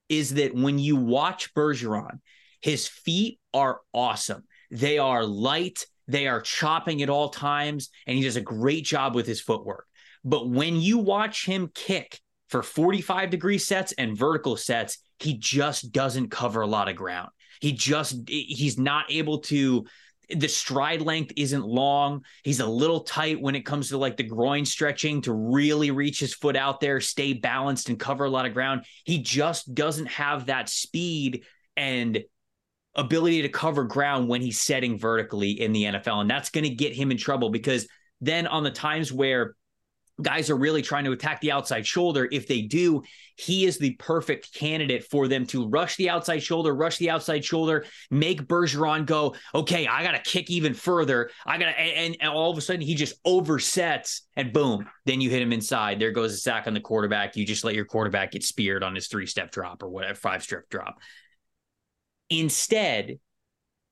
is 0.09 0.35
that 0.35 0.55
when 0.55 0.79
you 0.79 0.95
watch 0.95 1.53
Bergeron, 1.53 2.19
his 2.61 2.87
feet 2.87 3.39
are 3.53 3.81
awesome. 3.93 4.43
They 4.71 4.97
are 4.97 5.25
light, 5.25 5.85
they 6.07 6.27
are 6.27 6.41
chopping 6.41 7.01
at 7.01 7.09
all 7.09 7.29
times, 7.29 7.89
and 8.07 8.17
he 8.17 8.23
does 8.23 8.35
a 8.35 8.41
great 8.41 8.85
job 8.85 9.15
with 9.15 9.27
his 9.27 9.41
footwork. 9.41 9.85
But 10.23 10.49
when 10.49 10.77
you 10.77 10.99
watch 10.99 11.45
him 11.45 11.69
kick, 11.73 12.19
for 12.53 12.61
45 12.61 13.31
degree 13.31 13.57
sets 13.57 13.93
and 13.93 14.15
vertical 14.15 14.55
sets, 14.57 14.99
he 15.17 15.39
just 15.39 15.91
doesn't 15.91 16.29
cover 16.29 16.61
a 16.61 16.67
lot 16.67 16.87
of 16.87 16.95
ground. 16.95 17.31
He 17.59 17.71
just 17.71 18.29
he's 18.29 18.77
not 18.77 19.05
able 19.09 19.39
to 19.39 19.85
the 20.29 20.47
stride 20.47 21.01
length 21.01 21.33
isn't 21.35 21.65
long. 21.65 22.23
He's 22.43 22.59
a 22.59 22.67
little 22.67 22.99
tight 22.99 23.41
when 23.41 23.55
it 23.55 23.65
comes 23.65 23.89
to 23.89 23.97
like 23.97 24.17
the 24.17 24.23
groin 24.23 24.65
stretching 24.65 25.23
to 25.23 25.33
really 25.33 25.89
reach 25.89 26.19
his 26.19 26.35
foot 26.35 26.55
out 26.55 26.79
there, 26.79 27.01
stay 27.01 27.33
balanced, 27.33 27.89
and 27.89 27.99
cover 27.99 28.25
a 28.25 28.29
lot 28.29 28.45
of 28.45 28.53
ground. 28.53 28.85
He 29.03 29.23
just 29.23 29.73
doesn't 29.73 30.09
have 30.09 30.45
that 30.45 30.69
speed 30.69 31.45
and 31.75 32.23
ability 32.93 33.41
to 33.41 33.49
cover 33.49 33.85
ground 33.85 34.27
when 34.27 34.41
he's 34.43 34.59
setting 34.59 34.99
vertically 34.99 35.59
in 35.59 35.71
the 35.71 35.85
NFL. 35.85 36.21
And 36.21 36.29
that's 36.29 36.51
going 36.51 36.65
to 36.65 36.75
get 36.75 36.93
him 36.93 37.09
in 37.09 37.17
trouble 37.17 37.49
because 37.49 37.87
then 38.21 38.45
on 38.45 38.61
the 38.61 38.69
times 38.69 39.11
where 39.11 39.55
guys 40.21 40.49
are 40.49 40.55
really 40.55 40.81
trying 40.81 41.05
to 41.05 41.11
attack 41.11 41.41
the 41.41 41.51
outside 41.51 41.85
shoulder. 41.87 42.27
If 42.31 42.47
they 42.47 42.61
do, 42.61 43.01
he 43.35 43.65
is 43.65 43.77
the 43.77 43.95
perfect 43.95 44.53
candidate 44.53 45.05
for 45.05 45.27
them 45.27 45.45
to 45.47 45.67
rush 45.67 45.95
the 45.95 46.09
outside 46.09 46.43
shoulder, 46.43 46.75
rush 46.75 46.97
the 46.97 47.09
outside 47.09 47.43
shoulder, 47.43 47.85
make 48.11 48.47
Bergeron 48.47 49.05
go, 49.05 49.35
okay, 49.55 49.87
I 49.87 50.03
got 50.03 50.11
to 50.11 50.19
kick 50.19 50.51
even 50.51 50.73
further. 50.73 51.31
I 51.45 51.57
got 51.57 51.65
to, 51.65 51.79
and, 51.79 52.15
and, 52.19 52.29
all 52.29 52.51
of 52.51 52.57
a 52.57 52.61
sudden 52.61 52.81
he 52.81 52.95
just 52.95 53.21
oversets 53.23 54.21
and 54.35 54.53
boom, 54.53 54.87
then 55.05 55.19
you 55.19 55.29
hit 55.29 55.41
him 55.41 55.53
inside. 55.53 55.99
There 55.99 56.11
goes 56.11 56.33
a 56.33 56.37
sack 56.37 56.67
on 56.67 56.73
the 56.73 56.79
quarterback. 56.79 57.35
You 57.35 57.45
just 57.45 57.63
let 57.63 57.75
your 57.75 57.85
quarterback 57.85 58.31
get 58.31 58.43
speared 58.43 58.83
on 58.83 58.95
his 58.95 59.07
three 59.07 59.25
step 59.25 59.51
drop 59.51 59.81
or 59.81 59.89
whatever, 59.89 60.15
five 60.15 60.43
step 60.43 60.69
drop. 60.69 60.99
Instead, 62.29 63.19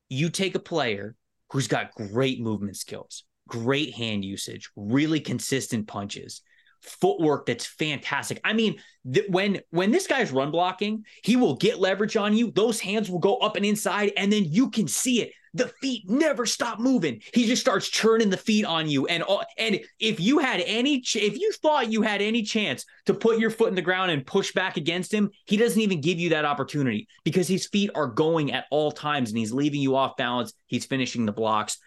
you 0.10 0.30
take 0.30 0.56
a 0.56 0.60
player 0.60 1.16
who's 1.52 1.68
got 1.68 1.94
great 1.96 2.40
movement 2.40 2.78
skills, 2.78 3.24
great 3.52 3.94
hand 3.94 4.24
usage, 4.24 4.70
really 4.78 5.20
consistent 5.20 5.86
punches, 5.86 6.42
footwork 6.80 7.46
that's 7.46 7.66
fantastic. 7.66 8.40
I 8.46 8.54
mean, 8.54 8.78
th- 9.14 9.30
when 9.30 9.60
when 9.72 9.92
this 9.92 10.08
guy's 10.08 10.32
run 10.32 10.52
blocking, 10.52 11.04
he 11.22 11.36
will 11.36 11.56
get 11.56 11.80
leverage 11.80 12.16
on 12.16 12.36
you. 12.36 12.52
Those 12.52 12.80
hands 12.80 13.10
will 13.10 13.20
go 13.20 13.36
up 13.38 13.58
and 13.58 13.66
inside, 13.66 14.14
and 14.16 14.32
then 14.32 14.46
you 14.46 14.70
can 14.70 14.88
see 14.88 15.22
it. 15.22 15.34
The 15.54 15.68
feet 15.82 16.10
never 16.10 16.46
stop 16.46 16.80
moving. 16.80 17.22
He 17.34 17.46
just 17.46 17.62
starts 17.62 17.90
churning 17.90 18.30
the 18.30 18.38
feet 18.38 18.64
on 18.64 18.90
you, 18.90 19.06
and 19.08 19.22
and 19.58 19.82
if 20.00 20.22
you 20.22 20.40
had 20.40 20.62
any, 20.62 21.02
ch- 21.02 21.18
if 21.18 21.38
you 21.38 21.52
thought 21.62 21.92
you 21.92 22.04
had 22.04 22.22
any 22.22 22.44
chance 22.44 22.86
to 23.08 23.14
put 23.14 23.38
your 23.38 23.50
foot 23.50 23.68
in 23.68 23.76
the 23.76 23.82
ground 23.82 24.12
and 24.12 24.26
push 24.26 24.54
back 24.54 24.78
against 24.78 25.14
him, 25.14 25.30
he 25.48 25.58
doesn't 25.58 25.82
even 25.82 26.00
give 26.00 26.20
you 26.20 26.30
that 26.30 26.46
opportunity 26.46 27.06
because 27.26 27.50
his 27.50 27.68
feet 27.68 27.92
are 27.96 28.08
going 28.08 28.54
at 28.54 28.64
all 28.72 28.94
times, 28.94 29.30
and 29.30 29.38
he's 29.38 29.52
leaving 29.52 29.82
you 29.82 29.98
off 29.98 30.16
balance. 30.16 30.54
He's 30.68 30.86
finishing 30.86 31.26
the 31.26 31.34
blocks 31.34 31.78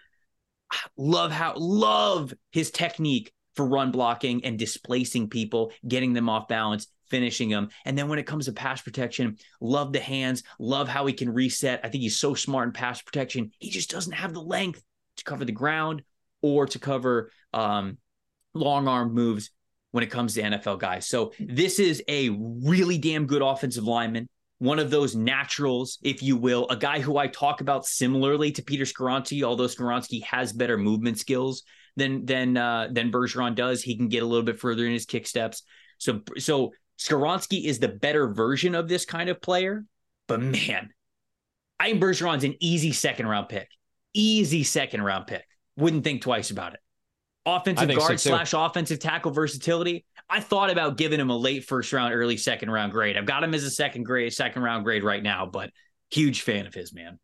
love 0.97 1.31
how 1.31 1.55
love 1.57 2.33
his 2.53 2.71
technique 2.71 3.33
for 3.55 3.67
run 3.67 3.91
blocking 3.91 4.45
and 4.45 4.59
displacing 4.59 5.29
people, 5.29 5.73
getting 5.87 6.12
them 6.12 6.29
off 6.29 6.49
balance, 6.49 6.89
finishing 7.09 7.49
them. 7.49 7.69
And 7.85 7.97
then 7.97 8.09
when 8.09 8.19
it 8.19 8.27
comes 8.27 8.47
to 8.47 8.53
pass 8.53 8.83
protection, 8.83 9.37
love 9.61 9.93
the 9.93 10.01
hands, 10.01 10.43
love 10.59 10.89
how 10.89 11.07
he 11.07 11.12
can 11.12 11.33
reset. 11.33 11.81
I 11.85 11.89
think 11.89 12.03
he's 12.03 12.19
so 12.19 12.35
smart 12.35 12.69
in 12.69 12.73
pass 12.73 13.01
protection. 13.01 13.53
He 13.59 13.71
just 13.71 13.91
doesn't 13.91 14.12
have 14.12 14.33
the 14.33 14.43
length 14.43 14.83
to 15.19 15.25
cover 15.25 15.45
the 15.45 15.53
ground 15.53 16.03
or 16.43 16.67
to 16.67 16.79
cover 16.79 17.31
um, 17.53 17.99
long 18.53 18.89
arm 18.89 19.15
moves 19.15 19.51
when 19.93 20.03
it 20.03 20.11
comes 20.11 20.35
to 20.35 20.43
NFL 20.43 20.81
guys. 20.81 21.07
So 21.07 21.33
this 21.39 21.79
is 21.79 22.03
a 22.09 22.31
really 22.31 22.99
damn 22.99 23.27
good 23.27 23.43
offensive 23.43 23.85
lineman 23.85 24.29
one 24.59 24.78
of 24.78 24.90
those 24.90 25.14
naturals, 25.14 25.98
if 26.02 26.22
you 26.22 26.36
will, 26.36 26.68
a 26.68 26.76
guy 26.76 27.00
who 27.00 27.16
I 27.16 27.26
talk 27.26 27.61
about 27.61 27.84
similarly 27.84 28.52
to 28.52 28.62
Peter 28.62 28.84
Skoronski, 28.84 29.42
although 29.42 29.66
Skoronski 29.66 30.22
has 30.24 30.52
better 30.52 30.78
movement 30.78 31.18
skills 31.18 31.64
than 31.96 32.24
than 32.24 32.57
uh, 32.57 32.88
than 32.90 33.11
Bergeron 33.11 33.55
does. 33.55 33.82
He 33.82 33.96
can 33.96 34.09
get 34.09 34.22
a 34.22 34.26
little 34.26 34.44
bit 34.44 34.61
further 34.61 34.86
in 34.86 34.92
his 34.92 35.07
kick 35.07 35.26
steps. 35.26 35.62
So 35.98 36.20
so 36.38 36.72
Skoronski 36.98 37.64
is 37.64 37.78
the 37.78 37.88
better 37.88 38.32
version 38.32 38.74
of 38.74 38.88
this 38.88 39.05
kind 39.05 39.28
of 39.28 39.40
player. 39.40 39.84
But 40.28 40.40
man, 40.40 40.90
I 41.78 41.92
Bergeron's 41.92 42.44
an 42.44 42.55
easy 42.61 42.92
second 42.92 43.26
round 43.26 43.48
pick. 43.48 43.68
Easy 44.14 44.62
second 44.62 45.02
round 45.02 45.26
pick. 45.26 45.44
Wouldn't 45.76 46.05
think 46.05 46.22
twice 46.22 46.50
about 46.50 46.74
it. 46.74 46.80
Offensive 47.47 47.88
guard 47.95 48.18
so 48.18 48.30
slash 48.30 48.55
offensive 48.55 48.99
tackle 48.99 49.30
versatility. 49.30 50.05
I 50.30 50.40
thought 50.40 50.70
about 50.70 50.97
giving 50.97 51.20
him 51.20 51.28
a 51.28 51.36
late 51.36 51.64
first 51.64 51.92
round, 51.92 52.14
early 52.14 52.38
second 52.38 52.70
round 52.70 52.92
grade. 52.92 53.18
I've 53.18 53.26
got 53.26 53.45
him 53.45 53.53
as 53.53 53.64
a 53.64 53.70
second 53.70 54.05
grade, 54.05 54.32
second 54.32 54.62
round 54.62 54.84
grade 54.84 55.05
right 55.05 55.22
now, 55.22 55.45
but 55.45 55.70
huge 56.11 56.40
fan 56.40 56.66
of 56.66 56.72
his, 56.72 56.95
man. 56.95 57.18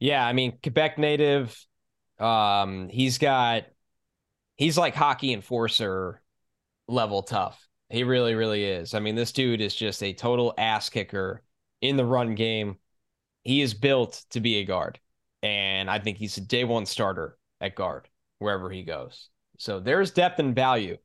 Yeah, 0.00 0.24
I 0.24 0.32
mean, 0.32 0.58
Quebec 0.62 0.96
native. 0.96 1.56
Um, 2.18 2.88
he's 2.88 3.18
got 3.18 3.64
he's 4.56 4.78
like 4.78 4.94
hockey 4.94 5.32
enforcer 5.32 6.22
level 6.86 7.22
tough. 7.22 7.62
He 7.90 8.04
really, 8.04 8.34
really 8.34 8.64
is. 8.64 8.94
I 8.94 9.00
mean, 9.00 9.14
this 9.14 9.32
dude 9.32 9.60
is 9.60 9.74
just 9.74 10.02
a 10.02 10.12
total 10.12 10.54
ass 10.56 10.88
kicker 10.88 11.42
in 11.80 11.96
the 11.96 12.04
run 12.04 12.34
game. 12.34 12.76
He 13.44 13.62
is 13.62 13.74
built 13.74 14.24
to 14.30 14.40
be 14.40 14.56
a 14.56 14.64
guard. 14.64 14.98
And 15.42 15.90
I 15.90 15.98
think 15.98 16.18
he's 16.18 16.36
a 16.36 16.40
day 16.40 16.64
one 16.64 16.86
starter 16.86 17.38
at 17.60 17.74
guard 17.74 18.08
wherever 18.38 18.70
he 18.70 18.82
goes. 18.82 19.28
So 19.58 19.80
there's 19.80 20.12
depth 20.12 20.38
and 20.38 20.54
value 20.54 20.96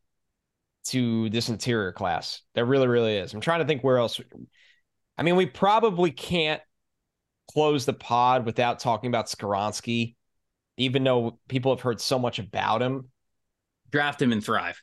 to 0.86 1.30
this 1.30 1.50
interior 1.50 1.92
class. 1.92 2.42
There 2.56 2.66
really, 2.66 2.88
really 2.88 3.18
is. 3.18 3.34
I'm 3.34 3.42
trying 3.42 3.60
to 3.60 3.66
think 3.66 3.84
where 3.84 3.98
else. 3.98 4.20
I 5.18 5.24
mean, 5.24 5.36
we 5.36 5.46
probably 5.46 6.12
can't 6.12 6.62
close 7.52 7.86
the 7.86 7.94
pod 7.94 8.46
without 8.46 8.80
talking 8.80 9.10
about 9.10 9.28
Skoronski, 9.28 10.16
even 10.78 11.04
though 11.04 11.40
people 11.48 11.74
have 11.74 11.82
heard 11.82 12.02
so 12.02 12.20
much 12.20 12.40
about 12.40 12.82
him. 12.82 13.10
Draft 13.92 14.22
him 14.22 14.32
and 14.32 14.44
thrive. 14.44 14.82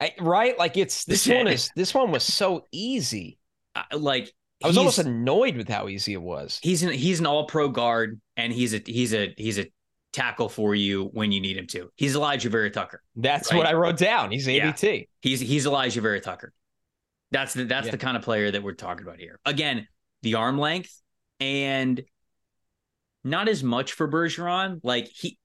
I, 0.00 0.12
right? 0.20 0.58
Like 0.58 0.76
it's 0.76 1.04
this 1.06 1.26
one 1.26 1.48
is 1.48 1.70
this 1.76 1.94
one 1.94 2.10
was 2.10 2.22
so 2.22 2.66
easy. 2.72 3.38
Uh, 3.74 3.98
like 3.98 4.32
I 4.62 4.66
was 4.66 4.76
almost 4.76 4.98
annoyed 4.98 5.56
with 5.56 5.68
how 5.68 5.88
easy 5.88 6.12
it 6.12 6.22
was. 6.22 6.58
He's 6.62 6.82
an 6.82 6.92
he's 6.92 7.20
an 7.20 7.26
all 7.26 7.46
pro 7.46 7.68
guard 7.68 8.20
and 8.36 8.52
he's 8.52 8.74
a 8.74 8.82
he's 8.84 9.14
a 9.14 9.34
he's 9.36 9.58
a 9.58 9.70
tackle 10.12 10.48
for 10.48 10.74
you 10.74 11.04
when 11.12 11.32
you 11.32 11.40
need 11.40 11.56
him 11.56 11.66
to. 11.68 11.90
He's 11.96 12.16
Alijah 12.16 12.50
Vera 12.50 12.70
Tucker. 12.70 13.02
That's 13.16 13.50
right? 13.50 13.58
what 13.58 13.66
I 13.66 13.74
wrote 13.74 13.98
down. 13.98 14.30
He's 14.30 14.46
AVT. 14.46 14.98
Yeah. 14.98 15.04
He's 15.20 15.40
he's 15.40 15.66
Alijah 15.66 16.02
Vera 16.02 16.20
Tucker. 16.20 16.52
That's 17.30 17.54
the 17.54 17.64
that's 17.64 17.86
yeah. 17.86 17.92
the 17.92 17.98
kind 17.98 18.16
of 18.16 18.22
player 18.22 18.50
that 18.50 18.62
we're 18.62 18.74
talking 18.74 19.06
about 19.06 19.18
here. 19.18 19.38
Again, 19.44 19.86
the 20.22 20.34
arm 20.34 20.58
length 20.58 21.00
and 21.38 22.02
not 23.24 23.48
as 23.48 23.62
much 23.62 23.92
for 23.92 24.08
Bergeron. 24.08 24.80
Like 24.82 25.08
he 25.08 25.38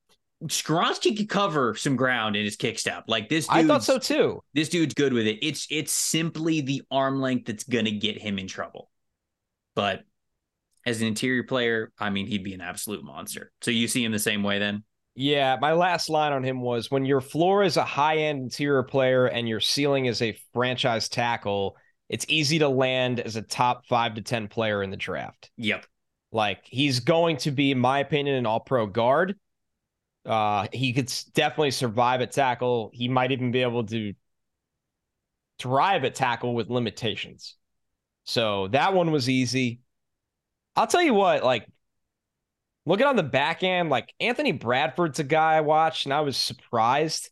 Skoronski 0.44 1.16
could 1.16 1.30
cover 1.30 1.76
some 1.76 1.96
ground 1.96 2.36
in 2.36 2.44
his 2.44 2.56
kick 2.56 2.80
step. 2.80 3.06
Like 3.08 3.30
this 3.30 3.48
I 3.50 3.66
thought 3.66 3.84
so 3.84 4.00
too. 4.00 4.42
This 4.54 4.70
dude's 4.70 4.94
good 4.94 5.14
with 5.14 5.28
it. 5.28 5.40
It's 5.42 5.68
it's 5.70 5.92
simply 5.92 6.62
the 6.62 6.84
arm 6.92 7.22
length 7.22 7.46
that's 7.48 7.64
gonna 7.64 7.92
get 7.92 8.20
him 8.20 8.40
in 8.40 8.48
trouble. 8.48 8.90
But 9.76 10.04
as 10.86 11.02
an 11.02 11.08
interior 11.08 11.44
player, 11.44 11.92
I 12.00 12.10
mean, 12.10 12.28
he'd 12.28 12.44
be 12.44 12.54
an 12.54 12.62
absolute 12.62 13.04
monster. 13.04 13.52
So 13.62 13.72
you 13.72 13.88
see 13.88 14.04
him 14.04 14.12
the 14.12 14.20
same 14.20 14.44
way 14.44 14.60
then? 14.60 14.84
Yeah, 15.16 15.58
my 15.62 15.74
last 15.74 16.10
line 16.10 16.34
on 16.34 16.44
him 16.44 16.62
was 16.62 16.92
when 16.92 17.06
your 17.06 17.22
floor 17.22 17.64
is 17.64 17.78
a 17.78 17.86
high 17.86 18.18
end 18.18 18.44
interior 18.44 18.84
player 18.84 19.26
and 19.26 19.48
your 19.48 19.62
ceiling 19.62 20.06
is 20.06 20.22
a 20.22 20.38
franchise 20.54 21.08
tackle, 21.08 21.78
it's 22.10 22.26
easy 22.28 22.60
to 22.60 22.68
land 22.68 23.20
as 23.22 23.36
a 23.36 23.42
top 23.42 23.86
five 23.88 24.16
to 24.16 24.22
10 24.22 24.50
player 24.50 24.84
in 24.84 24.92
the 24.92 24.98
draft. 24.98 25.50
Yep. 25.58 25.86
Like 26.32 26.60
he's 26.66 27.00
going 27.00 27.38
to 27.38 27.52
be, 27.52 27.72
in 27.72 27.80
my 27.80 28.00
opinion, 28.00 28.36
an 28.36 28.46
all 28.46 28.60
pro 28.60 28.88
guard. 28.88 29.36
Uh, 30.26 30.68
he 30.74 30.92
could 30.92 31.12
definitely 31.34 31.72
survive 31.72 32.22
at 32.22 32.32
tackle. 32.32 32.90
He 32.94 33.08
might 33.08 33.32
even 33.32 33.52
be 33.52 33.62
able 33.62 33.86
to 33.86 34.14
thrive 35.60 36.04
at 36.04 36.16
tackle 36.16 36.54
with 36.54 36.70
limitations. 36.70 37.56
So 38.26 38.68
that 38.70 38.94
one 38.94 39.12
was 39.12 39.30
easy. 39.30 39.80
I'll 40.76 40.88
tell 40.88 41.02
you 41.02 41.14
what, 41.14 41.44
like 41.44 41.68
looking 42.86 43.06
on 43.06 43.16
the 43.16 43.24
back 43.24 43.64
end, 43.64 43.90
like 43.90 44.14
Anthony 44.20 44.52
Bradford's 44.52 45.20
a 45.20 45.24
guy 45.24 45.56
I 45.56 45.62
watched 45.62 46.06
and 46.06 46.14
I 46.14 46.22
was 46.22 46.38
surprised. 46.38 47.30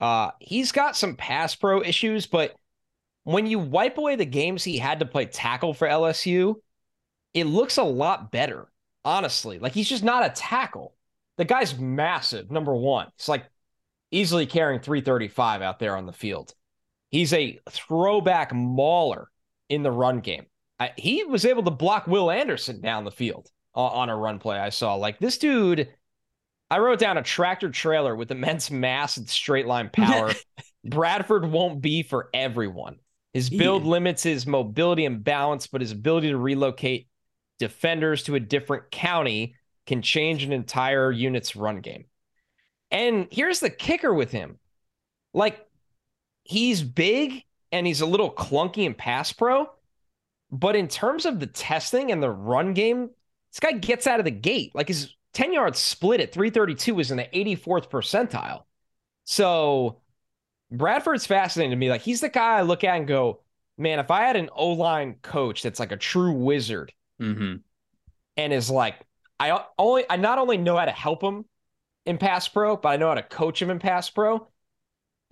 Uh, 0.00 0.30
he's 0.40 0.72
got 0.72 0.96
some 0.96 1.16
pass 1.16 1.54
pro 1.54 1.82
issues, 1.82 2.26
but 2.26 2.54
when 3.24 3.46
you 3.46 3.58
wipe 3.58 3.98
away 3.98 4.16
the 4.16 4.26
games 4.26 4.62
he 4.62 4.78
had 4.78 5.00
to 5.00 5.06
play 5.06 5.26
tackle 5.26 5.74
for 5.74 5.88
LSU, 5.88 6.56
it 7.34 7.44
looks 7.44 7.76
a 7.76 7.82
lot 7.82 8.30
better, 8.30 8.70
honestly. 9.04 9.58
Like 9.58 9.72
he's 9.72 9.88
just 9.88 10.04
not 10.04 10.24
a 10.24 10.30
tackle. 10.30 10.94
The 11.36 11.44
guy's 11.44 11.78
massive, 11.78 12.50
number 12.50 12.74
one. 12.74 13.08
It's 13.16 13.28
like 13.28 13.44
easily 14.10 14.46
carrying 14.46 14.80
335 14.80 15.62
out 15.62 15.78
there 15.78 15.96
on 15.96 16.06
the 16.06 16.12
field. 16.12 16.54
He's 17.10 17.32
a 17.32 17.60
throwback 17.68 18.54
mauler 18.54 19.30
in 19.68 19.82
the 19.82 19.90
run 19.90 20.20
game. 20.20 20.46
I, 20.78 20.92
he 20.96 21.24
was 21.24 21.44
able 21.44 21.62
to 21.64 21.70
block 21.70 22.06
Will 22.06 22.30
Anderson 22.30 22.80
down 22.80 23.04
the 23.04 23.10
field 23.10 23.50
on, 23.74 23.92
on 23.92 24.08
a 24.10 24.16
run 24.16 24.38
play 24.38 24.58
I 24.58 24.70
saw. 24.70 24.94
Like 24.94 25.18
this 25.18 25.38
dude, 25.38 25.88
I 26.70 26.78
wrote 26.78 26.98
down 26.98 27.18
a 27.18 27.22
tractor 27.22 27.70
trailer 27.70 28.14
with 28.14 28.30
immense 28.30 28.70
mass 28.70 29.16
and 29.16 29.28
straight 29.28 29.66
line 29.66 29.90
power. 29.90 30.32
Bradford 30.84 31.46
won't 31.46 31.80
be 31.80 32.02
for 32.02 32.28
everyone. 32.34 32.96
His 33.32 33.50
build 33.50 33.84
yeah. 33.84 33.90
limits 33.90 34.22
his 34.22 34.46
mobility 34.46 35.04
and 35.04 35.22
balance, 35.22 35.66
but 35.66 35.80
his 35.80 35.92
ability 35.92 36.30
to 36.30 36.38
relocate 36.38 37.08
defenders 37.58 38.22
to 38.24 38.34
a 38.34 38.40
different 38.40 38.90
county 38.90 39.56
can 39.86 40.02
change 40.02 40.42
an 40.42 40.52
entire 40.52 41.12
unit's 41.12 41.54
run 41.54 41.80
game. 41.80 42.06
And 42.90 43.28
here's 43.30 43.60
the 43.60 43.70
kicker 43.70 44.12
with 44.12 44.30
him 44.30 44.58
like, 45.34 45.60
he's 46.44 46.82
big 46.82 47.42
and 47.72 47.86
he's 47.86 48.00
a 48.00 48.06
little 48.06 48.32
clunky 48.32 48.84
in 48.84 48.94
pass 48.94 49.32
pro. 49.32 49.68
But 50.50 50.76
in 50.76 50.88
terms 50.88 51.26
of 51.26 51.40
the 51.40 51.46
testing 51.46 52.12
and 52.12 52.22
the 52.22 52.30
run 52.30 52.72
game, 52.74 53.10
this 53.50 53.60
guy 53.60 53.72
gets 53.72 54.06
out 54.06 54.20
of 54.20 54.24
the 54.24 54.30
gate. 54.30 54.74
Like 54.74 54.88
his 54.88 55.14
10 55.34 55.52
yard 55.52 55.76
split 55.76 56.20
at 56.20 56.32
332 56.32 57.00
is 57.00 57.10
in 57.10 57.16
the 57.16 57.28
84th 57.34 57.90
percentile. 57.90 58.62
So 59.24 60.00
Bradford's 60.70 61.26
fascinating 61.26 61.70
to 61.70 61.76
me. 61.76 61.90
Like 61.90 62.02
he's 62.02 62.20
the 62.20 62.28
guy 62.28 62.58
I 62.58 62.62
look 62.62 62.84
at 62.84 62.96
and 62.96 63.06
go, 63.06 63.42
man, 63.76 63.98
if 63.98 64.10
I 64.10 64.22
had 64.22 64.36
an 64.36 64.50
O 64.54 64.68
line 64.68 65.16
coach 65.22 65.62
that's 65.62 65.80
like 65.80 65.92
a 65.92 65.96
true 65.96 66.32
wizard 66.32 66.92
mm-hmm. 67.20 67.56
and 68.36 68.52
is 68.52 68.70
like, 68.70 68.96
I 69.38 69.62
only 69.78 70.04
I 70.08 70.16
not 70.16 70.38
only 70.38 70.56
know 70.56 70.76
how 70.76 70.86
to 70.86 70.92
help 70.92 71.22
him 71.22 71.44
in 72.06 72.18
pass 72.18 72.48
pro, 72.48 72.76
but 72.76 72.88
I 72.88 72.96
know 72.96 73.08
how 73.08 73.14
to 73.14 73.22
coach 73.22 73.60
him 73.60 73.70
in 73.70 73.78
pass 73.78 74.08
pro. 74.08 74.48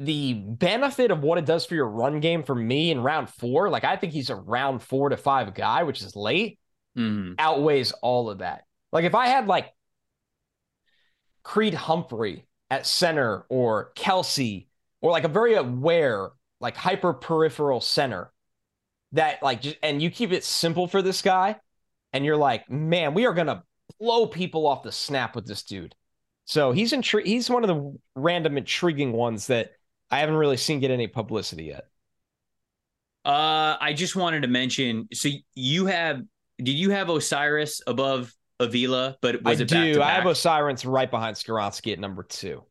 The 0.01 0.34
benefit 0.34 1.11
of 1.11 1.22
what 1.22 1.38
it 1.38 1.45
does 1.45 1.64
for 1.66 1.74
your 1.74 1.88
run 1.88 2.20
game 2.20 2.42
for 2.42 2.55
me 2.55 2.90
in 2.90 3.01
round 3.01 3.30
four, 3.30 3.70
like 3.70 3.84
I 3.84 3.97
think 3.97 4.12
he's 4.12 4.30
a 4.30 4.34
round 4.34 4.82
four 4.82 5.09
to 5.09 5.16
five 5.16 5.55
guy, 5.55 5.84
which 5.84 6.03
is 6.03 6.16
late, 6.16 6.59
mm-hmm. 6.99 7.34
outweighs 7.38 7.92
all 8.03 8.28
of 8.28 8.38
that. 8.38 8.64
Like 8.92 9.05
if 9.05 9.14
I 9.14 9.28
had 9.28 9.47
like 9.47 9.72
Creed 11.45 11.74
Humphrey 11.74 12.47
at 12.70 12.86
center 12.86 13.45
or 13.49 13.92
Kelce 13.95 14.66
or 15.01 15.12
like 15.12 15.24
a 15.24 15.28
very 15.28 15.55
aware, 15.55 16.30
like 16.61 16.76
hyper 16.76 17.12
peripheral 17.12 17.80
center 17.80 18.32
that 19.12 19.42
like 19.42 19.62
just, 19.62 19.76
and 19.82 20.03
you 20.03 20.11
keep 20.11 20.32
it 20.32 20.42
simple 20.42 20.88
for 20.88 21.03
this 21.03 21.22
guy 21.22 21.57
and 22.12 22.24
you're 22.24 22.36
like, 22.36 22.68
man, 22.68 23.14
we 23.14 23.26
are 23.26 23.34
gonna 23.34 23.62
blow 24.01 24.26
people 24.26 24.66
off 24.66 24.82
the 24.82 24.90
snap 24.90 25.36
with 25.36 25.47
this 25.47 25.62
dude. 25.62 25.95
So 26.47 26.72
he's 26.72 26.92
intri- 26.92 27.26
he's 27.26 27.49
one 27.49 27.62
of 27.62 27.68
the 27.68 27.97
random 28.16 28.59
intriguing 28.59 29.12
ones 29.12 29.47
that 29.47 29.72
I 30.15 30.21
haven't 30.21 30.37
really 30.37 30.57
seen 30.57 30.79
get 30.79 30.93
any 30.93 31.09
publicity 31.09 31.65
yet. 31.65 31.89
Uh, 33.25 33.77
I 33.81 33.95
just 33.95 34.15
wanted 34.15 34.43
to 34.43 34.49
mention. 34.49 35.09
So 35.12 35.29
you 35.57 35.87
have, 35.87 36.23
did 36.59 36.71
you 36.71 36.91
have 36.91 37.11
O'Cyrus 37.11 37.83
above 37.85 38.33
Avila? 38.61 39.17
But 39.21 39.43
was 39.43 39.59
I 39.59 39.65
it 39.65 39.69
do? 39.69 40.01
I 40.01 40.11
have 40.11 40.25
O'Cyrus 40.25 40.85
right 40.85 41.11
behind 41.11 41.35
Skoronski 41.35 41.93
at 41.93 41.99
number 41.99 42.23
two. 42.23 42.62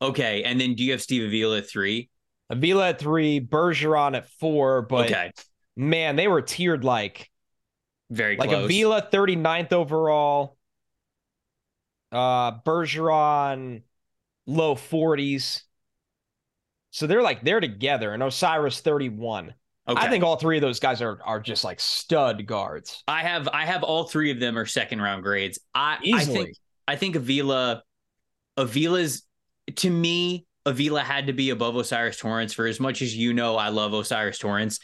Okay, 0.00 0.42
and 0.44 0.58
then 0.58 0.74
do 0.74 0.84
you 0.84 0.92
have 0.92 1.02
Steve 1.02 1.24
Avila 1.24 1.58
at 1.58 1.68
three? 1.68 2.08
Avila 2.48 2.88
at 2.88 2.98
three, 2.98 3.40
Bergeron 3.40 4.16
at 4.16 4.26
four. 4.40 4.80
But 4.80 5.10
okay. 5.10 5.32
man, 5.76 6.16
they 6.16 6.28
were 6.28 6.40
tiered 6.40 6.82
like 6.82 7.30
very 8.08 8.38
like 8.38 8.48
close. 8.48 8.64
Avila 8.64 9.06
39th 9.12 9.74
overall, 9.74 10.56
uh 12.10 12.52
Bergeron 12.62 13.82
low 14.46 14.76
40s. 14.76 15.60
So 16.94 17.08
they're 17.08 17.22
like 17.22 17.42
they're 17.42 17.58
together, 17.58 18.12
and 18.12 18.22
O'Cyrus 18.22 18.80
31. 18.80 19.52
Okay. 19.88 20.00
I 20.00 20.08
think 20.08 20.22
all 20.22 20.36
three 20.36 20.56
of 20.56 20.62
those 20.62 20.78
guys 20.78 21.02
are 21.02 21.18
are 21.24 21.40
just 21.40 21.64
like 21.64 21.80
stud 21.80 22.46
guards. 22.46 23.02
I 23.08 23.22
have 23.22 23.48
I 23.48 23.66
have 23.66 23.82
all 23.82 24.04
three 24.04 24.30
of 24.30 24.38
them 24.38 24.56
are 24.56 24.64
second 24.64 25.02
round 25.02 25.24
grades. 25.24 25.58
I 25.74 25.98
Easily. 26.04 26.38
I 26.38 26.44
think 26.44 26.56
I 26.86 26.96
think 26.96 27.16
Avila 27.16 27.82
Avila's 28.56 29.24
to 29.74 29.90
me 29.90 30.46
Avila 30.66 31.00
had 31.00 31.26
to 31.26 31.32
be 31.32 31.50
above 31.50 31.74
O'Cyrus 31.74 32.16
Torrence 32.16 32.54
for 32.54 32.64
as 32.64 32.78
much 32.78 33.02
as 33.02 33.14
you 33.14 33.34
know 33.34 33.56
I 33.56 33.70
love 33.70 33.92
O'Cyrus 33.92 34.38
Torrence. 34.38 34.78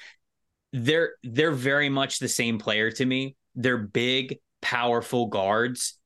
They're 0.72 1.12
they're 1.22 1.52
very 1.52 1.90
much 1.90 2.18
the 2.18 2.28
same 2.28 2.58
player 2.58 2.90
to 2.90 3.06
me. 3.06 3.36
They're 3.54 3.78
big, 3.78 4.40
powerful 4.60 5.28
guards 5.28 5.96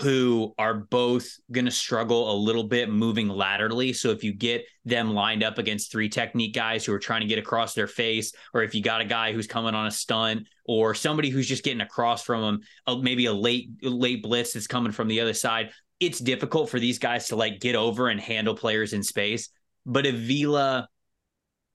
who 0.00 0.54
are 0.56 0.74
both 0.74 1.36
going 1.52 1.66
to 1.66 1.70
struggle 1.70 2.32
a 2.32 2.36
little 2.36 2.64
bit 2.64 2.88
moving 2.88 3.28
laterally. 3.28 3.92
So 3.92 4.10
if 4.10 4.24
you 4.24 4.32
get 4.32 4.64
them 4.86 5.12
lined 5.12 5.42
up 5.42 5.58
against 5.58 5.92
three 5.92 6.08
technique 6.08 6.54
guys 6.54 6.84
who 6.84 6.92
are 6.94 6.98
trying 6.98 7.20
to 7.20 7.26
get 7.26 7.38
across 7.38 7.74
their 7.74 7.86
face, 7.86 8.32
or 8.54 8.62
if 8.62 8.74
you 8.74 8.82
got 8.82 9.02
a 9.02 9.04
guy 9.04 9.32
who's 9.32 9.46
coming 9.46 9.74
on 9.74 9.86
a 9.86 9.90
stunt, 9.90 10.48
or 10.64 10.94
somebody 10.94 11.28
who's 11.28 11.48
just 11.48 11.64
getting 11.64 11.82
across 11.82 12.22
from 12.22 12.40
them, 12.40 12.60
uh, 12.86 12.96
maybe 12.96 13.26
a 13.26 13.32
late 13.32 13.70
late 13.82 14.22
blitz 14.22 14.54
that's 14.54 14.66
coming 14.66 14.92
from 14.92 15.08
the 15.08 15.20
other 15.20 15.34
side, 15.34 15.70
it's 15.98 16.18
difficult 16.18 16.70
for 16.70 16.80
these 16.80 16.98
guys 16.98 17.28
to 17.28 17.36
like 17.36 17.60
get 17.60 17.74
over 17.74 18.08
and 18.08 18.20
handle 18.20 18.54
players 18.54 18.94
in 18.94 19.02
space. 19.02 19.50
But 19.84 20.06
Avila 20.06 20.88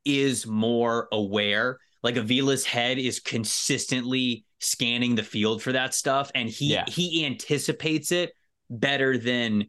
is 0.03 0.47
more 0.47 1.07
aware. 1.11 1.77
Like 2.01 2.17
Avila's 2.17 2.65
head 2.65 2.97
is 2.97 3.19
consistently 3.19 4.44
scanning 4.59 5.15
the 5.15 5.23
field 5.23 5.61
for 5.61 5.73
that 5.73 5.93
stuff 5.93 6.31
and 6.33 6.49
he 6.49 6.73
yeah. 6.73 6.85
he 6.87 7.25
anticipates 7.25 8.11
it 8.11 8.33
better 8.69 9.17
than 9.17 9.65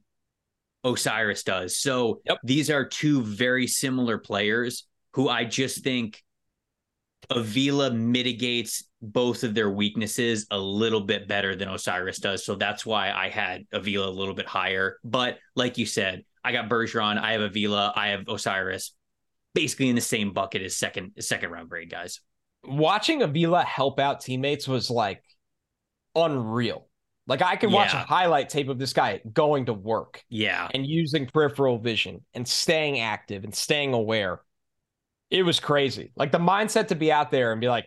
O'Cyrus 0.84 1.42
does. 1.42 1.78
So 1.78 2.20
yep. 2.24 2.38
these 2.44 2.70
are 2.70 2.84
two 2.84 3.22
very 3.22 3.66
similar 3.66 4.18
players 4.18 4.86
who 5.12 5.28
I 5.28 5.44
just 5.44 5.82
think 5.82 6.22
Avila 7.28 7.90
mitigates 7.90 8.84
both 9.02 9.42
of 9.42 9.54
their 9.54 9.70
weaknesses 9.70 10.46
a 10.50 10.58
little 10.58 11.00
bit 11.00 11.26
better 11.26 11.56
than 11.56 11.68
O'Cyrus 11.68 12.18
does. 12.18 12.44
So 12.44 12.54
that's 12.54 12.86
why 12.86 13.10
I 13.10 13.28
had 13.28 13.64
Avila 13.72 14.08
a 14.08 14.10
little 14.10 14.34
bit 14.34 14.46
higher. 14.46 14.98
But 15.02 15.38
like 15.56 15.76
you 15.76 15.86
said, 15.86 16.24
I 16.44 16.52
got 16.52 16.68
Bergeron, 16.68 17.18
I 17.18 17.32
have 17.32 17.40
Avila, 17.40 17.92
I 17.96 18.08
have 18.08 18.28
O'Cyrus, 18.28 18.94
basically 19.54 19.88
in 19.88 19.96
the 19.96 20.00
same 20.00 20.32
bucket 20.32 20.62
as 20.62 20.76
second 20.76 21.12
second 21.18 21.50
round 21.50 21.68
grade 21.68 21.90
guys 21.90 22.20
watching 22.64 23.22
Avila 23.22 23.62
help 23.62 24.00
out 24.00 24.20
teammates 24.20 24.66
was 24.66 24.90
like 24.90 25.22
unreal. 26.14 26.88
Like 27.26 27.42
I 27.42 27.56
could 27.56 27.72
watch 27.72 27.92
yeah. 27.92 28.02
a 28.02 28.06
highlight 28.06 28.48
tape 28.48 28.68
of 28.68 28.78
this 28.78 28.92
guy 28.92 29.20
going 29.32 29.66
to 29.66 29.72
work. 29.72 30.22
Yeah. 30.28 30.68
And 30.72 30.86
using 30.86 31.26
peripheral 31.26 31.78
vision 31.78 32.24
and 32.34 32.46
staying 32.46 33.00
active 33.00 33.44
and 33.44 33.54
staying 33.54 33.94
aware. 33.94 34.40
It 35.30 35.42
was 35.42 35.58
crazy. 35.58 36.12
Like 36.14 36.30
the 36.30 36.38
mindset 36.38 36.88
to 36.88 36.94
be 36.94 37.10
out 37.10 37.32
there 37.32 37.50
and 37.50 37.60
be 37.60 37.68
like, 37.68 37.86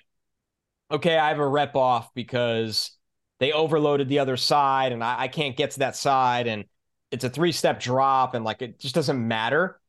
okay, 0.92 1.18
I 1.18 1.30
have 1.30 1.40
a 1.40 1.48
rep 1.48 1.76
off 1.76 2.14
because 2.14 2.92
they 3.40 3.54
overloaded 3.54 4.10
the 4.10 4.20
other 4.20 4.36
side 4.36 4.92
and 4.92 5.02
I, 5.02 5.22
I 5.22 5.28
can't 5.30 5.56
get 5.56 5.72
to 5.72 5.80
that 5.80 5.96
side 5.96 6.48
and 6.48 6.66
it's 7.12 7.24
a 7.24 7.30
three 7.30 7.54
step 7.54 7.80
drop 7.80 8.34
and 8.34 8.44
like 8.44 8.62
it 8.62 8.80
just 8.80 8.96
doesn't 8.96 9.26
matter. 9.26 9.80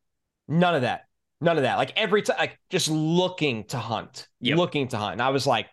None 0.47 0.77
of 0.77 0.83
that. 0.83 1.07
None 1.41 1.57
of 1.57 1.63
that. 1.63 1.77
Like 1.77 1.93
every 1.97 2.23
time, 2.23 2.37
like 2.39 2.59
just 2.69 2.89
looking 2.89 3.65
to 3.65 3.79
hunt, 3.79 4.29
yep. 4.41 4.59
looking 4.59 4.89
to 4.89 4.99
hunt. 4.99 5.13
And 5.13 5.23
I 5.23 5.31
was 5.31 5.47
like, 5.47 5.67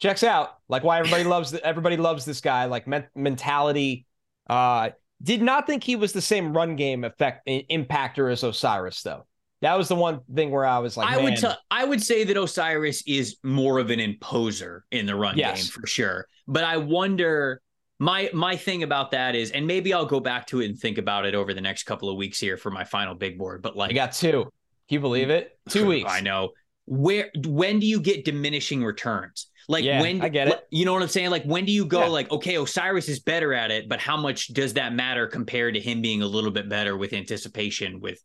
checks 0.00 0.24
out. 0.24 0.56
Like 0.68 0.82
why 0.82 0.98
everybody 0.98 1.24
loves 1.24 1.52
the, 1.52 1.64
everybody 1.64 1.96
loves 1.96 2.24
this 2.24 2.40
guy. 2.40 2.64
Like 2.64 2.86
men- 2.86 3.08
mentality. 3.14 4.06
Uh, 4.48 4.90
did 5.22 5.40
not 5.40 5.66
think 5.66 5.84
he 5.84 5.94
was 5.94 6.12
the 6.12 6.20
same 6.20 6.52
run 6.52 6.74
game 6.74 7.04
effect 7.04 7.46
impactor 7.46 8.30
as 8.30 8.42
O'Cyrus 8.42 9.02
though. 9.02 9.24
That 9.60 9.78
was 9.78 9.86
the 9.86 9.94
one 9.94 10.20
thing 10.34 10.50
where 10.50 10.66
I 10.66 10.80
was 10.80 10.96
like, 10.96 11.08
I 11.08 11.22
would 11.22 11.36
tell, 11.36 11.56
I 11.70 11.84
would 11.84 12.02
say 12.02 12.24
that 12.24 12.36
O'Cyrus 12.36 13.04
is 13.06 13.36
more 13.44 13.78
of 13.78 13.90
an 13.90 14.00
imposer 14.00 14.84
in 14.90 15.06
the 15.06 15.14
run 15.14 15.38
yes. 15.38 15.62
game 15.62 15.70
for 15.70 15.86
sure. 15.86 16.26
But 16.48 16.64
I 16.64 16.78
wonder 16.78 17.62
my 18.00 18.28
my 18.34 18.56
thing 18.56 18.82
about 18.82 19.12
that 19.12 19.36
is, 19.36 19.52
and 19.52 19.64
maybe 19.64 19.94
I'll 19.94 20.04
go 20.04 20.18
back 20.18 20.48
to 20.48 20.60
it 20.60 20.66
and 20.66 20.76
think 20.76 20.98
about 20.98 21.24
it 21.24 21.36
over 21.36 21.54
the 21.54 21.60
next 21.60 21.84
couple 21.84 22.10
of 22.10 22.16
weeks 22.16 22.40
here 22.40 22.56
for 22.56 22.72
my 22.72 22.82
final 22.82 23.14
big 23.14 23.38
board. 23.38 23.62
But 23.62 23.76
like, 23.76 23.92
I 23.92 23.94
got 23.94 24.10
two. 24.10 24.50
Can 24.92 24.98
you 24.98 25.00
believe 25.00 25.30
it? 25.30 25.58
Two 25.70 25.86
weeks. 25.86 26.12
I 26.12 26.20
know. 26.20 26.50
Where 26.84 27.30
when 27.46 27.80
do 27.80 27.86
you 27.86 27.98
get 27.98 28.26
diminishing 28.26 28.84
returns? 28.84 29.46
Like 29.66 29.84
yeah, 29.84 30.02
when 30.02 30.20
I 30.20 30.28
get 30.28 30.48
it. 30.48 30.60
You 30.70 30.84
know 30.84 30.92
what 30.92 31.00
I'm 31.00 31.08
saying? 31.08 31.30
Like 31.30 31.44
when 31.44 31.64
do 31.64 31.72
you 31.72 31.86
go 31.86 32.00
yeah. 32.00 32.08
like, 32.08 32.30
okay, 32.30 32.58
O'Cyrus 32.58 33.08
is 33.08 33.18
better 33.20 33.54
at 33.54 33.70
it, 33.70 33.88
but 33.88 34.00
how 34.00 34.18
much 34.18 34.48
does 34.48 34.74
that 34.74 34.92
matter 34.92 35.26
compared 35.26 35.76
to 35.76 35.80
him 35.80 36.02
being 36.02 36.20
a 36.20 36.26
little 36.26 36.50
bit 36.50 36.68
better 36.68 36.94
with 36.94 37.14
anticipation 37.14 38.00
with 38.00 38.22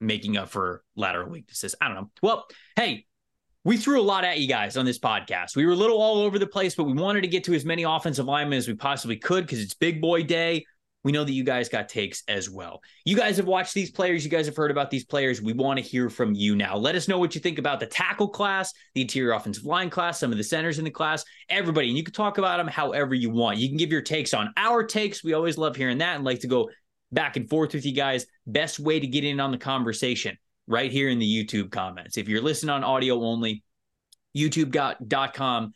making 0.00 0.36
up 0.36 0.48
for 0.48 0.82
lateral 0.96 1.30
weaknesses? 1.30 1.76
I 1.80 1.86
don't 1.86 1.94
know. 1.94 2.10
Well, 2.20 2.46
hey, 2.74 3.06
we 3.62 3.76
threw 3.76 4.00
a 4.00 4.02
lot 4.02 4.24
at 4.24 4.40
you 4.40 4.48
guys 4.48 4.76
on 4.76 4.86
this 4.86 4.98
podcast. 4.98 5.54
We 5.54 5.66
were 5.66 5.72
a 5.72 5.76
little 5.76 6.02
all 6.02 6.18
over 6.18 6.40
the 6.40 6.48
place, 6.48 6.74
but 6.74 6.82
we 6.82 6.94
wanted 6.94 7.20
to 7.20 7.28
get 7.28 7.44
to 7.44 7.54
as 7.54 7.64
many 7.64 7.84
offensive 7.84 8.26
linemen 8.26 8.58
as 8.58 8.66
we 8.66 8.74
possibly 8.74 9.18
could 9.18 9.46
because 9.46 9.60
it's 9.60 9.74
big 9.74 10.00
boy 10.00 10.24
day 10.24 10.64
we 11.06 11.12
know 11.12 11.22
that 11.22 11.30
you 11.30 11.44
guys 11.44 11.68
got 11.68 11.88
takes 11.88 12.24
as 12.26 12.50
well. 12.50 12.82
You 13.04 13.14
guys 13.14 13.36
have 13.36 13.46
watched 13.46 13.74
these 13.74 13.92
players. 13.92 14.24
You 14.24 14.30
guys 14.30 14.46
have 14.46 14.56
heard 14.56 14.72
about 14.72 14.90
these 14.90 15.04
players. 15.04 15.40
We 15.40 15.52
want 15.52 15.78
to 15.78 15.84
hear 15.84 16.10
from 16.10 16.34
you 16.34 16.56
now. 16.56 16.76
Let 16.76 16.96
us 16.96 17.06
know 17.06 17.16
what 17.20 17.36
you 17.36 17.40
think 17.40 17.60
about 17.60 17.78
the 17.78 17.86
tackle 17.86 18.26
class, 18.26 18.74
the 18.92 19.02
interior 19.02 19.30
offensive 19.30 19.64
line 19.64 19.88
class, 19.88 20.18
some 20.18 20.32
of 20.32 20.36
the 20.36 20.42
centers 20.42 20.80
in 20.80 20.84
the 20.84 20.90
class, 20.90 21.24
everybody. 21.48 21.90
And 21.90 21.96
you 21.96 22.02
can 22.02 22.12
talk 22.12 22.38
about 22.38 22.56
them 22.56 22.66
however 22.66 23.14
you 23.14 23.30
want. 23.30 23.58
You 23.58 23.68
can 23.68 23.76
give 23.76 23.92
your 23.92 24.02
takes 24.02 24.34
on 24.34 24.52
our 24.56 24.82
takes. 24.82 25.22
We 25.22 25.34
always 25.34 25.56
love 25.56 25.76
hearing 25.76 25.98
that 25.98 26.16
and 26.16 26.24
like 26.24 26.40
to 26.40 26.48
go 26.48 26.70
back 27.12 27.36
and 27.36 27.48
forth 27.48 27.72
with 27.72 27.86
you 27.86 27.92
guys. 27.92 28.26
Best 28.44 28.80
way 28.80 28.98
to 28.98 29.06
get 29.06 29.22
in 29.22 29.38
on 29.38 29.52
the 29.52 29.58
conversation 29.58 30.36
right 30.66 30.90
here 30.90 31.08
in 31.08 31.20
the 31.20 31.44
YouTube 31.44 31.70
comments. 31.70 32.16
If 32.16 32.28
you're 32.28 32.42
listening 32.42 32.70
on 32.70 32.82
audio 32.82 33.22
only, 33.22 33.62
youtube.com 34.36 35.72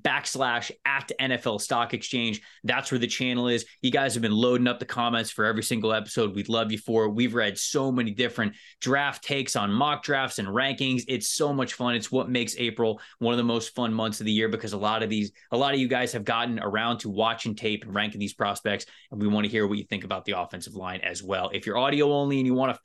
backslash 0.00 0.70
at 0.84 1.10
NFL 1.20 1.60
Stock 1.60 1.94
Exchange. 1.94 2.40
That's 2.64 2.90
where 2.90 2.98
the 2.98 3.06
channel 3.06 3.48
is. 3.48 3.66
You 3.82 3.90
guys 3.90 4.14
have 4.14 4.22
been 4.22 4.32
loading 4.32 4.66
up 4.66 4.78
the 4.78 4.86
comments 4.86 5.30
for 5.30 5.44
every 5.44 5.62
single 5.62 5.92
episode. 5.92 6.34
We'd 6.34 6.48
love 6.48 6.72
you 6.72 6.78
for 6.78 7.04
it. 7.04 7.10
We've 7.10 7.34
read 7.34 7.58
so 7.58 7.92
many 7.92 8.10
different 8.10 8.54
draft 8.80 9.22
takes 9.22 9.56
on 9.56 9.72
mock 9.72 10.02
drafts 10.02 10.38
and 10.38 10.48
rankings. 10.48 11.02
It's 11.08 11.30
so 11.30 11.52
much 11.52 11.74
fun. 11.74 11.94
It's 11.94 12.10
what 12.10 12.30
makes 12.30 12.56
April 12.58 13.00
one 13.18 13.34
of 13.34 13.38
the 13.38 13.44
most 13.44 13.74
fun 13.74 13.92
months 13.92 14.20
of 14.20 14.26
the 14.26 14.32
year 14.32 14.48
because 14.48 14.72
a 14.72 14.78
lot 14.78 15.02
of 15.02 15.10
these, 15.10 15.32
a 15.50 15.56
lot 15.56 15.74
of 15.74 15.80
you 15.80 15.88
guys 15.88 16.12
have 16.12 16.24
gotten 16.24 16.58
around 16.58 16.98
to 16.98 17.10
watching 17.10 17.54
tape 17.54 17.84
and 17.84 17.94
ranking 17.94 18.20
these 18.20 18.34
prospects. 18.34 18.86
And 19.10 19.20
we 19.20 19.28
want 19.28 19.44
to 19.44 19.50
hear 19.50 19.66
what 19.66 19.78
you 19.78 19.84
think 19.84 20.04
about 20.04 20.24
the 20.24 20.38
offensive 20.38 20.74
line 20.74 21.00
as 21.00 21.22
well. 21.22 21.50
If 21.52 21.66
you're 21.66 21.78
audio 21.78 22.12
only 22.12 22.38
and 22.38 22.46
you 22.46 22.54
want 22.54 22.74
to 22.74 22.80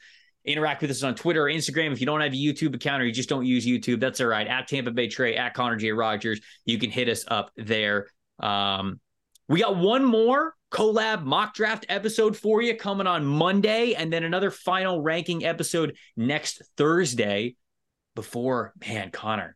interact 0.48 0.82
with 0.82 0.92
us 0.92 1.04
on 1.04 1.14
Twitter 1.14 1.44
or 1.44 1.52
Instagram. 1.52 1.92
If 1.92 2.00
you 2.00 2.06
don't 2.06 2.22
have 2.22 2.34
a 2.34 2.36
YouTube 2.36 2.74
account 2.74 3.02
or 3.02 3.06
you 3.06 3.12
just 3.12 3.30
don't 3.30 3.46
use 3.46 3.66
YouTube, 3.66 4.00
that's 4.00 4.22
all 4.22 4.28
right. 4.28 4.48
At 4.48 4.68
Tampa 4.68 4.92
Bay 4.92 5.08
Trey, 5.08 5.36
at 5.36 5.54
Connor 5.54 5.76
J. 5.76 5.92
Rogers, 5.92 6.40
you 6.66 6.80
can 6.80 6.90
hit 6.90 7.10
us 7.10 7.26
up 7.28 7.52
there. 7.58 8.08
Um, 8.40 9.00
we 9.50 9.62
got 9.62 9.78
one 9.78 10.04
more 10.04 10.56
collab 10.72 11.24
mock 11.24 11.54
draft 11.54 11.86
episode 11.90 12.36
for 12.36 12.62
you 12.62 12.76
coming 12.76 13.08
on 13.08 13.26
Monday, 13.26 13.94
and 13.94 14.12
then 14.12 14.24
another 14.24 14.52
final 14.52 15.02
ranking 15.02 15.46
episode 15.46 15.96
next 16.16 16.62
Thursday 16.76 17.56
before, 18.16 18.74
man, 18.82 19.12
Connor. 19.12 19.56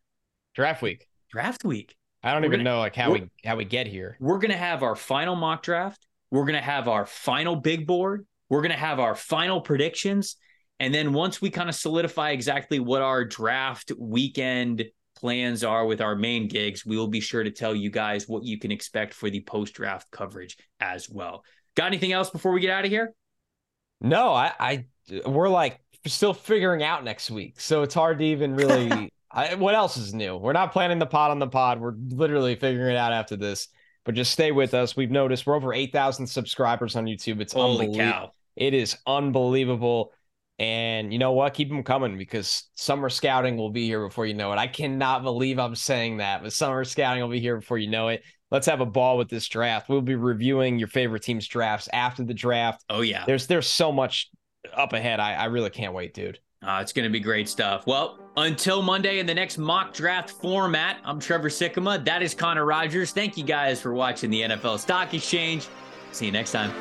Draft 0.54 0.82
week. 0.82 1.08
Draft 1.32 1.64
week. 1.64 1.96
I 2.24 2.34
don't 2.34 2.42
we're 2.42 2.48
even 2.48 2.60
gonna, 2.60 2.76
know 2.76 2.80
like 2.80 2.96
how 2.96 3.12
we 3.12 3.30
how 3.44 3.56
we 3.56 3.66
get 3.66 3.88
here. 3.88 4.18
We're 4.20 4.38
gonna 4.38 4.56
have 4.56 4.84
our 4.84 4.96
final 4.96 5.36
mock 5.36 5.64
draft. 5.64 6.06
We're 6.30 6.46
gonna 6.46 6.62
have 6.62 6.88
our 6.88 7.06
final 7.06 7.56
big 7.56 7.88
board. 7.88 8.28
We're 8.50 8.62
gonna 8.62 8.76
have 8.76 9.00
our 9.00 9.16
final 9.16 9.62
predictions. 9.62 10.36
And 10.82 10.92
then 10.92 11.14
once 11.14 11.40
we 11.40 11.52
kind 11.52 11.70
of 11.70 11.76
solidify 11.76 12.32
exactly 12.32 12.80
what 12.80 13.04
our 13.04 13.24
draft 13.24 13.92
weekend 14.00 14.86
plans 15.16 15.64
are 15.64 15.86
with 15.86 16.02
our 16.02 16.16
main 16.16 16.48
gigs, 16.48 16.84
we 16.84 16.98
will 16.98 17.08
be 17.08 17.20
sure 17.20 17.44
to 17.44 17.52
tell 17.52 17.76
you 17.76 17.92
guys 17.92 18.28
what 18.28 18.44
you 18.44 18.58
can 18.58 18.72
expect 18.72 19.14
for 19.14 19.30
the 19.30 19.42
post 19.42 19.76
draft 19.76 20.10
coverage 20.10 20.58
as 20.80 21.08
well. 21.08 21.44
Got 21.76 21.86
anything 21.86 22.14
else 22.14 22.32
before 22.32 22.52
we 22.52 22.62
get 22.62 22.72
out 22.72 22.84
of 22.84 22.90
here? 22.90 23.14
No, 24.02 24.34
I, 24.34 24.54
I 24.60 24.86
we're 25.24 25.50
like 25.50 25.80
still 26.08 26.34
figuring 26.34 26.82
out 26.82 27.04
next 27.04 27.30
week, 27.30 27.62
so 27.62 27.84
it's 27.84 27.94
hard 27.94 28.18
to 28.18 28.26
even 28.26 28.56
really. 28.56 29.12
I, 29.32 29.54
what 29.54 29.76
else 29.76 29.98
is 29.98 30.16
new? 30.16 30.36
We're 30.36 30.52
not 30.52 30.74
planning 30.74 30.98
the 30.98 31.06
pod 31.06 31.30
on 31.30 31.38
the 31.38 31.48
pod. 31.48 31.80
We're 31.80 31.94
literally 32.10 32.56
figuring 32.56 32.96
it 32.96 32.98
out 32.98 33.14
after 33.14 33.36
this. 33.36 33.68
But 34.04 34.16
just 34.16 34.32
stay 34.32 34.52
with 34.52 34.74
us. 34.74 34.98
We've 34.98 35.12
noticed 35.12 35.46
we're 35.46 35.56
over 35.56 35.76
eight 35.76 35.94
thousand 35.94 36.26
subscribers 36.26 36.96
on 36.96 37.06
YouTube. 37.06 37.40
It's 37.40 37.54
holy 37.54 37.96
cow! 37.96 38.32
It 38.56 38.74
is 38.74 38.98
unbelievable. 39.06 40.12
And 40.62 41.12
you 41.12 41.18
know 41.18 41.32
what? 41.32 41.56
Keep 41.56 41.70
them 41.70 41.82
coming 41.82 42.20
because 42.20 42.66
summer 42.76 43.10
scouting 43.10 43.58
will 43.58 43.72
be 43.72 43.88
here 43.88 44.06
before 44.06 44.28
you 44.28 44.36
know 44.36 44.52
it. 44.52 44.58
I 44.58 44.68
cannot 44.68 45.24
believe 45.24 45.58
I'm 45.58 45.74
saying 45.74 46.18
that, 46.18 46.44
but 46.44 46.54
summer 46.54 46.84
scouting 46.84 47.24
will 47.24 47.32
be 47.32 47.40
here 47.40 47.58
before 47.58 47.80
you 47.80 47.90
know 47.90 48.10
it. 48.10 48.24
Let's 48.52 48.68
have 48.68 48.80
a 48.80 48.86
ball 48.86 49.18
with 49.18 49.28
this 49.28 49.48
draft. 49.48 49.90
We'll 49.90 50.02
be 50.02 50.14
reviewing 50.14 50.78
your 50.78 50.88
favorite 50.88 51.24
team's 51.24 51.48
drafts 51.48 51.90
after 51.92 52.24
the 52.24 52.36
draft. 52.36 52.86
Oh 52.92 53.02
yeah, 53.02 53.24
there's 53.26 53.48
there's 53.48 53.66
so 53.66 53.92
much 53.92 54.30
up 54.72 54.94
ahead. 54.94 55.20
I, 55.20 55.34
I 55.34 55.46
really 55.46 55.72
can't 55.72 55.96
wait, 55.96 56.14
dude. 56.14 56.38
Uh, 56.62 56.78
it's 56.80 56.94
going 56.94 57.06
to 57.06 57.10
be 57.10 57.20
great 57.20 57.50
stuff. 57.50 57.88
Well, 57.88 58.20
until 58.38 58.84
Monday 58.84 59.18
in 59.18 59.26
the 59.26 59.34
next 59.34 59.58
mock 59.58 59.96
draft 59.96 60.30
format, 60.30 60.98
I'm 61.04 61.20
Trevor 61.20 61.50
Sikkema. 61.50 62.06
That 62.06 62.22
is 62.22 62.36
Connor 62.36 62.66
Rogers. 62.66 63.10
Thank 63.10 63.36
you 63.36 63.44
guys 63.44 63.82
for 63.82 63.96
watching 63.96 64.30
the 64.30 64.42
NFL 64.42 64.78
Stock 64.78 65.12
Exchange. 65.16 65.68
See 66.12 66.28
you 66.28 66.32
next 66.32 66.52
time. 66.52 66.72